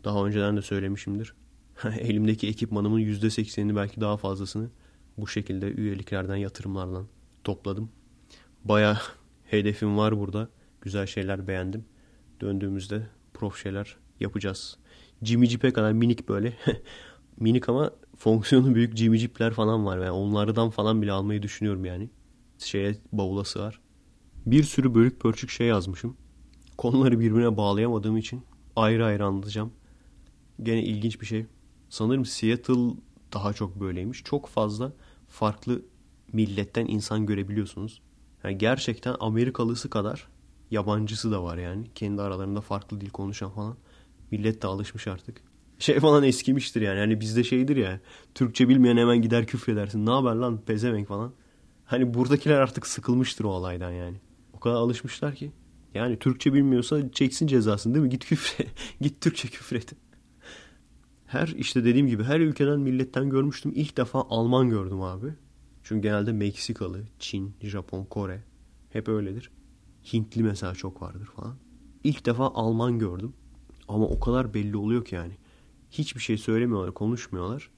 Daha 0.04 0.26
önceden 0.26 0.56
de 0.56 0.62
söylemişimdir. 0.62 1.34
Elimdeki 1.98 2.48
ekipmanımın 2.48 3.00
%80'ini 3.00 3.76
belki 3.76 4.00
daha 4.00 4.16
fazlasını 4.16 4.70
bu 5.18 5.26
şekilde 5.26 5.72
üyeliklerden 5.72 6.36
yatırımlardan 6.36 7.06
topladım. 7.44 7.90
Baya 8.64 9.00
hedefim 9.44 9.96
var 9.96 10.18
burada. 10.18 10.48
Güzel 10.80 11.06
şeyler 11.06 11.48
beğendim. 11.48 11.84
Döndüğümüzde 12.40 13.06
prof 13.34 13.56
şeyler 13.56 13.96
yapacağız. 14.20 14.78
Jimmy 15.22 15.46
Jeep'e 15.46 15.72
kadar 15.72 15.92
minik 15.92 16.28
böyle. 16.28 16.56
minik 17.40 17.68
ama 17.68 17.90
fonksiyonu 18.16 18.74
büyük 18.74 18.96
Jimmy 18.96 19.18
Jeep'ler 19.18 19.52
falan 19.52 19.86
var. 19.86 19.98
Yani 19.98 20.10
onlardan 20.10 20.70
falan 20.70 21.02
bile 21.02 21.12
almayı 21.12 21.42
düşünüyorum 21.42 21.84
yani. 21.84 22.10
Şeye 22.58 22.94
bavula 23.12 23.44
sığar. 23.44 23.80
Bir 24.46 24.62
sürü 24.62 24.94
bölük 24.94 25.20
pörçük 25.20 25.50
şey 25.50 25.66
yazmışım. 25.66 26.16
Konuları 26.78 27.20
birbirine 27.20 27.56
bağlayamadığım 27.56 28.16
için 28.16 28.42
ayrı 28.76 29.04
ayrı 29.04 29.24
anlatacağım. 29.24 29.72
Gene 30.62 30.82
ilginç 30.82 31.20
bir 31.20 31.26
şey. 31.26 31.46
Sanırım 31.88 32.24
Seattle 32.24 32.94
daha 33.32 33.52
çok 33.52 33.80
böyleymiş. 33.80 34.24
Çok 34.24 34.46
fazla 34.46 34.92
farklı 35.28 35.82
milletten 36.32 36.86
insan 36.86 37.26
görebiliyorsunuz. 37.26 38.02
Yani 38.44 38.58
gerçekten 38.58 39.16
Amerikalısı 39.20 39.90
kadar 39.90 40.28
yabancısı 40.70 41.32
da 41.32 41.44
var 41.44 41.58
yani. 41.58 41.84
Kendi 41.94 42.22
aralarında 42.22 42.60
farklı 42.60 43.00
dil 43.00 43.10
konuşan 43.10 43.50
falan. 43.50 43.76
Millet 44.30 44.62
de 44.62 44.66
alışmış 44.66 45.06
artık. 45.06 45.42
Şey 45.78 46.00
falan 46.00 46.24
eskimiştir 46.24 46.82
yani. 46.82 46.98
Hani 46.98 47.20
bizde 47.20 47.44
şeydir 47.44 47.76
ya. 47.76 48.00
Türkçe 48.34 48.68
bilmeyen 48.68 48.96
hemen 48.96 49.22
gider 49.22 49.46
küfredersin. 49.46 50.06
Ne 50.06 50.10
haber 50.10 50.34
lan 50.34 50.60
pezevenk 50.66 51.08
falan. 51.08 51.32
Hani 51.84 52.14
buradakiler 52.14 52.60
artık 52.60 52.86
sıkılmıştır 52.86 53.44
o 53.44 53.48
olaydan 53.48 53.90
yani. 53.90 54.16
O 54.60 54.62
kadar 54.62 54.76
alışmışlar 54.76 55.34
ki. 55.34 55.52
Yani 55.94 56.18
Türkçe 56.18 56.52
bilmiyorsa 56.52 57.12
çeksin 57.12 57.46
cezasını 57.46 57.94
değil 57.94 58.04
mi? 58.04 58.10
Git 58.10 58.24
küfre. 58.24 58.66
Git 59.00 59.20
Türkçe 59.20 59.48
küfret. 59.48 59.92
Her 61.26 61.48
işte 61.48 61.84
dediğim 61.84 62.06
gibi 62.06 62.24
her 62.24 62.40
ülkeden 62.40 62.80
milletten 62.80 63.30
görmüştüm. 63.30 63.72
İlk 63.74 63.96
defa 63.96 64.26
Alman 64.30 64.68
gördüm 64.68 65.02
abi. 65.02 65.34
Çünkü 65.82 66.02
genelde 66.02 66.32
Meksikalı, 66.32 67.02
Çin, 67.18 67.54
Japon, 67.60 68.04
Kore 68.04 68.44
hep 68.90 69.08
öyledir. 69.08 69.50
Hintli 70.12 70.42
mesela 70.42 70.74
çok 70.74 71.02
vardır 71.02 71.26
falan. 71.26 71.56
İlk 72.04 72.26
defa 72.26 72.46
Alman 72.46 72.98
gördüm. 72.98 73.32
Ama 73.88 74.06
o 74.06 74.20
kadar 74.20 74.54
belli 74.54 74.76
oluyor 74.76 75.04
ki 75.04 75.14
yani. 75.14 75.36
Hiçbir 75.90 76.20
şey 76.20 76.38
söylemiyorlar, 76.38 76.94
konuşmuyorlar. 76.94 77.70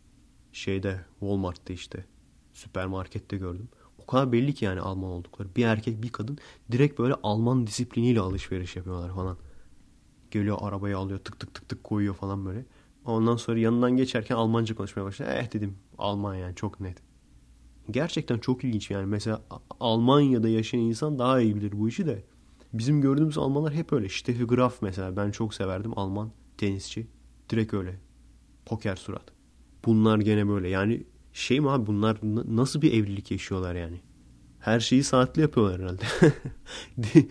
Şeyde 0.53 1.05
Walmart'ta 1.21 1.73
işte 1.73 2.05
süpermarkette 2.53 3.37
gördüm. 3.37 3.69
O 4.03 4.07
kadar 4.07 4.33
belli 4.33 4.55
ki 4.55 4.65
yani 4.65 4.81
Alman 4.81 5.11
oldukları. 5.11 5.49
Bir 5.57 5.65
erkek 5.65 6.03
bir 6.03 6.09
kadın 6.09 6.39
direkt 6.73 6.99
böyle 6.99 7.15
Alman 7.23 7.67
disipliniyle 7.67 8.21
alışveriş 8.21 8.77
yapıyorlar 8.77 9.15
falan. 9.15 9.37
Geliyor 10.31 10.59
arabayı 10.61 10.99
alıyor 10.99 11.19
tık 11.19 11.41
tık 11.41 11.55
tık 11.55 11.69
tık 11.69 11.85
koyuyor 11.85 12.15
falan 12.15 12.47
böyle. 12.47 12.67
Ondan 13.05 13.37
sonra 13.37 13.59
yanından 13.59 13.97
geçerken 13.97 14.35
Almanca 14.37 14.75
konuşmaya 14.75 15.05
başladı. 15.05 15.31
Eh 15.33 15.53
dedim 15.53 15.79
Alman 15.99 16.35
yani 16.35 16.55
çok 16.55 16.81
net. 16.81 16.99
Gerçekten 17.91 18.39
çok 18.39 18.65
ilginç 18.65 18.91
yani. 18.91 19.07
Mesela 19.07 19.43
Almanya'da 19.81 20.49
yaşayan 20.49 20.81
insan 20.81 21.19
daha 21.19 21.41
iyi 21.41 21.57
bilir 21.57 21.73
bu 21.73 21.89
işi 21.89 22.07
de. 22.07 22.25
Bizim 22.73 23.01
gördüğümüz 23.01 23.39
Almanlar 23.39 23.75
hep 23.75 23.93
öyle. 23.93 24.09
Steffi 24.09 24.45
Graf 24.45 24.83
mesela 24.83 25.17
ben 25.17 25.31
çok 25.31 25.55
severdim 25.55 25.99
Alman 25.99 26.31
tenisçi. 26.59 27.07
Direkt 27.51 27.75
öyle. 27.75 28.01
Poker 28.67 28.97
surat. 28.97 29.25
Bunlar 29.85 30.19
gene 30.19 30.49
böyle. 30.49 30.69
Yani 30.69 31.05
şey 31.33 31.61
mi 31.61 31.71
abi 31.71 31.87
bunlar 31.87 32.19
nasıl 32.57 32.83
bir 32.83 32.93
evlilik 32.93 33.31
yaşıyorlar 33.31 33.75
yani? 33.75 34.01
Her 34.59 34.81
şeyi 34.81 35.05
saatli 35.05 35.43
yapıyorlar 35.43 35.81
herhalde. 35.81 36.05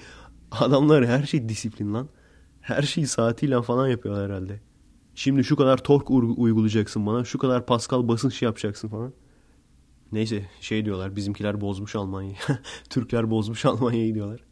Adamlar 0.52 1.06
her 1.06 1.24
şey 1.24 1.50
disiplin 1.50 1.94
lan. 1.94 2.10
Her 2.62 2.82
şeyi 2.82 3.08
saatiyle 3.08 3.62
falan 3.62 3.88
yapıyorlar 3.88 4.32
herhalde. 4.32 4.62
Şimdi 5.16 5.44
şu 5.44 5.56
kadar 5.56 5.78
tork 5.78 6.12
uygulayacaksın 6.12 7.06
bana. 7.06 7.24
Şu 7.24 7.38
kadar 7.38 7.66
Pascal 7.66 8.08
basınç 8.08 8.42
yapacaksın 8.42 8.88
falan. 8.88 9.14
Neyse 10.12 10.50
şey 10.62 10.86
diyorlar 10.86 11.16
bizimkiler 11.16 11.62
bozmuş 11.62 11.96
Almanya'yı. 11.96 12.36
Türkler 12.90 13.30
bozmuş 13.30 13.66
Almanya'yı 13.66 14.16
diyorlar. 14.16 14.44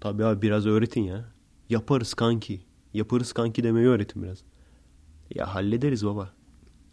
Tabii 0.00 0.24
abi 0.24 0.42
biraz 0.42 0.66
öğretin 0.66 1.02
ya. 1.02 1.32
Yaparız 1.68 2.14
kanki. 2.14 2.60
Yaparız 2.94 3.32
kanki 3.32 3.62
demeyi 3.62 3.86
öğretin 3.86 4.22
biraz. 4.22 4.38
Ya 5.34 5.54
hallederiz 5.54 6.06
baba. 6.06 6.32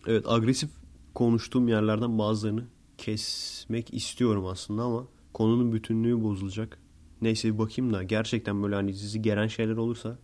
Evet 0.07 0.25
agresif 0.27 0.69
konuştuğum 1.15 1.67
yerlerden 1.67 2.19
bazılarını 2.19 2.63
kesmek 2.97 3.93
istiyorum 3.93 4.45
aslında 4.45 4.83
ama 4.83 5.07
konunun 5.33 5.73
bütünlüğü 5.73 6.23
bozulacak. 6.23 6.79
Neyse 7.21 7.53
bir 7.53 7.57
bakayım 7.57 7.93
da 7.93 8.03
gerçekten 8.03 8.63
böyle 8.63 8.75
hani 8.75 8.93
sizi 8.93 9.21
geren 9.21 9.47
şeyler 9.47 9.77
olursa 9.77 10.17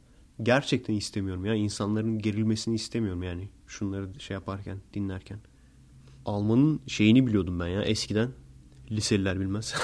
gerçekten 0.44 0.94
istemiyorum 0.94 1.46
ya. 1.46 1.54
insanların 1.56 2.20
gerilmesini 2.20 2.76
istemiyorum 2.76 3.24
yani. 3.24 3.50
Şunları 3.68 4.20
şey 4.20 4.34
yaparken, 4.36 4.78
dinlerken. 4.94 5.40
Alman'ın 6.26 6.82
şeyini 6.88 7.28
biliyordum 7.28 7.60
ben 7.60 7.68
ya 7.68 7.84
eskiden. 7.84 8.30
Liseliler 8.92 9.40
bilmez. 9.40 9.76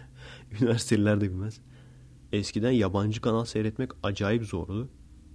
Üniversiteliler 0.60 1.20
de 1.20 1.30
bilmez. 1.30 1.60
Eskiden 2.32 2.70
yabancı 2.70 3.20
kanal 3.20 3.44
seyretmek 3.44 3.90
acayip 4.02 4.44
zordu. 4.44 4.88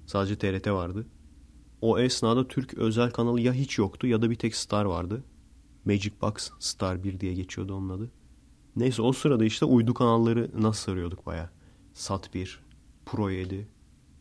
Sadece 0.05 0.35
TRT 0.35 0.67
vardı. 0.67 1.05
O 1.83 1.99
esnada 1.99 2.47
Türk 2.47 2.73
özel 2.73 3.11
kanalı 3.11 3.41
ya 3.41 3.53
hiç 3.53 3.77
yoktu 3.77 4.07
ya 4.07 4.21
da 4.21 4.29
bir 4.29 4.35
tek 4.35 4.55
Star 4.55 4.85
vardı. 4.85 5.23
Magic 5.85 6.11
Box 6.21 6.51
Star 6.59 7.03
1 7.03 7.19
diye 7.19 7.33
geçiyordu 7.33 7.75
onun 7.75 7.89
adı. 7.89 8.11
Neyse 8.75 9.01
o 9.01 9.13
sırada 9.13 9.45
işte 9.45 9.65
uydu 9.65 9.93
kanalları 9.93 10.51
nasıl 10.57 10.81
sarıyorduk 10.81 11.25
baya. 11.25 11.49
Sat 11.93 12.33
1, 12.33 12.59
Pro 13.05 13.29
7, 13.29 13.67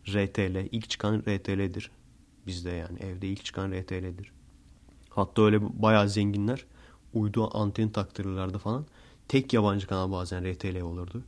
RTL. 0.09 0.69
ilk 0.73 0.91
çıkan 0.91 1.19
RTL'dir. 1.21 1.91
Bizde 2.47 2.71
yani 2.71 2.99
evde 2.99 3.29
ilk 3.29 3.45
çıkan 3.45 3.73
RTL'dir. 3.73 4.33
Hatta 5.09 5.43
öyle 5.43 5.83
bayağı 5.83 6.09
zenginler 6.09 6.65
uydu 7.15 7.51
anten 7.59 7.89
taktırırlardı 7.89 8.59
falan. 8.59 8.87
Tek 9.29 9.53
yabancı 9.53 9.87
kanal 9.87 10.13
bazen 10.13 10.53
RTL 10.53 10.81
olurdu. 10.81 11.23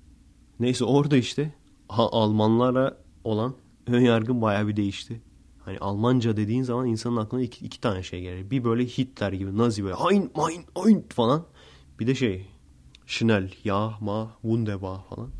Neyse 0.61 0.85
orada 0.85 1.17
işte 1.17 1.55
Almanlara 1.89 2.99
olan 3.25 3.55
ön 3.87 4.01
yargım 4.01 4.43
bayağı 4.43 4.69
bir 4.69 4.77
değişti. 4.77 5.21
Hani 5.65 5.79
Almanca 5.79 6.37
dediğin 6.37 6.63
zaman 6.63 6.87
insanın 6.87 7.17
aklına 7.17 7.43
iki, 7.43 7.67
iki 7.67 7.81
tane 7.81 8.03
şey 8.03 8.21
gelir. 8.21 8.51
Bir 8.51 8.65
böyle 8.65 8.87
Hitler 8.87 9.33
gibi 9.33 9.59
Nazi 9.59 9.85
böyle 9.85 9.95
Hein, 9.95 10.31
mein, 10.37 10.89
ein 10.89 11.05
falan. 11.09 11.47
Bir 12.01 12.07
de 12.07 12.15
şey 12.15 12.47
Schnell, 13.07 13.53
ja, 13.65 13.99
ma, 14.01 14.37
wunderbar 14.43 15.05
falan. 15.05 15.31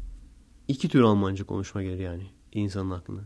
İki 0.69 0.89
tür 0.89 1.01
Almanca 1.01 1.45
konuşma 1.45 1.83
gelir 1.83 1.99
yani 1.99 2.27
insanın 2.53 2.91
aklına. 2.91 3.21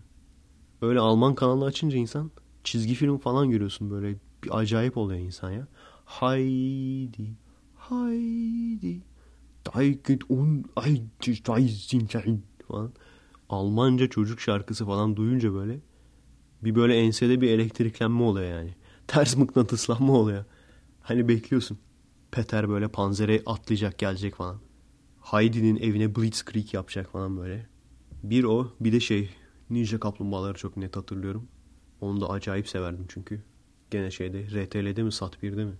Öyle 0.82 1.00
Alman 1.00 1.34
kanalı 1.34 1.64
açınca 1.64 1.98
insan 1.98 2.30
çizgi 2.64 2.94
film 2.94 3.18
falan 3.18 3.50
görüyorsun 3.50 3.90
böyle 3.90 4.16
bir 4.44 4.58
acayip 4.58 4.96
oluyor 4.96 5.20
insan 5.20 5.50
ya. 5.50 5.68
Haydi, 6.04 7.36
haydi, 7.74 9.02
Daiget 9.66 10.30
un 10.30 10.64
falan. 12.68 12.92
Almanca 13.48 14.08
çocuk 14.08 14.40
şarkısı 14.40 14.86
falan 14.86 15.16
duyunca 15.16 15.54
böyle 15.54 15.80
bir 16.64 16.74
böyle 16.74 16.96
ensede 16.96 17.40
bir 17.40 17.50
elektriklenme 17.50 18.22
oluyor 18.22 18.50
yani. 18.50 18.74
Ters 19.06 19.36
mıknatıslanma 19.36 20.12
oluyor. 20.12 20.44
Hani 21.00 21.28
bekliyorsun. 21.28 21.78
Peter 22.30 22.68
böyle 22.68 22.88
panzere 22.88 23.42
atlayacak 23.46 23.98
gelecek 23.98 24.34
falan. 24.34 24.60
Heidi'nin 25.20 25.76
evine 25.76 26.16
Blitzkrieg 26.16 26.74
yapacak 26.74 27.12
falan 27.12 27.36
böyle. 27.36 27.66
Bir 28.22 28.44
o 28.44 28.72
bir 28.80 28.92
de 28.92 29.00
şey 29.00 29.30
Ninja 29.70 30.00
Kaplumbağaları 30.00 30.58
çok 30.58 30.76
net 30.76 30.96
hatırlıyorum. 30.96 31.48
Onu 32.00 32.20
da 32.20 32.30
acayip 32.30 32.68
severdim 32.68 33.06
çünkü. 33.08 33.42
Gene 33.90 34.10
şeyde 34.10 34.42
RTL'de 34.42 35.02
mi 35.02 35.12
Sat 35.12 35.42
1'de 35.42 35.64
mi? 35.64 35.74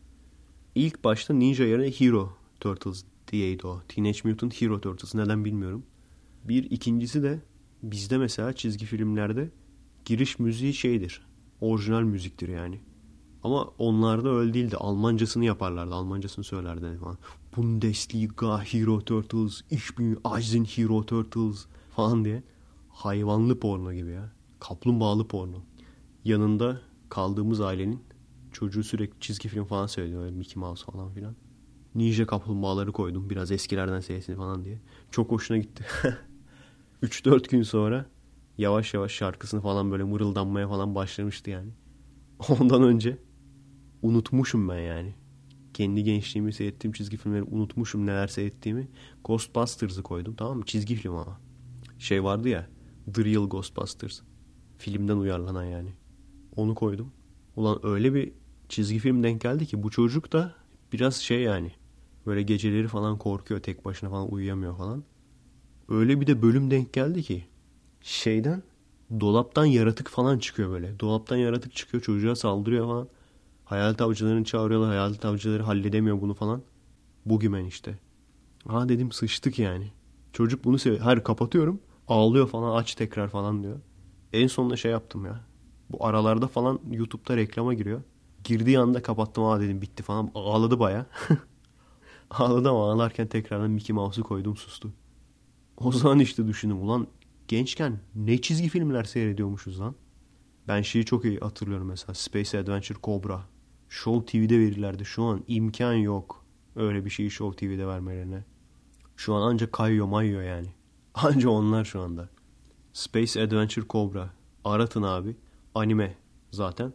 İlk 0.75 1.05
başta 1.05 1.35
Ninja 1.35 1.65
yerine 1.65 1.91
Hero 1.91 2.37
Turtles 2.61 3.05
diyeydi 3.33 3.67
o. 3.67 3.83
Teenage 3.89 4.19
Mutant 4.25 4.61
Hero 4.61 4.81
Turtles 4.81 5.15
neden 5.15 5.45
bilmiyorum. 5.45 5.83
Bir 6.45 6.71
ikincisi 6.71 7.23
de 7.23 7.41
bizde 7.83 8.19
mesela 8.19 8.53
çizgi 8.53 8.87
filmlerde 8.87 9.51
giriş 10.09 10.39
müziği 10.39 10.75
şeydir. 10.75 11.23
Orijinal 11.61 12.03
müziktir 12.03 12.49
yani. 12.49 12.81
Ama 13.43 13.65
onlarda 13.79 14.29
öyle 14.29 14.55
değildi. 14.55 14.77
Almancasını 14.77 15.45
yaparlardı. 15.45 15.95
Almancasını 15.95 16.45
söylerdi 16.45 16.99
falan. 17.01 17.19
Bundesliga 17.57 18.63
Hero 18.63 19.01
Turtles, 19.01 19.61
Ich 19.71 19.99
bin 19.99 20.19
Eisen 20.37 20.65
Hero 20.65 21.07
Turtles 21.07 21.67
falan 21.97 22.25
diye. 22.25 22.43
Hayvanlı 22.89 23.61
porno 23.61 23.93
gibi 23.93 24.11
ya. 24.11 24.33
Kaplumbağalı 24.61 25.29
porno. 25.29 25.57
Yanında 26.25 26.81
kaldığımız 27.09 27.61
ailenin 27.61 28.03
çocuğu 28.53 28.85
sürekli 28.85 29.21
çizgi 29.21 29.49
film 29.49 29.65
falan 29.65 29.87
söylüyor. 29.87 30.31
Mickey 30.31 30.61
Mouse 30.61 30.85
falan 30.93 31.11
filan. 31.11 31.35
Ninja 31.95 32.27
kaplumbağaları 32.27 32.93
koydum. 32.93 33.31
Biraz 33.31 33.51
eskilerden 33.51 34.01
seyretsin 34.01 34.37
falan 34.37 34.65
diye. 34.65 34.81
Çok 35.11 35.31
hoşuna 35.31 35.59
gitti. 35.59 35.85
3-4 37.03 37.51
gün 37.51 37.63
sonra 37.63 38.07
yavaş 38.59 38.95
yavaş 38.95 39.13
şarkısını 39.13 39.61
falan 39.61 39.91
böyle 39.91 40.05
mırıldanmaya 40.05 40.69
falan 40.69 40.95
başlamıştı 40.95 41.51
yani. 41.51 41.73
Ondan 42.49 42.83
önce 42.83 43.19
unutmuşum 44.03 44.69
ben 44.69 44.79
yani. 44.79 45.15
Kendi 45.75 46.05
gençliğimi 46.05 46.53
seyrettiğim 46.53 46.93
çizgi 46.93 47.17
filmleri 47.17 47.43
unutmuşum 47.43 48.07
neler 48.07 48.29
seyrettiğimi. 48.29 48.89
Ghostbusters'ı 49.25 50.03
koydum 50.03 50.37
tamam 50.37 50.59
mı? 50.59 50.65
Çizgi 50.67 50.95
film 50.95 51.15
ama. 51.17 51.41
Şey 51.99 52.25
vardı 52.25 52.49
ya 52.49 52.69
The 53.15 53.25
Real 53.25 53.49
Ghostbusters. 53.49 54.21
Filmden 54.79 55.17
uyarlanan 55.17 55.65
yani. 55.65 55.91
Onu 56.57 56.75
koydum. 56.75 57.13
Ulan 57.57 57.81
öyle 57.87 58.15
bir 58.15 58.33
çizgi 58.69 58.99
film 58.99 59.23
denk 59.23 59.41
geldi 59.41 59.67
ki 59.67 59.83
bu 59.83 59.91
çocuk 59.91 60.33
da 60.33 60.55
biraz 60.93 61.17
şey 61.17 61.43
yani. 61.43 61.73
Böyle 62.27 62.43
geceleri 62.43 62.89
falan 62.89 63.19
korkuyor 63.19 63.61
tek 63.61 63.85
başına 63.85 64.11
falan 64.11 64.33
uyuyamıyor 64.33 64.77
falan. 64.77 65.05
Öyle 65.89 66.21
bir 66.21 66.27
de 66.27 66.43
bölüm 66.43 66.71
denk 66.71 66.93
geldi 66.93 67.23
ki 67.23 67.48
şeyden 68.09 68.63
dolaptan 69.21 69.65
yaratık 69.65 70.09
falan 70.09 70.39
çıkıyor 70.39 70.71
böyle. 70.71 71.01
Dolaptan 71.01 71.37
yaratık 71.37 71.75
çıkıyor 71.75 72.03
çocuğa 72.03 72.37
saldırıyor 72.37 72.87
falan. 72.87 73.09
Hayalet 73.65 74.01
avcılarını 74.01 74.45
çağırıyorlar. 74.45 74.89
Hayalet 74.89 75.25
avcıları 75.25 75.63
halledemiyor 75.63 76.21
bunu 76.21 76.35
falan. 76.35 76.63
Bugümen 77.27 77.65
işte. 77.65 77.99
Ha 78.67 78.89
dedim 78.89 79.13
sıçtık 79.13 79.59
yani. 79.59 79.93
Çocuk 80.33 80.65
bunu 80.65 80.79
seviyor. 80.79 81.03
Her 81.03 81.25
kapatıyorum. 81.25 81.81
Ağlıyor 82.09 82.49
falan 82.49 82.77
aç 82.77 82.95
tekrar 82.95 83.29
falan 83.29 83.63
diyor. 83.63 83.81
En 84.33 84.47
sonunda 84.47 84.77
şey 84.77 84.91
yaptım 84.91 85.25
ya. 85.25 85.41
Bu 85.91 86.07
aralarda 86.07 86.47
falan 86.49 86.81
YouTube'da 86.91 87.37
reklama 87.37 87.75
giriyor. 87.75 88.03
Girdiği 88.45 88.79
anda 88.79 89.03
kapattım 89.03 89.45
ha 89.45 89.61
dedim 89.61 89.83
bitti 89.83 90.03
falan. 90.03 90.31
Ağladı 90.35 90.79
baya. 90.79 91.07
Ağladı 92.31 92.71
ama 92.71 92.93
ağlarken 92.93 93.27
tekrardan 93.27 93.71
Mickey 93.71 93.95
Mouse'u 93.95 94.25
koydum 94.25 94.57
sustu. 94.57 94.93
O 95.77 95.93
zaman 95.93 96.19
işte 96.19 96.47
düşündüm 96.47 96.83
ulan 96.83 97.07
gençken 97.49 98.01
ne 98.15 98.41
çizgi 98.41 98.69
filmler 98.69 99.05
seyrediyormuşuz 99.05 99.81
lan. 99.81 99.95
Ben 100.69 100.83
şeyi 100.83 101.05
çok 101.05 101.25
iyi 101.25 101.39
hatırlıyorum 101.39 101.89
mesela. 101.89 102.15
Space 102.15 102.59
Adventure 102.59 102.99
Cobra. 103.03 103.41
Show 103.89 104.27
TV'de 104.27 104.59
verirlerdi. 104.59 105.05
Şu 105.05 105.23
an 105.23 105.45
imkan 105.49 105.93
yok. 105.93 106.45
Öyle 106.77 107.05
bir 107.05 107.11
şeyi 107.11 107.31
Show 107.31 107.67
TV'de 107.67 107.87
vermelerine. 107.87 108.45
Şu 109.17 109.35
an 109.35 109.43
ancak 109.43 109.73
kayıyor 109.73 110.07
mayıyor 110.07 110.43
yani. 110.43 110.69
Anca 111.15 111.49
onlar 111.49 111.85
şu 111.85 112.01
anda. 112.01 112.29
Space 112.93 113.43
Adventure 113.43 113.87
Cobra. 113.89 114.31
Aratın 114.65 115.03
abi. 115.03 115.37
Anime 115.75 116.15
zaten. 116.51 116.93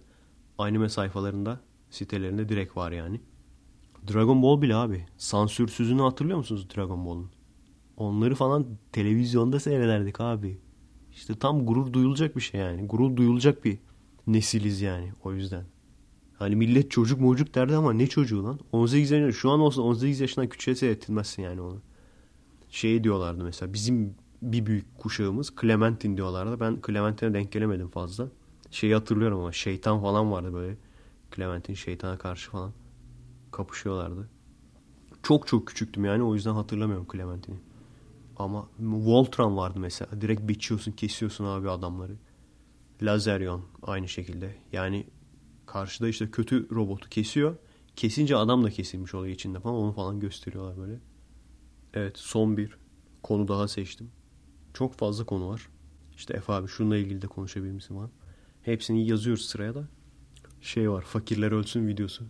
Anime 0.57 0.89
sayfalarında 0.89 1.59
sitelerinde 1.89 2.49
direkt 2.49 2.77
var 2.77 2.91
yani. 2.91 3.21
Dragon 4.13 4.43
Ball 4.43 4.61
bile 4.61 4.75
abi. 4.75 5.05
Sansürsüzünü 5.17 6.01
hatırlıyor 6.01 6.37
musunuz 6.37 6.67
Dragon 6.75 7.05
Ball'un? 7.05 7.31
Onları 8.03 8.35
falan 8.35 8.65
televizyonda 8.91 9.59
seyrederdik 9.59 10.21
abi. 10.21 10.57
İşte 11.11 11.35
tam 11.35 11.65
gurur 11.65 11.93
duyulacak 11.93 12.35
bir 12.35 12.41
şey 12.41 12.61
yani. 12.61 12.87
Gurur 12.87 13.15
duyulacak 13.15 13.65
bir 13.65 13.79
nesiliz 14.27 14.81
yani 14.81 15.11
o 15.23 15.33
yüzden. 15.33 15.65
Hani 16.39 16.55
millet 16.55 16.91
çocuk 16.91 17.21
mocuk 17.21 17.55
derdi 17.55 17.75
ama 17.75 17.93
ne 17.93 18.07
çocuğu 18.07 18.43
lan? 18.43 18.59
18 18.71 19.11
yaşında 19.11 19.31
şu 19.31 19.49
an 19.49 19.59
olsa 19.59 19.81
18 19.81 20.19
yaşından 20.19 20.49
küçüğe 20.49 20.75
seyrettirmezsin 20.75 21.43
yani 21.43 21.61
onu. 21.61 21.81
Şey 22.69 23.03
diyorlardı 23.03 23.43
mesela 23.43 23.73
bizim 23.73 24.15
bir 24.41 24.65
büyük 24.65 24.97
kuşağımız 24.97 25.53
Clementine 25.61 26.17
diyorlardı. 26.17 26.59
Ben 26.59 26.79
Clementine'e 26.87 27.33
denk 27.33 27.51
gelemedim 27.51 27.87
fazla. 27.87 28.27
Şeyi 28.71 28.93
hatırlıyorum 28.93 29.39
ama 29.39 29.51
şeytan 29.51 30.01
falan 30.01 30.31
vardı 30.31 30.53
böyle. 30.53 30.77
Clementine 31.35 31.75
şeytana 31.75 32.17
karşı 32.17 32.51
falan 32.51 32.71
kapışıyorlardı. 33.51 34.29
Çok 35.23 35.47
çok 35.47 35.67
küçüktüm 35.67 36.05
yani 36.05 36.23
o 36.23 36.35
yüzden 36.35 36.53
hatırlamıyorum 36.53 37.07
Clementine'i. 37.11 37.72
Ama 38.43 38.69
Voltron 38.79 39.57
vardı 39.57 39.79
mesela. 39.79 40.21
Direkt 40.21 40.41
biçiyorsun, 40.47 40.91
kesiyorsun 40.91 41.45
abi 41.45 41.69
adamları. 41.69 42.17
Lazerion 43.01 43.65
aynı 43.81 44.07
şekilde. 44.07 44.55
Yani 44.71 45.07
karşıda 45.65 46.07
işte 46.07 46.31
kötü 46.31 46.69
robotu 46.69 47.09
kesiyor. 47.09 47.55
Kesince 47.95 48.35
adam 48.35 48.63
da 48.63 48.69
kesilmiş 48.69 49.13
oluyor 49.13 49.33
içinde 49.35 49.59
falan. 49.59 49.75
Onu 49.75 49.91
falan 49.93 50.19
gösteriyorlar 50.19 50.77
böyle. 50.77 50.99
Evet 51.93 52.17
son 52.17 52.57
bir 52.57 52.77
konu 53.23 53.47
daha 53.47 53.67
seçtim. 53.67 54.11
Çok 54.73 54.93
fazla 54.93 55.25
konu 55.25 55.49
var. 55.49 55.69
İşte 56.15 56.33
Efe 56.33 56.53
abi 56.53 56.67
şununla 56.67 56.97
ilgili 56.97 57.21
de 57.21 57.27
konuşabilir 57.27 57.71
misin 57.71 57.95
falan. 57.95 58.11
Hepsini 58.61 59.07
yazıyoruz 59.07 59.45
sıraya 59.45 59.75
da. 59.75 59.87
Şey 60.61 60.91
var 60.91 61.01
fakirler 61.01 61.51
ölsün 61.51 61.87
videosu. 61.87 62.25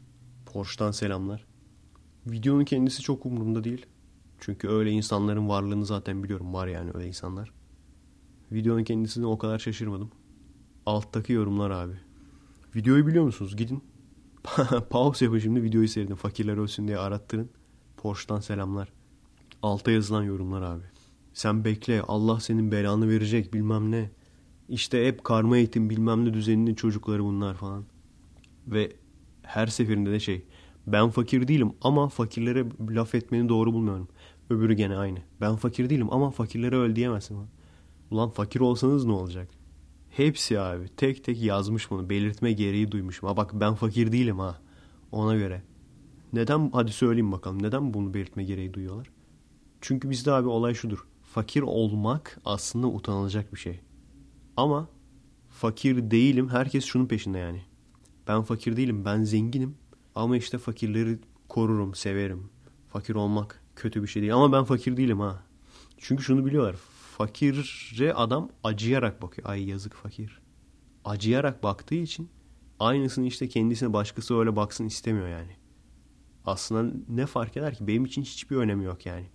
Porsche'dan 0.46 0.92
selamlar. 0.92 1.46
Videonun 2.26 2.66
kendisi 2.66 3.02
çok 3.02 3.26
umurumda 3.26 3.64
değil. 3.64 3.86
Çünkü 4.46 4.68
öyle 4.70 4.92
insanların 4.92 5.50
varlığını 5.50 5.86
zaten 5.86 6.24
biliyorum. 6.24 6.54
Var 6.54 6.68
yani 6.68 6.92
öyle 6.94 7.08
insanlar. 7.08 7.52
Videonun 8.52 8.84
kendisine 8.84 9.26
o 9.26 9.38
kadar 9.38 9.60
şaşırmadım. 9.60 10.12
Alttaki 10.86 11.34
yorumlar 11.34 11.72
abi. 11.72 11.94
Videoyu 12.76 13.08
biliyor 13.08 13.24
musunuz? 13.24 13.56
Gidin. 13.56 13.84
Pause 14.90 15.26
yapın 15.26 15.40
şimdi 15.40 15.64
videoyu 15.64 15.88
seyredin. 15.88 16.16
Fakirler 16.16 16.58
ölsün 16.58 16.88
diye 16.88 16.98
arattırın. 16.98 17.50
Porsche'dan 17.98 18.40
selamlar. 18.40 18.90
Alta 19.62 19.92
yazılan 19.92 20.24
yorumlar 20.24 20.62
abi. 20.62 20.84
Sen 21.34 21.66
bekle 21.66 22.02
Allah 22.02 22.40
senin 22.40 22.72
belanı 22.72 23.10
verecek 23.10 23.54
bilmem 23.54 23.92
ne. 23.92 24.10
İşte 24.70 25.08
hep 25.08 25.24
karma 25.24 25.58
eğitim 25.58 25.90
bilmem 25.90 26.26
ne 26.26 26.34
düzeninin 26.34 26.76
çocukları 26.76 27.24
bunlar 27.24 27.56
falan. 27.56 27.86
Ve 28.68 28.92
her 29.44 29.68
seferinde 29.68 30.12
de 30.12 30.20
şey 30.20 30.46
ben 30.88 31.10
fakir 31.10 31.48
değilim 31.48 31.74
ama 31.82 32.10
fakirlere 32.10 32.66
laf 32.90 33.16
etmeni 33.16 33.50
doğru 33.50 33.74
bulmuyorum. 33.74 34.08
Öbürü 34.54 34.74
gene 34.74 34.98
aynı. 34.98 35.20
Ben 35.42 35.56
fakir 35.56 35.90
değilim 35.90 36.14
ama 36.14 36.32
fakirlere 36.32 36.76
öl 36.76 36.96
diyemezsin. 36.96 37.38
Ulan 38.12 38.30
fakir 38.30 38.60
olsanız 38.60 39.06
ne 39.06 39.12
olacak? 39.12 39.50
Hepsi 40.10 40.60
abi 40.60 40.88
tek 40.98 41.24
tek 41.24 41.42
yazmış 41.42 41.92
bunu. 41.92 42.10
Belirtme 42.10 42.52
gereği 42.52 42.92
duymuşum. 42.92 43.30
Ha 43.30 43.38
bak 43.38 43.52
ben 43.54 43.74
fakir 43.74 44.12
değilim 44.12 44.40
ha. 44.40 44.60
Ona 45.12 45.36
göre. 45.36 45.64
Neden 46.34 46.70
hadi 46.74 46.92
söyleyeyim 46.92 47.32
bakalım. 47.32 47.64
Neden 47.64 47.94
bunu 47.94 48.14
belirtme 48.14 48.44
gereği 48.44 48.74
duyuyorlar? 48.74 49.08
Çünkü 49.82 50.10
bizde 50.10 50.32
abi 50.32 50.48
olay 50.48 50.74
şudur. 50.74 51.08
Fakir 51.24 51.62
olmak 51.62 52.40
aslında 52.46 52.88
utanılacak 52.88 53.54
bir 53.54 53.60
şey. 53.60 53.80
Ama 54.58 54.90
fakir 55.50 56.12
değilim. 56.12 56.50
Herkes 56.50 56.86
şunun 56.86 57.06
peşinde 57.06 57.38
yani. 57.38 57.62
Ben 58.28 58.42
fakir 58.42 58.78
değilim. 58.78 59.06
Ben 59.06 59.24
zenginim. 59.24 59.76
Ama 60.16 60.38
işte 60.38 60.58
fakirleri 60.58 61.20
korurum, 61.50 61.96
severim. 61.96 62.50
Fakir 62.90 63.16
olmak 63.16 63.63
kötü 63.76 64.04
bir 64.04 64.08
şey 64.08 64.22
değil. 64.22 64.36
Ama 64.36 64.52
ben 64.52 64.64
fakir 64.64 64.98
değilim 64.98 65.20
ha. 65.20 65.44
Çünkü 65.98 66.24
şunu 66.24 66.46
biliyorlar. 66.46 66.76
Fakire 67.18 68.14
adam 68.14 68.50
acıyarak 68.64 69.22
bakıyor. 69.22 69.50
Ay 69.50 69.70
yazık 69.70 69.94
fakir. 69.94 70.42
Acıyarak 71.06 71.64
baktığı 71.64 71.96
için 71.96 72.30
aynısını 72.80 73.26
işte 73.26 73.48
kendisine 73.48 73.94
başkası 73.94 74.40
öyle 74.40 74.56
baksın 74.56 74.86
istemiyor 74.86 75.28
yani. 75.28 75.56
Aslında 76.46 76.96
ne 77.10 77.26
fark 77.26 77.58
eder 77.58 77.76
ki? 77.76 77.88
Benim 77.88 78.06
için 78.06 78.22
hiçbir 78.22 78.56
önemi 78.56 78.84
yok 78.84 79.06
yani. 79.06 79.26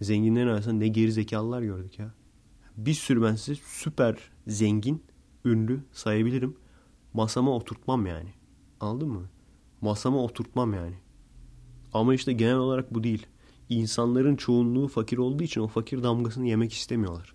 Zenginlerin 0.00 0.48
arasında 0.48 0.74
ne 0.74 0.88
geri 0.88 1.12
zekalılar 1.12 1.62
gördük 1.62 1.98
ya. 1.98 2.14
Bir 2.76 2.94
sürü 2.94 3.22
ben 3.22 3.34
size 3.34 3.60
süper 3.66 4.16
zengin, 4.46 5.02
ünlü 5.44 5.80
sayabilirim. 5.92 6.56
Masama 7.12 7.50
oturtmam 7.50 8.06
yani. 8.06 8.30
Anladın 8.80 9.08
mı? 9.08 9.28
Masama 9.80 10.18
oturtmam 10.18 10.74
yani. 10.74 10.94
Ama 11.92 12.14
işte 12.14 12.32
genel 12.32 12.56
olarak 12.56 12.94
bu 12.94 13.04
değil. 13.04 13.26
İnsanların 13.74 14.36
çoğunluğu 14.36 14.88
fakir 14.88 15.18
olduğu 15.18 15.42
için 15.42 15.60
o 15.60 15.68
fakir 15.68 16.02
damgasını 16.02 16.48
yemek 16.48 16.72
istemiyorlar. 16.72 17.34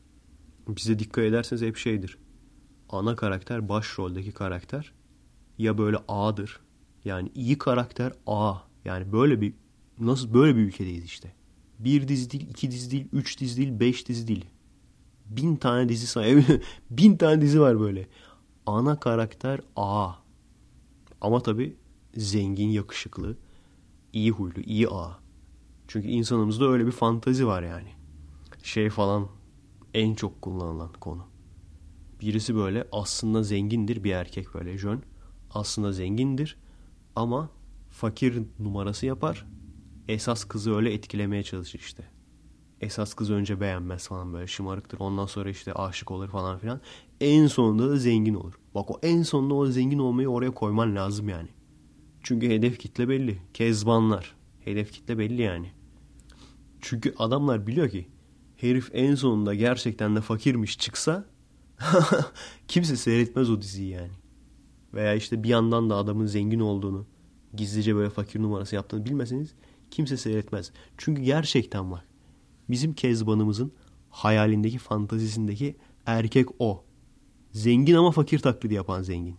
Bize 0.68 1.00
dikkat 1.00 1.24
ederseniz 1.24 1.62
hep 1.62 1.78
şeydir. 1.78 2.18
Ana 2.90 3.16
karakter, 3.16 3.70
başroldeki 3.70 4.32
karakter 4.32 4.94
ya 5.58 5.78
böyle 5.78 5.98
A'dır. 6.08 6.60
Yani 7.06 7.32
iyi 7.36 7.58
karakter 7.58 8.14
A. 8.28 8.56
Yani 8.86 9.12
böyle 9.12 9.42
bir 9.42 9.54
nasıl 10.00 10.34
böyle 10.34 10.56
bir 10.56 10.62
ülkedeyiz 10.62 11.06
işte. 11.06 11.34
Bir 11.80 12.08
dizi 12.08 12.32
değil, 12.32 12.50
iki 12.50 12.72
dizi 12.72 12.92
değil, 12.92 13.08
üç 13.14 13.40
dizi 13.40 13.58
değil, 13.58 13.80
beş 13.80 14.08
dizi 14.08 14.28
değil. 14.28 14.46
Bin 15.26 15.56
tane 15.56 15.90
dizi 15.90 16.08
say. 16.08 16.44
Bin 16.90 17.18
tane 17.18 17.42
dizi 17.42 17.62
var 17.62 17.80
böyle. 17.80 18.08
Ana 18.66 19.00
karakter 19.00 19.60
A. 19.76 20.14
Ama 21.22 21.44
tabi 21.44 21.76
zengin, 22.18 22.70
yakışıklı, 22.70 23.38
iyi 24.14 24.32
huylu, 24.32 24.62
iyi 24.62 24.90
A. 24.90 25.19
Çünkü 25.90 26.08
insanımızda 26.08 26.66
öyle 26.68 26.86
bir 26.86 26.92
fantazi 26.92 27.48
var 27.48 27.64
yani. 27.64 27.90
Şey 28.64 28.90
falan 28.90 29.28
en 29.94 30.16
çok 30.16 30.42
kullanılan 30.42 30.94
konu. 30.94 31.28
Birisi 32.22 32.56
böyle 32.56 32.88
aslında 32.92 33.44
zengindir 33.44 34.04
bir 34.04 34.12
erkek 34.12 34.54
böyle 34.54 34.78
jön. 34.78 35.04
Aslında 35.52 35.92
zengindir 35.92 36.58
ama 37.16 37.50
fakir 37.90 38.44
numarası 38.60 39.06
yapar. 39.06 39.46
Esas 40.08 40.44
kızı 40.44 40.76
öyle 40.76 40.94
etkilemeye 40.94 41.44
çalışır 41.44 41.80
işte. 41.80 42.04
Esas 42.82 43.14
kız 43.14 43.32
önce 43.32 43.62
beğenmez 43.62 44.08
falan 44.08 44.34
böyle 44.34 44.48
şımarıktır. 44.48 45.00
Ondan 45.00 45.26
sonra 45.26 45.50
işte 45.50 45.74
aşık 45.74 46.12
olur 46.12 46.30
falan 46.30 46.60
filan. 46.60 46.82
En 47.22 47.48
sonunda 47.48 47.90
da 47.90 47.98
zengin 47.98 48.34
olur. 48.34 48.54
Bak 48.76 48.92
o 48.92 49.00
en 49.04 49.24
sonunda 49.24 49.54
o 49.54 49.66
zengin 49.66 50.00
olmayı 50.00 50.30
oraya 50.30 50.52
koyman 50.52 50.96
lazım 50.96 51.30
yani. 51.30 51.50
Çünkü 52.24 52.50
hedef 52.50 52.80
kitle 52.80 53.10
belli. 53.10 53.42
Kezbanlar. 53.54 54.36
Hedef 54.60 54.92
kitle 54.92 55.18
belli 55.18 55.42
yani. 55.42 55.79
Çünkü 56.82 57.14
adamlar 57.18 57.68
biliyor 57.68 57.90
ki 57.90 58.08
herif 58.58 58.90
en 58.94 59.16
sonunda 59.16 59.56
gerçekten 59.56 60.16
de 60.16 60.22
fakirmiş 60.22 60.80
çıksa 60.80 61.26
kimse 62.68 62.96
seyretmez 62.96 63.50
o 63.50 63.62
diziyi 63.62 63.90
yani. 63.90 64.12
Veya 64.94 65.16
işte 65.16 65.44
bir 65.44 65.50
yandan 65.50 65.90
da 65.90 65.96
adamın 65.96 66.26
zengin 66.26 66.60
olduğunu 66.60 67.06
gizlice 67.54 67.96
böyle 67.96 68.10
fakir 68.10 68.42
numarası 68.42 68.76
yaptığını 68.76 69.06
bilmeseniz 69.06 69.54
kimse 69.92 70.18
seyretmez. 70.18 70.72
Çünkü 70.98 71.22
gerçekten 71.22 71.92
var. 71.92 72.06
Bizim 72.70 72.94
Kezban'ımızın 72.94 73.72
hayalindeki 74.10 74.78
fantazisindeki 74.78 75.76
erkek 76.06 76.48
o. 76.60 76.84
Zengin 77.52 77.96
ama 77.96 78.12
fakir 78.12 78.40
taklidi 78.40 78.74
yapan 78.74 79.02
zengin. 79.02 79.36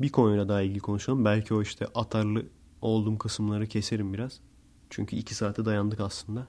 Bir 0.00 0.08
konuyla 0.08 0.48
daha 0.48 0.62
ilgili 0.62 0.80
konuşalım. 0.80 1.24
Belki 1.24 1.54
o 1.54 1.62
işte 1.62 1.86
atarlı 1.94 2.46
olduğum 2.82 3.18
kısımları 3.18 3.66
keserim 3.66 4.12
biraz. 4.14 4.40
Çünkü 4.90 5.16
iki 5.16 5.34
saate 5.34 5.64
dayandık 5.64 6.00
aslında. 6.00 6.46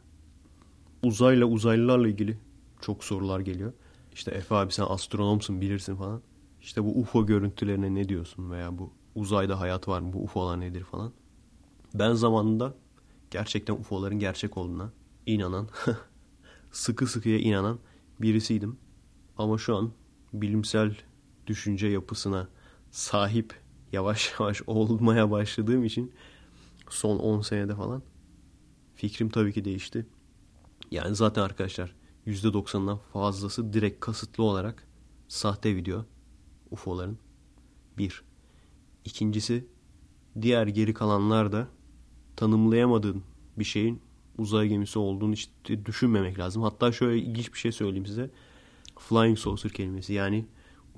Uzayla 1.03 1.45
uzaylılarla 1.45 2.07
ilgili 2.07 2.37
çok 2.81 3.03
sorular 3.03 3.39
geliyor. 3.39 3.73
İşte 4.13 4.31
Efe 4.31 4.55
abi 4.55 4.71
sen 4.71 4.85
astronomsun 4.89 5.61
bilirsin 5.61 5.95
falan. 5.95 6.21
İşte 6.61 6.83
bu 6.83 6.99
UFO 6.99 7.25
görüntülerine 7.25 7.95
ne 7.95 8.09
diyorsun 8.09 8.51
veya 8.51 8.77
bu 8.77 8.93
uzayda 9.15 9.59
hayat 9.59 9.87
var 9.87 9.99
mı 9.99 10.13
bu 10.13 10.23
UFO'lar 10.23 10.59
nedir 10.59 10.83
falan. 10.83 11.11
Ben 11.93 12.13
zamanında 12.13 12.73
gerçekten 13.31 13.73
UFO'ların 13.73 14.19
gerçek 14.19 14.57
olduğuna 14.57 14.91
inanan, 15.25 15.67
sıkı 16.71 17.07
sıkıya 17.07 17.39
inanan 17.39 17.79
birisiydim. 18.21 18.77
Ama 19.37 19.57
şu 19.57 19.75
an 19.75 19.91
bilimsel 20.33 20.95
düşünce 21.47 21.87
yapısına 21.87 22.47
sahip 22.91 23.53
yavaş 23.91 24.33
yavaş 24.39 24.61
olmaya 24.67 25.31
başladığım 25.31 25.83
için 25.83 26.11
son 26.89 27.17
10 27.17 27.41
senede 27.41 27.75
falan 27.75 28.01
fikrim 28.95 29.29
tabii 29.29 29.53
ki 29.53 29.65
değişti. 29.65 30.05
Yani 30.91 31.15
zaten 31.15 31.41
arkadaşlar 31.41 31.95
%90'dan 32.27 32.97
fazlası 33.13 33.73
direkt 33.73 33.99
kasıtlı 33.99 34.43
olarak 34.43 34.87
sahte 35.27 35.75
video. 35.75 36.05
UFO'ların. 36.71 37.17
Bir. 37.97 38.23
İkincisi 39.05 39.67
diğer 40.41 40.67
geri 40.67 40.93
kalanlar 40.93 41.51
da 41.51 41.67
tanımlayamadığın 42.35 43.23
bir 43.59 43.63
şeyin 43.63 44.01
uzay 44.37 44.67
gemisi 44.67 44.99
olduğunu 44.99 45.33
hiç 45.33 45.49
düşünmemek 45.85 46.39
lazım. 46.39 46.63
Hatta 46.63 46.91
şöyle 46.91 47.17
ilginç 47.19 47.53
bir 47.53 47.59
şey 47.59 47.71
söyleyeyim 47.71 48.05
size. 48.05 48.31
Flying 48.99 49.39
saucer 49.39 49.71
kelimesi 49.71 50.13
yani 50.13 50.45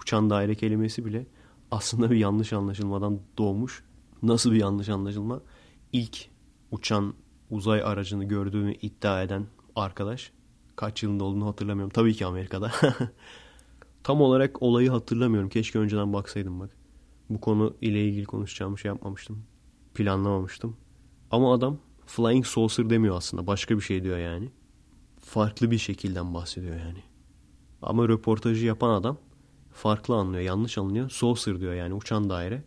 uçan 0.01 0.29
daire 0.29 0.55
kelimesi 0.55 1.05
bile 1.05 1.25
aslında 1.71 2.11
bir 2.11 2.15
yanlış 2.17 2.53
anlaşılmadan 2.53 3.19
doğmuş. 3.37 3.83
Nasıl 4.23 4.51
bir 4.51 4.59
yanlış 4.59 4.89
anlaşılma? 4.89 5.41
İlk 5.93 6.29
uçan 6.71 7.13
uzay 7.49 7.83
aracını 7.83 8.23
gördüğünü 8.23 8.73
iddia 8.73 9.23
eden 9.23 9.45
arkadaş 9.75 10.31
kaç 10.75 11.03
yılında 11.03 11.23
olduğunu 11.23 11.47
hatırlamıyorum. 11.47 11.93
Tabii 11.93 12.13
ki 12.13 12.25
Amerika'da. 12.25 12.71
Tam 14.03 14.21
olarak 14.21 14.61
olayı 14.61 14.89
hatırlamıyorum. 14.89 15.49
Keşke 15.49 15.79
önceden 15.79 16.13
baksaydım 16.13 16.59
bak. 16.59 16.69
Bu 17.29 17.41
konu 17.41 17.75
ile 17.81 18.05
ilgili 18.07 18.25
konuşacağım 18.25 18.77
şey 18.77 18.89
yapmamıştım. 18.89 19.43
Planlamamıştım. 19.93 20.77
Ama 21.31 21.53
adam 21.53 21.77
flying 22.05 22.45
saucer 22.45 22.89
demiyor 22.89 23.17
aslında. 23.17 23.47
Başka 23.47 23.75
bir 23.75 23.81
şey 23.81 24.03
diyor 24.03 24.17
yani. 24.17 24.49
Farklı 25.19 25.71
bir 25.71 25.77
şekilden 25.77 26.33
bahsediyor 26.33 26.75
yani. 26.75 27.03
Ama 27.81 28.07
röportajı 28.07 28.65
yapan 28.65 28.89
adam 28.89 29.17
farklı 29.71 30.15
anlıyor. 30.15 30.43
Yanlış 30.43 30.77
anlıyor. 30.77 31.09
Saucer 31.09 31.59
diyor 31.59 31.73
yani 31.73 31.93
uçan 31.93 32.29
daire. 32.29 32.63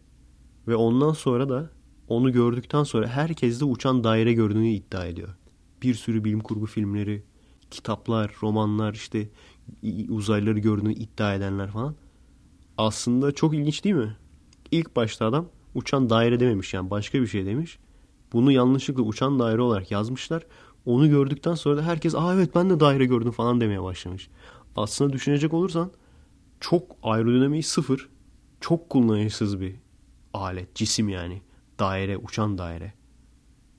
Ve 0.68 0.76
ondan 0.76 1.12
sonra 1.12 1.48
da 1.48 1.70
onu 2.10 2.32
gördükten 2.32 2.82
sonra 2.82 3.08
herkes 3.08 3.60
de 3.60 3.64
uçan 3.64 4.04
daire 4.04 4.32
gördüğünü 4.32 4.68
iddia 4.68 5.06
ediyor. 5.06 5.28
Bir 5.82 5.94
sürü 5.94 6.24
bilim 6.24 6.40
kurgu 6.40 6.66
filmleri, 6.66 7.22
kitaplar, 7.70 8.34
romanlar 8.42 8.94
işte 8.94 9.28
uzaylıları 10.08 10.58
gördüğünü 10.58 10.92
iddia 10.92 11.34
edenler 11.34 11.70
falan. 11.70 11.94
Aslında 12.78 13.32
çok 13.32 13.54
ilginç 13.54 13.84
değil 13.84 13.94
mi? 13.94 14.16
İlk 14.70 14.96
başta 14.96 15.26
adam 15.26 15.48
uçan 15.74 16.10
daire 16.10 16.40
dememiş 16.40 16.74
yani 16.74 16.90
başka 16.90 17.22
bir 17.22 17.26
şey 17.26 17.46
demiş. 17.46 17.78
Bunu 18.32 18.52
yanlışlıkla 18.52 19.02
uçan 19.02 19.38
daire 19.38 19.60
olarak 19.60 19.90
yazmışlar. 19.90 20.46
Onu 20.86 21.08
gördükten 21.08 21.54
sonra 21.54 21.76
da 21.76 21.82
herkes 21.82 22.14
aa 22.14 22.34
evet 22.34 22.54
ben 22.54 22.70
de 22.70 22.80
daire 22.80 23.04
gördüm 23.04 23.32
falan 23.32 23.60
demeye 23.60 23.82
başlamış. 23.82 24.28
Aslında 24.76 25.12
düşünecek 25.12 25.54
olursan 25.54 25.90
çok 26.60 26.82
aerodinamiği 27.02 27.62
sıfır, 27.62 28.08
çok 28.60 28.90
kullanışsız 28.90 29.60
bir 29.60 29.74
alet, 30.34 30.74
cisim 30.74 31.08
yani. 31.08 31.42
Daire, 31.80 32.16
uçan 32.16 32.58
daire. 32.58 32.92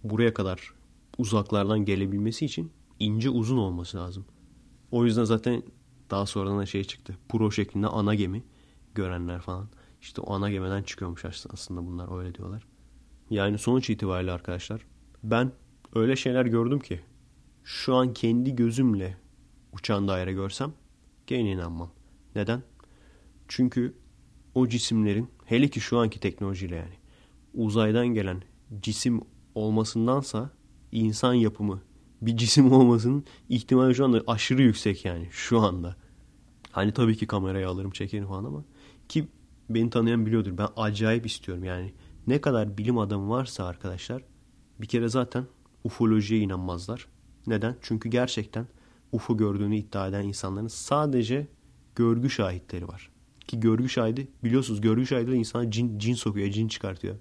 Buraya 0.04 0.34
kadar 0.34 0.74
uzaklardan 1.18 1.86
gelebilmesi 1.86 2.46
için 2.46 2.72
ince 3.00 3.30
uzun 3.30 3.58
olması 3.58 3.98
lazım. 3.98 4.26
O 4.92 5.06
yüzden 5.06 5.24
zaten 5.24 5.64
daha 6.10 6.26
sonradan 6.26 6.60
da 6.60 6.66
şey 6.66 6.84
çıktı. 6.84 7.18
Pro 7.30 7.52
şeklinde 7.52 7.88
ana 7.88 8.16
gemi 8.16 8.44
görenler 8.96 9.40
falan. 9.42 9.70
İşte 10.02 10.22
o 10.22 10.34
ana 10.34 10.52
gemiden 10.52 10.84
çıkıyormuş 10.84 11.26
aslında 11.26 11.86
bunlar 11.86 12.20
öyle 12.20 12.36
diyorlar. 12.36 12.68
Yani 13.30 13.58
sonuç 13.58 13.90
itibariyle 13.90 14.32
arkadaşlar 14.32 14.86
ben 15.24 15.52
öyle 15.96 16.16
şeyler 16.16 16.46
gördüm 16.46 16.80
ki 16.80 17.00
şu 17.64 17.96
an 17.96 18.14
kendi 18.14 18.56
gözümle 18.56 19.18
uçan 19.74 20.08
daire 20.08 20.34
görsem 20.34 20.74
gene 21.28 21.52
inanmam. 21.52 21.92
Neden? 22.36 22.64
Çünkü 23.48 23.94
o 24.56 24.68
cisimlerin 24.68 25.30
hele 25.46 25.68
ki 25.68 25.80
şu 25.80 25.98
anki 25.98 26.20
teknolojiyle 26.20 26.76
yani 26.76 27.01
uzaydan 27.54 28.08
gelen 28.08 28.42
cisim 28.82 29.22
olmasındansa 29.56 30.50
insan 30.92 31.34
yapımı 31.34 31.82
bir 32.22 32.38
cisim 32.38 32.72
olmasının 32.72 33.26
ihtimali 33.50 33.96
şu 33.96 34.06
anda 34.06 34.24
aşırı 34.28 34.62
yüksek 34.62 35.06
yani 35.06 35.28
şu 35.32 35.60
anda. 35.60 35.96
Hani 36.72 36.92
tabii 36.92 37.18
ki 37.18 37.28
kamerayı 37.28 37.70
alırım 37.70 37.92
çekerim 37.92 38.28
falan 38.28 38.44
ama 38.44 38.64
ki 39.10 39.28
beni 39.70 39.90
tanıyan 39.90 40.26
biliyordur. 40.26 40.58
Ben 40.58 40.68
acayip 40.78 41.26
istiyorum 41.26 41.64
yani. 41.64 41.94
Ne 42.28 42.42
kadar 42.42 42.78
bilim 42.78 42.98
adamı 42.98 43.30
varsa 43.30 43.66
arkadaşlar 43.66 44.24
bir 44.82 44.86
kere 44.86 45.10
zaten 45.10 45.46
ufolojiye 45.84 46.42
inanmazlar. 46.42 47.08
Neden? 47.48 47.76
Çünkü 47.82 48.10
gerçekten 48.10 48.68
UFO 49.12 49.38
gördüğünü 49.38 49.76
iddia 49.76 50.08
eden 50.08 50.24
insanların 50.24 50.68
sadece 50.68 51.48
görgü 51.96 52.30
şahitleri 52.30 52.88
var. 52.88 53.12
Ki 53.48 53.60
görgü 53.60 53.90
şahidi 53.90 54.28
biliyorsunuz 54.44 54.82
görgü 54.82 55.08
şahidi 55.08 55.32
insana 55.32 55.72
cin, 55.72 56.00
cin 56.00 56.14
sokuyor, 56.14 56.50
cin 56.50 56.68
çıkartıyor. 56.68 57.16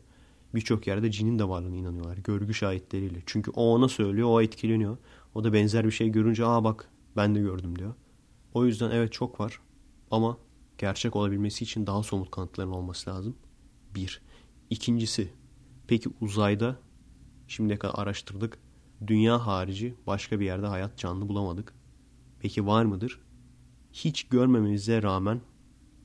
Birçok 0.55 0.86
yerde 0.86 1.11
cinin 1.11 1.38
de 1.38 1.48
varlığına 1.48 1.76
inanıyorlar. 1.76 2.16
Görgü 2.16 2.55
şahitleriyle. 2.55 3.22
Çünkü 3.26 3.51
o 3.51 3.74
ona 3.74 3.88
söylüyor, 3.88 4.28
o 4.30 4.40
etkileniyor. 4.42 4.96
O 5.34 5.44
da 5.44 5.53
benzer 5.53 5.86
bir 5.86 5.90
şey 5.90 6.09
görünce 6.09 6.46
aa 6.46 6.64
bak 6.64 6.88
ben 7.16 7.34
de 7.34 7.40
gördüm 7.40 7.78
diyor. 7.78 7.94
O 8.55 8.64
yüzden 8.64 8.90
evet 8.90 9.12
çok 9.12 9.40
var. 9.40 9.61
Ama 10.11 10.38
gerçek 10.78 11.16
olabilmesi 11.16 11.64
için 11.64 11.86
daha 11.86 12.03
somut 12.03 12.30
kanıtların 12.30 12.70
olması 12.70 13.11
lazım. 13.11 13.36
Bir. 13.94 14.22
İkincisi, 14.70 15.32
peki 15.86 16.11
uzayda 16.20 16.76
şimdiye 17.48 17.78
kadar 17.78 17.94
araştırdık. 18.03 18.59
Dünya 19.07 19.46
harici 19.46 19.94
başka 20.07 20.40
bir 20.40 20.44
yerde 20.44 20.66
hayat 20.66 20.98
canlı 20.98 21.28
bulamadık. 21.28 21.74
Peki 22.40 22.66
var 22.66 22.84
mıdır? 22.84 23.20
Hiç 23.92 24.24
görmememize 24.24 25.03
rağmen 25.03 25.40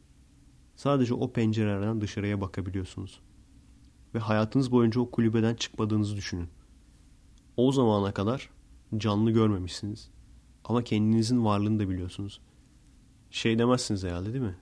Sadece 0.76 1.14
o 1.14 1.32
pencerelerden 1.32 2.00
dışarıya 2.00 2.40
bakabiliyorsunuz. 2.40 3.20
Ve 4.14 4.18
hayatınız 4.18 4.72
boyunca 4.72 5.00
o 5.00 5.10
kulübeden 5.10 5.54
çıkmadığınızı 5.54 6.16
düşünün. 6.16 6.48
O 7.56 7.72
zamana 7.72 8.14
kadar 8.14 8.50
canlı 8.96 9.30
görmemişsiniz. 9.30 10.10
Ama 10.64 10.84
kendinizin 10.84 11.44
varlığını 11.44 11.78
da 11.78 11.88
biliyorsunuz. 11.88 12.40
Şey 13.30 13.58
demezsiniz 13.58 14.04
herhalde 14.04 14.32
değil 14.32 14.44
mi? 14.44 14.56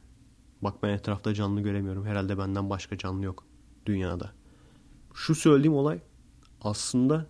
Bak 0.62 0.82
ben 0.82 0.88
etrafta 0.88 1.34
canlı 1.34 1.60
göremiyorum. 1.60 2.06
Herhalde 2.06 2.38
benden 2.38 2.70
başka 2.70 2.98
canlı 2.98 3.24
yok 3.24 3.44
dünyada. 3.86 4.32
Şu 5.14 5.34
söylediğim 5.34 5.74
olay 5.74 6.00
aslında 6.60 7.26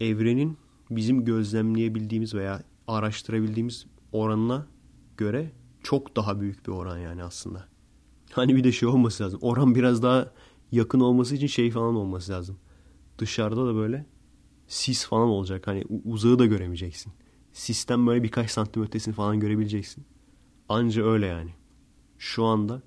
evrenin 0.00 0.58
bizim 0.90 1.24
gözlemleyebildiğimiz 1.24 2.34
veya 2.34 2.62
araştırabildiğimiz 2.88 3.86
oranına 4.12 4.66
göre 5.16 5.52
çok 5.82 6.16
daha 6.16 6.40
büyük 6.40 6.66
bir 6.66 6.72
oran 6.72 6.98
yani 6.98 7.22
aslında. 7.22 7.68
Hani 8.32 8.56
bir 8.56 8.64
de 8.64 8.72
şey 8.72 8.88
olması 8.88 9.24
lazım. 9.24 9.38
Oran 9.42 9.74
biraz 9.74 10.02
daha 10.02 10.32
yakın 10.72 11.00
olması 11.00 11.34
için 11.34 11.46
şey 11.46 11.70
falan 11.70 11.94
olması 11.94 12.32
lazım. 12.32 12.58
Dışarıda 13.18 13.66
da 13.66 13.74
böyle 13.74 14.06
sis 14.68 15.06
falan 15.06 15.28
olacak. 15.28 15.66
Hani 15.66 15.84
uzağı 16.04 16.38
da 16.38 16.46
göremeyeceksin. 16.46 17.12
Sisten 17.52 18.06
böyle 18.06 18.22
birkaç 18.22 18.50
santim 18.50 18.82
ötesini 18.82 19.14
falan 19.14 19.40
görebileceksin. 19.40 20.04
Anca 20.68 21.04
öyle 21.04 21.26
yani. 21.26 21.50
Şu 22.18 22.44
anda 22.44 22.82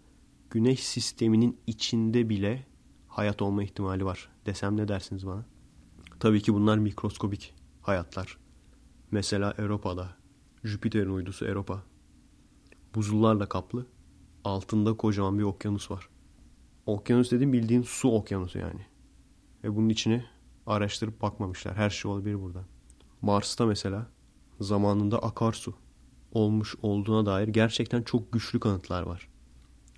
güneş 0.49 0.83
sisteminin 0.83 1.59
içinde 1.67 2.29
bile 2.29 2.65
hayat 3.07 3.41
olma 3.41 3.63
ihtimali 3.63 4.05
var. 4.05 4.29
Desem 4.45 4.77
ne 4.77 4.87
dersiniz 4.87 5.27
bana? 5.27 5.45
Tabii 6.19 6.41
ki 6.41 6.53
bunlar 6.53 6.77
mikroskobik 6.77 7.53
hayatlar. 7.81 8.37
Mesela 9.11 9.51
Avrupa'da 9.59 10.17
Jüpiter'in 10.63 11.09
uydusu 11.09 11.45
Europa 11.45 11.83
buzullarla 12.95 13.49
kaplı. 13.49 13.85
Altında 14.43 14.97
kocaman 14.97 15.39
bir 15.39 15.43
okyanus 15.43 15.91
var. 15.91 16.09
Okyanus 16.85 17.31
dediğim 17.31 17.53
bildiğin 17.53 17.81
su 17.81 18.11
okyanusu 18.11 18.59
yani. 18.59 18.85
Ve 19.63 19.75
bunun 19.75 19.89
içine 19.89 20.25
araştırıp 20.67 21.21
bakmamışlar. 21.21 21.75
Her 21.75 21.89
şey 21.89 22.11
olabilir 22.11 22.41
burada. 22.41 22.65
Mars'ta 23.21 23.65
mesela 23.65 24.07
zamanında 24.59 25.19
akarsu 25.19 25.73
olmuş 26.31 26.75
olduğuna 26.81 27.25
dair 27.25 27.47
gerçekten 27.47 28.03
çok 28.03 28.31
güçlü 28.31 28.59
kanıtlar 28.59 29.03
var. 29.03 29.29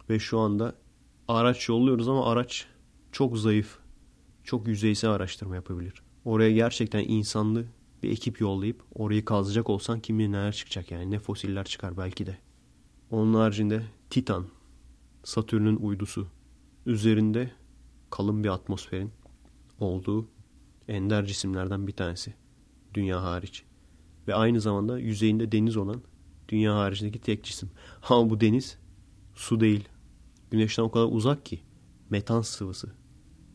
Ve 0.10 0.20
şu 0.20 0.40
anda 0.40 0.76
araç 1.28 1.70
yolluyoruz 1.70 2.10
ama 2.10 2.32
araç 2.32 2.68
çok 3.12 3.38
zayıf, 3.38 3.78
çok 4.44 4.68
yüzeysel 4.68 5.12
araştırma 5.12 5.56
yapabilir. 5.56 5.94
Oraya 6.26 6.52
gerçekten 6.52 7.04
insanlı 7.08 7.66
bir 8.04 8.12
ekip 8.12 8.42
yollayıp 8.42 8.84
orayı 8.96 9.26
kazacak 9.26 9.70
olsan 9.70 10.00
kim 10.00 10.20
bilir 10.20 10.32
neler 10.32 10.52
çıkacak 10.52 10.92
yani 10.92 11.12
ne 11.12 11.20
fosiller 11.20 11.66
çıkar 11.66 11.98
belki 11.98 12.26
de. 12.26 12.38
Onun 13.12 13.34
haricinde 13.34 13.84
Titan, 14.10 14.46
Satürn'ün 15.24 15.76
uydusu. 15.76 16.28
Üzerinde 16.86 17.52
kalın 18.10 18.44
bir 18.44 18.50
atmosferin 18.50 19.12
olduğu 19.80 20.28
ender 20.88 21.26
cisimlerden 21.26 21.88
bir 21.88 21.92
tanesi. 21.92 22.34
Dünya 22.94 23.24
hariç. 23.24 23.64
Ve 24.28 24.36
aynı 24.36 24.62
zamanda 24.62 25.00
yüzeyinde 25.00 25.52
deniz 25.52 25.78
olan 25.78 26.02
dünya 26.52 26.76
haricindeki 26.76 27.20
tek 27.20 27.44
cisim. 27.44 27.70
Ama 28.10 28.30
bu 28.30 28.42
deniz 28.42 28.78
su 29.36 29.60
değil. 29.60 29.90
Güneşten 30.52 30.84
o 30.84 30.92
kadar 30.92 31.08
uzak 31.12 31.46
ki. 31.46 31.60
Metan 32.10 32.42
sıvısı. 32.42 32.92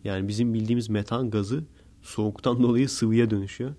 Yani 0.05 0.29
bizim 0.29 0.55
bildiğimiz 0.55 0.89
metan 0.89 1.31
gazı 1.31 1.65
soğuktan 2.03 2.63
dolayı 2.63 2.89
sıvıya 2.89 3.31
dönüşüyor. 3.31 3.75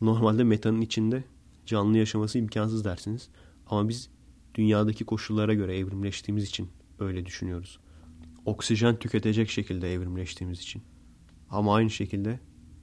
Normalde 0.00 0.44
metanın 0.44 0.80
içinde 0.80 1.24
canlı 1.66 1.98
yaşaması 1.98 2.38
imkansız 2.38 2.84
dersiniz. 2.84 3.28
Ama 3.66 3.88
biz 3.88 4.10
dünyadaki 4.54 5.04
koşullara 5.04 5.54
göre 5.54 5.78
evrimleştiğimiz 5.78 6.44
için 6.44 6.68
öyle 6.98 7.26
düşünüyoruz. 7.26 7.78
oksijen 8.44 8.98
tüketecek 8.98 9.50
şekilde 9.50 9.92
evrimleştiğimiz 9.92 10.60
için. 10.60 10.82
Ama 11.50 11.74
aynı 11.74 11.90
şekilde 11.90 12.40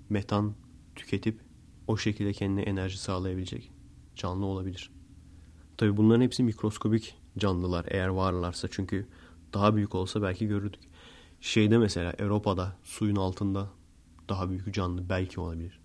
metan 0.09 0.55
tüketip 0.95 1.39
o 1.87 1.97
şekilde 1.97 2.33
kendine 2.33 2.61
enerji 2.61 2.97
sağlayabilecek 2.97 3.71
canlı 4.15 4.45
olabilir. 4.45 4.94
Tabi 5.77 5.97
bunların 5.97 6.21
hepsi 6.21 6.43
mikroskobik 6.43 7.15
canlılar 7.37 7.85
eğer 7.87 8.07
varlarsa 8.07 8.67
çünkü 8.71 9.07
daha 9.53 9.75
büyük 9.75 9.95
olsa 9.95 10.21
belki 10.21 10.47
görürdük. 10.47 10.81
Şeyde 11.41 11.77
mesela 11.77 12.13
Avrupa'da 12.21 12.77
suyun 12.83 13.15
altında 13.15 13.69
daha 14.29 14.49
büyük 14.49 14.73
canlı 14.73 15.09
belki 15.09 15.39
olabilir. 15.39 15.79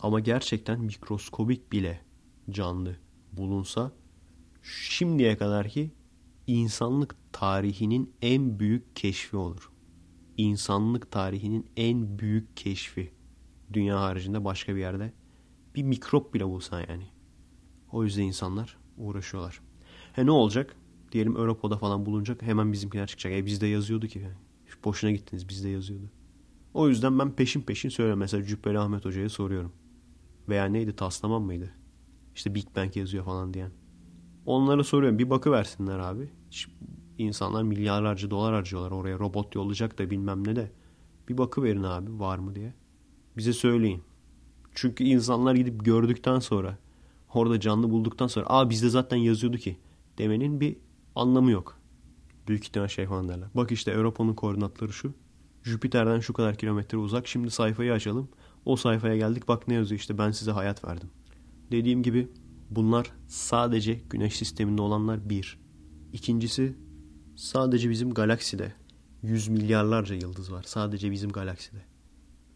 Ama 0.00 0.20
gerçekten 0.20 0.80
mikroskobik 0.80 1.72
bile 1.72 2.00
canlı 2.50 2.96
bulunsa 3.32 3.92
şimdiye 4.62 5.36
kadar 5.36 5.68
ki 5.68 5.90
insanlık 6.46 7.16
tarihinin 7.32 8.14
en 8.22 8.58
büyük 8.58 8.96
keşfi 8.96 9.36
olur. 9.36 9.70
İnsanlık 10.36 11.10
tarihinin 11.10 11.66
en 11.76 12.18
büyük 12.18 12.56
keşfi. 12.56 13.12
Dünya 13.72 14.00
haricinde 14.00 14.44
başka 14.44 14.74
bir 14.74 14.80
yerde 14.80 15.12
bir 15.74 15.82
mikrop 15.82 16.34
bile 16.34 16.46
bulsan 16.46 16.84
yani. 16.88 17.06
O 17.92 18.04
yüzden 18.04 18.22
insanlar 18.22 18.76
uğraşıyorlar. 18.98 19.60
He 20.12 20.26
ne 20.26 20.30
olacak? 20.30 20.76
Diyelim 21.12 21.36
Avrupa'da 21.36 21.76
falan 21.76 22.06
bulunacak 22.06 22.42
hemen 22.42 22.72
bizimkiler 22.72 23.06
çıkacak. 23.06 23.32
E 23.32 23.46
bizde 23.46 23.66
yazıyordu 23.66 24.06
ki. 24.06 24.28
Boşuna 24.84 25.10
gittiniz 25.10 25.48
bizde 25.48 25.68
yazıyordu. 25.68 26.10
O 26.74 26.88
yüzden 26.88 27.18
ben 27.18 27.30
peşin 27.30 27.62
peşin 27.62 27.88
söylüyorum. 27.88 28.20
Mesela 28.20 28.44
Cübbeli 28.44 28.78
Ahmet 28.78 29.04
Hoca'ya 29.04 29.28
soruyorum. 29.28 29.72
Veya 30.48 30.64
neydi 30.64 30.96
Taslaman 30.96 31.42
mıydı? 31.42 31.70
İşte 32.34 32.54
Big 32.54 32.66
Bang 32.76 32.96
yazıyor 32.96 33.24
falan 33.24 33.54
diyen. 33.54 33.70
Onlara 34.46 34.84
soruyorum 34.84 35.18
bir 35.18 35.30
bakı 35.30 35.52
versinler 35.52 35.98
abi. 35.98 36.28
Hiç 36.50 36.68
insanlar 37.18 37.62
milyarlarca 37.62 38.30
dolar 38.30 38.54
harcıyorlar 38.54 38.90
oraya 38.90 39.18
robot 39.18 39.54
yollayacak 39.54 39.98
da 39.98 40.10
bilmem 40.10 40.46
ne 40.46 40.56
de. 40.56 40.72
Bir 41.28 41.38
bakı 41.38 41.62
verin 41.62 41.82
abi 41.82 42.18
var 42.18 42.38
mı 42.38 42.54
diye. 42.54 42.74
Bize 43.36 43.52
söyleyin. 43.52 44.02
Çünkü 44.74 45.04
insanlar 45.04 45.54
gidip 45.54 45.84
gördükten 45.84 46.38
sonra 46.38 46.78
orada 47.36 47.60
canlı 47.60 47.90
bulduktan 47.90 48.26
sonra 48.26 48.46
aa 48.48 48.70
bizde 48.70 48.88
zaten 48.88 49.16
yazıyordu 49.16 49.56
ki 49.56 49.76
demenin 50.18 50.60
bir 50.60 50.76
anlamı 51.14 51.50
yok. 51.50 51.78
Büyük 52.48 52.64
ihtimal 52.64 52.88
şey 52.88 53.06
falan 53.06 53.28
derler. 53.28 53.48
Bak 53.54 53.72
işte 53.72 53.96
Avrupa'nın 53.96 54.34
koordinatları 54.34 54.92
şu. 54.92 55.14
Jüpiter'den 55.62 56.20
şu 56.20 56.32
kadar 56.32 56.56
kilometre 56.56 56.98
uzak. 56.98 57.28
Şimdi 57.28 57.50
sayfayı 57.50 57.92
açalım. 57.92 58.28
O 58.64 58.76
sayfaya 58.76 59.16
geldik. 59.16 59.48
Bak 59.48 59.68
ne 59.68 59.74
yazıyor 59.74 59.98
işte 59.98 60.18
ben 60.18 60.30
size 60.30 60.50
hayat 60.50 60.84
verdim. 60.84 61.10
Dediğim 61.70 62.02
gibi 62.02 62.28
bunlar 62.70 63.12
sadece 63.28 64.00
güneş 64.10 64.36
sisteminde 64.36 64.82
olanlar 64.82 65.30
bir. 65.30 65.58
İkincisi 66.12 66.76
sadece 67.36 67.90
bizim 67.90 68.14
galakside 68.14 68.72
yüz 69.22 69.48
milyarlarca 69.48 70.14
yıldız 70.14 70.52
var. 70.52 70.62
Sadece 70.62 71.10
bizim 71.10 71.32
galakside. 71.32 71.78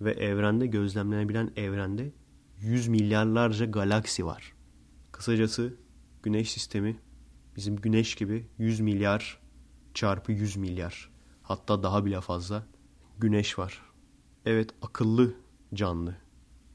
Ve 0.00 0.12
evrende 0.12 0.66
gözlemlenebilen 0.66 1.50
evrende 1.56 2.12
yüz 2.60 2.88
milyarlarca 2.88 3.66
galaksi 3.66 4.26
var. 4.26 4.52
Kısacası 5.20 5.74
güneş 6.22 6.52
sistemi 6.52 7.00
bizim 7.56 7.76
güneş 7.76 8.14
gibi 8.14 8.46
100 8.58 8.80
milyar 8.80 9.40
çarpı 9.94 10.32
100 10.32 10.56
milyar 10.56 11.10
hatta 11.42 11.82
daha 11.82 12.04
bile 12.04 12.20
fazla 12.20 12.66
güneş 13.18 13.58
var. 13.58 13.82
Evet 14.46 14.70
akıllı 14.82 15.34
canlı. 15.74 16.16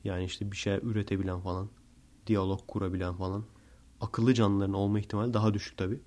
Yani 0.04 0.24
işte 0.26 0.52
bir 0.52 0.58
şey 0.58 0.80
üretebilen 0.84 1.40
falan. 1.40 1.70
Diyalog 2.28 2.68
kurabilen 2.68 3.16
falan. 3.16 3.46
Akıllı 4.02 4.34
canlıların 4.34 4.74
olma 4.74 5.00
ihtimali 5.00 5.34
daha 5.34 5.54
düşük 5.54 5.78
tabi. 5.78 6.00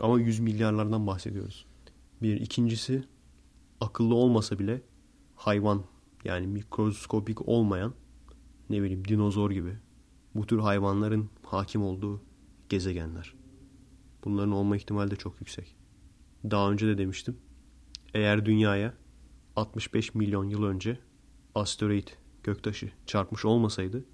Ama 0.00 0.20
yüz 0.20 0.40
milyarlardan 0.40 1.06
bahsediyoruz. 1.06 1.66
Bir. 2.22 2.40
ikincisi 2.40 3.04
akıllı 3.80 4.14
olmasa 4.14 4.58
bile 4.58 4.82
hayvan 5.36 5.84
yani 6.24 6.46
mikroskopik 6.46 7.48
olmayan 7.48 7.94
ne 8.70 8.82
bileyim 8.82 9.08
dinozor 9.08 9.50
gibi 9.50 9.76
bu 10.34 10.46
tür 10.46 10.58
hayvanların 10.58 11.30
hakim 11.42 11.82
olduğu 11.82 12.22
gezegenler. 12.68 13.34
Bunların 14.24 14.52
olma 14.52 14.76
ihtimali 14.76 15.10
de 15.10 15.16
çok 15.16 15.40
yüksek. 15.40 15.76
Daha 16.50 16.70
önce 16.70 16.86
de 16.86 16.98
demiştim. 16.98 17.36
Eğer 18.14 18.46
dünyaya 18.46 18.94
65 19.56 20.14
milyon 20.14 20.44
yıl 20.44 20.64
önce 20.64 20.98
asteroid 21.54 22.08
göktaşı 22.44 22.90
çarpmış 23.06 23.44
olmasaydı 23.44 24.04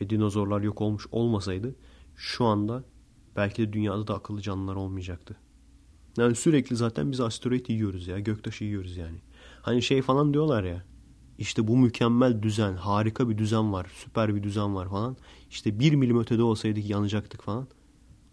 ve 0.00 0.10
dinozorlar 0.10 0.60
yok 0.60 0.80
olmuş 0.80 1.06
olmasaydı 1.10 1.76
şu 2.16 2.44
anda 2.44 2.84
belki 3.36 3.62
de 3.62 3.72
dünyada 3.72 4.06
da 4.06 4.14
akıllı 4.14 4.40
canlılar 4.40 4.76
olmayacaktı. 4.76 5.36
Yani 6.16 6.34
sürekli 6.34 6.76
zaten 6.76 7.12
biz 7.12 7.20
asteroid 7.20 7.66
yiyoruz 7.68 8.06
ya 8.06 8.18
göktaşı 8.18 8.64
yiyoruz 8.64 8.96
yani. 8.96 9.18
Hani 9.62 9.82
şey 9.82 10.02
falan 10.02 10.34
diyorlar 10.34 10.64
ya 10.64 10.84
işte 11.38 11.68
bu 11.68 11.76
mükemmel 11.76 12.42
düzen 12.42 12.74
harika 12.74 13.28
bir 13.28 13.38
düzen 13.38 13.72
var 13.72 13.86
süper 13.94 14.34
bir 14.34 14.42
düzen 14.42 14.74
var 14.74 14.88
falan. 14.88 15.16
İşte 15.50 15.78
bir 15.78 15.92
milim 15.92 16.20
ötede 16.20 16.42
olsaydık 16.42 16.90
yanacaktık 16.90 17.42
falan. 17.42 17.68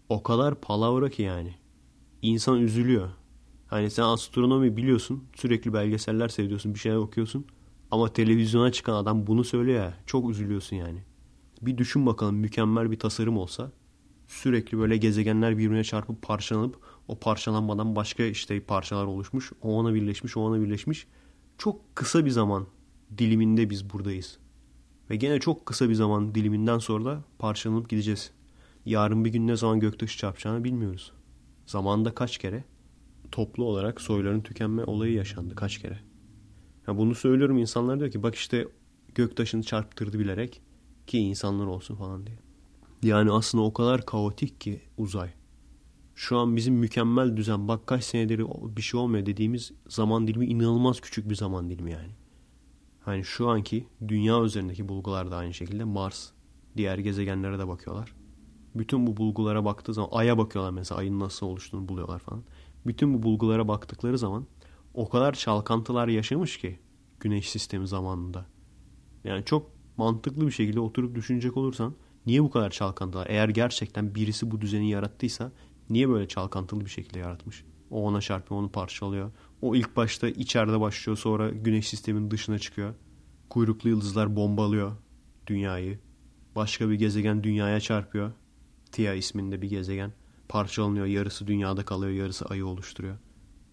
O 0.08 0.22
kadar 0.22 0.60
palavra 0.60 1.08
ki 1.08 1.22
yani. 1.22 1.54
İnsan 2.22 2.58
üzülüyor. 2.58 3.08
Hani 3.66 3.90
sen 3.90 4.02
astronomi 4.02 4.76
biliyorsun. 4.76 5.24
Sürekli 5.36 5.72
belgeseller 5.72 6.28
seviyorsun. 6.28 6.74
Bir 6.74 6.78
şeyler 6.78 6.96
okuyorsun. 6.96 7.46
Ama 7.90 8.12
televizyona 8.12 8.72
çıkan 8.72 8.94
adam 8.94 9.26
bunu 9.26 9.44
söylüyor 9.44 9.84
ya. 9.84 9.94
Çok 10.06 10.30
üzülüyorsun 10.30 10.76
yani. 10.76 11.02
Bir 11.62 11.78
düşün 11.78 12.06
bakalım 12.06 12.36
mükemmel 12.36 12.90
bir 12.90 12.98
tasarım 12.98 13.36
olsa. 13.36 13.72
Sürekli 14.26 14.78
böyle 14.78 14.96
gezegenler 14.96 15.58
birbirine 15.58 15.84
çarpıp 15.84 16.22
parçalanıp 16.22 16.76
o 17.08 17.18
parçalanmadan 17.18 17.96
başka 17.96 18.22
işte 18.22 18.60
parçalar 18.60 19.04
oluşmuş. 19.04 19.52
O 19.62 19.78
ona 19.78 19.94
birleşmiş, 19.94 20.36
o 20.36 20.40
ona 20.40 20.60
birleşmiş. 20.60 21.06
Çok 21.58 21.96
kısa 21.96 22.24
bir 22.24 22.30
zaman 22.30 22.66
diliminde 23.18 23.70
biz 23.70 23.90
buradayız. 23.90 24.38
Ve 25.10 25.16
gene 25.16 25.40
çok 25.40 25.66
kısa 25.66 25.88
bir 25.88 25.94
zaman 25.94 26.34
diliminden 26.34 26.78
sonra 26.78 27.04
da 27.04 27.24
parçalanıp 27.38 27.88
gideceğiz. 27.88 28.30
Yarın 28.86 29.24
bir 29.24 29.30
gün 29.30 29.46
ne 29.46 29.56
zaman 29.56 29.80
göktaşı 29.80 30.18
çarpacağını 30.18 30.64
bilmiyoruz. 30.64 31.12
Zamanda 31.66 32.14
kaç 32.14 32.38
kere 32.38 32.64
toplu 33.32 33.64
olarak 33.64 34.00
soyların 34.00 34.40
tükenme 34.40 34.84
olayı 34.84 35.12
yaşandı 35.12 35.54
kaç 35.54 35.78
kere. 35.78 35.98
Ya 36.86 36.96
bunu 36.96 37.14
söylüyorum 37.14 37.58
insanlar 37.58 38.00
diyor 38.00 38.10
ki 38.10 38.22
bak 38.22 38.34
işte 38.34 38.68
göktaşını 39.14 39.62
çarptırdı 39.62 40.18
bilerek 40.18 40.62
ki 41.06 41.18
insanlar 41.18 41.66
olsun 41.66 41.94
falan 41.94 42.26
diye. 42.26 42.38
Yani 43.02 43.30
aslında 43.30 43.64
o 43.64 43.72
kadar 43.72 44.06
kaotik 44.06 44.60
ki 44.60 44.80
uzay. 44.98 45.30
Şu 46.14 46.38
an 46.38 46.56
bizim 46.56 46.74
mükemmel 46.74 47.36
düzen 47.36 47.68
bak 47.68 47.86
kaç 47.86 48.04
senedir 48.04 48.44
bir 48.76 48.82
şey 48.82 49.00
olmuyor 49.00 49.26
dediğimiz 49.26 49.72
zaman 49.88 50.26
dilimi 50.26 50.46
inanılmaz 50.46 51.00
küçük 51.00 51.30
bir 51.30 51.34
zaman 51.34 51.70
dilimi 51.70 51.92
yani. 51.92 52.12
Hani 53.04 53.24
şu 53.24 53.48
anki 53.48 53.86
dünya 54.08 54.42
üzerindeki 54.42 54.88
bulgular 54.88 55.30
da 55.30 55.36
aynı 55.36 55.54
şekilde 55.54 55.84
Mars, 55.84 56.30
diğer 56.76 56.98
gezegenlere 56.98 57.58
de 57.58 57.68
bakıyorlar. 57.68 58.14
Bütün 58.74 59.06
bu 59.06 59.16
bulgulara 59.16 59.64
baktığı 59.64 59.94
zaman 59.94 60.10
Ay'a 60.12 60.38
bakıyorlar 60.38 60.70
mesela 60.70 60.98
ayın 60.98 61.20
nasıl 61.20 61.46
oluştuğunu 61.46 61.88
buluyorlar 61.88 62.18
falan. 62.18 62.42
Bütün 62.86 63.14
bu 63.14 63.22
bulgulara 63.22 63.68
baktıkları 63.68 64.18
zaman 64.18 64.46
o 64.94 65.08
kadar 65.08 65.32
çalkantılar 65.32 66.08
yaşamış 66.08 66.58
ki 66.58 66.78
güneş 67.20 67.50
sistemi 67.50 67.88
zamanında. 67.88 68.46
Yani 69.24 69.44
çok 69.44 69.70
mantıklı 69.96 70.46
bir 70.46 70.52
şekilde 70.52 70.80
oturup 70.80 71.14
düşünecek 71.14 71.56
olursan 71.56 71.94
niye 72.26 72.42
bu 72.42 72.50
kadar 72.50 72.70
çalkantılar? 72.70 73.26
Eğer 73.30 73.48
gerçekten 73.48 74.14
birisi 74.14 74.50
bu 74.50 74.60
düzeni 74.60 74.90
yarattıysa 74.90 75.52
niye 75.90 76.08
böyle 76.08 76.28
çalkantılı 76.28 76.84
bir 76.84 76.90
şekilde 76.90 77.18
yaratmış? 77.18 77.64
O 77.92 78.02
ona 78.02 78.20
çarpıyor, 78.20 78.60
onu 78.60 78.72
parçalıyor. 78.72 79.30
O 79.62 79.76
ilk 79.76 79.96
başta 79.96 80.28
içeride 80.28 80.80
başlıyor 80.80 81.16
sonra 81.16 81.50
güneş 81.50 81.88
sisteminin 81.88 82.30
dışına 82.30 82.58
çıkıyor. 82.58 82.94
Kuyruklu 83.50 83.88
yıldızlar 83.88 84.36
bombalıyor 84.36 84.92
dünyayı. 85.46 85.98
Başka 86.56 86.90
bir 86.90 86.94
gezegen 86.94 87.44
dünyaya 87.44 87.80
çarpıyor. 87.80 88.32
Tia 88.92 89.14
isminde 89.14 89.62
bir 89.62 89.70
gezegen 89.70 90.12
parçalanıyor. 90.48 91.06
Yarısı 91.06 91.46
dünyada 91.46 91.84
kalıyor, 91.84 92.12
yarısı 92.12 92.44
ayı 92.44 92.66
oluşturuyor. 92.66 93.16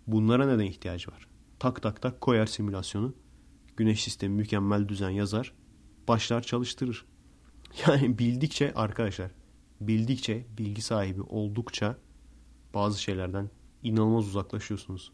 Bunlara 0.07 0.45
neden 0.45 0.65
ihtiyacı 0.65 1.11
var? 1.11 1.27
Tak 1.59 1.81
tak 1.81 2.01
tak 2.01 2.21
koyar 2.21 2.45
simülasyonu. 2.45 3.13
Güneş 3.77 4.03
sistemi 4.03 4.35
mükemmel 4.35 4.87
düzen 4.87 5.09
yazar. 5.09 5.53
Başlar 6.07 6.41
çalıştırır. 6.41 7.05
Yani 7.87 8.19
bildikçe 8.19 8.73
arkadaşlar, 8.73 9.31
bildikçe, 9.81 10.45
bilgi 10.57 10.81
sahibi 10.81 11.21
oldukça 11.21 11.97
bazı 12.73 13.01
şeylerden 13.01 13.49
inanılmaz 13.83 14.27
uzaklaşıyorsunuz. 14.27 15.11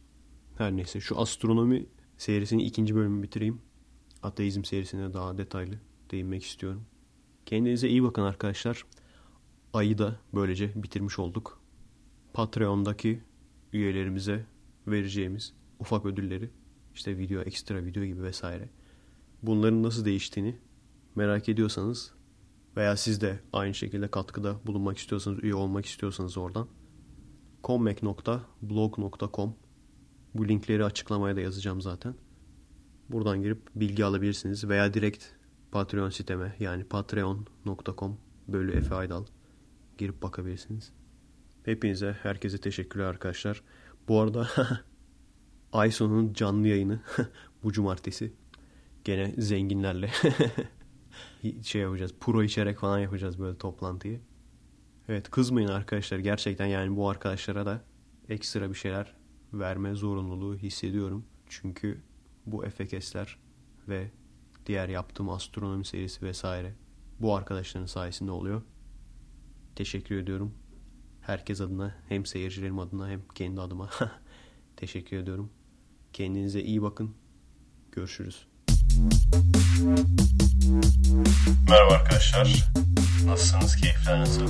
Her 0.58 0.72
neyse 0.72 1.00
şu 1.00 1.20
astronomi 1.20 1.86
serisini 2.18 2.64
ikinci 2.64 2.96
bölümü 2.96 3.24
bitireyim. 3.24 3.62
Ateizm 4.24 4.64
serisine 4.64 5.14
daha 5.14 5.38
detaylı 5.38 5.80
değinmek 6.12 6.44
istiyorum. 6.44 6.86
Kendinize 7.46 7.90
iyi 7.90 8.04
bakın 8.04 8.22
arkadaşlar 8.22 8.86
ayı 9.74 9.98
da 9.98 10.20
böylece 10.34 10.84
bitirmiş 10.84 11.20
olduk. 11.20 11.62
Patreon'daki 12.34 13.22
üyelerimize 13.74 14.46
vereceğimiz 14.88 15.54
ufak 15.80 16.06
ödülleri 16.06 16.50
işte 16.96 17.18
video, 17.18 17.42
ekstra 17.42 17.86
video 17.86 18.04
gibi 18.04 18.24
vesaire. 18.24 18.70
Bunların 19.44 19.84
nasıl 19.84 20.06
değiştiğini 20.06 20.56
merak 21.16 21.50
ediyorsanız 21.50 22.12
veya 22.78 22.98
siz 22.98 23.22
de 23.22 23.40
aynı 23.54 23.74
şekilde 23.74 24.08
katkıda 24.08 24.56
bulunmak 24.68 24.98
istiyorsanız, 24.98 25.44
üye 25.44 25.56
olmak 25.56 25.86
istiyorsanız 25.86 26.38
oradan 26.38 26.68
commac.blog.com 27.66 29.56
Bu 30.36 30.48
linkleri 30.48 30.86
açıklamaya 30.86 31.36
da 31.36 31.42
yazacağım 31.42 31.82
zaten. 31.82 32.16
Buradan 33.10 33.42
girip 33.42 33.60
bilgi 33.76 34.06
alabilirsiniz 34.06 34.70
veya 34.70 34.94
direkt 34.94 35.26
Patreon 35.72 36.10
siteme 36.10 36.56
yani 36.60 36.84
patreon.com 36.84 38.18
bölü 38.48 38.72
Efe 38.72 38.96
Aydal 38.96 39.26
girip 39.98 40.22
bakabilirsiniz. 40.22 40.92
Hepinize, 41.64 42.18
herkese 42.24 42.58
teşekkürler 42.58 43.06
arkadaşlar. 43.06 43.64
Bu 44.08 44.20
arada 44.20 44.48
ay 45.74 45.92
sonunun 45.92 46.34
canlı 46.34 46.68
yayını 46.68 47.00
bu 47.64 47.72
cumartesi 47.72 48.34
gene 49.04 49.34
zenginlerle 49.38 50.10
şey 51.64 51.82
yapacağız. 51.82 52.16
Pro 52.20 52.44
içerek 52.44 52.80
falan 52.80 53.00
yapacağız 53.00 53.40
böyle 53.40 53.58
toplantıyı. 53.58 54.20
Evet 55.10 55.30
kızmayın 55.30 55.68
arkadaşlar. 55.68 56.20
Gerçekten 56.20 56.66
yani 56.66 56.96
bu 56.96 57.10
arkadaşlara 57.10 57.66
da 57.66 57.82
ekstra 58.30 58.70
bir 58.70 58.76
şeyler 58.76 59.16
verme 59.54 59.94
zorunluluğu 59.94 60.56
hissediyorum. 60.56 61.26
Çünkü 61.50 62.02
bu 62.46 62.66
efekesler 62.66 63.38
ve 63.88 64.12
diğer 64.66 64.90
yaptığım 64.90 65.30
astronomi 65.30 65.86
serisi 65.86 66.26
vesaire 66.26 66.74
bu 67.20 67.36
arkadaşların 67.36 67.86
sayesinde 67.86 68.32
oluyor. 68.32 68.62
Teşekkür 69.76 70.18
ediyorum. 70.18 70.54
Herkes 71.22 71.62
adına 71.62 71.96
hem 72.10 72.26
seyircilerim 72.26 72.80
adına 72.80 73.10
hem 73.10 73.22
kendi 73.36 73.62
adıma 73.62 73.90
teşekkür 74.76 75.18
ediyorum. 75.18 75.52
Kendinize 76.14 76.62
iyi 76.62 76.82
bakın. 76.82 77.16
Görüşürüz. 77.92 78.55
Merhaba 81.70 81.94
arkadaşlar. 81.94 82.70
Nasılsınız? 83.26 83.76
Keyifler 83.76 84.20
nasıl? 84.20 84.48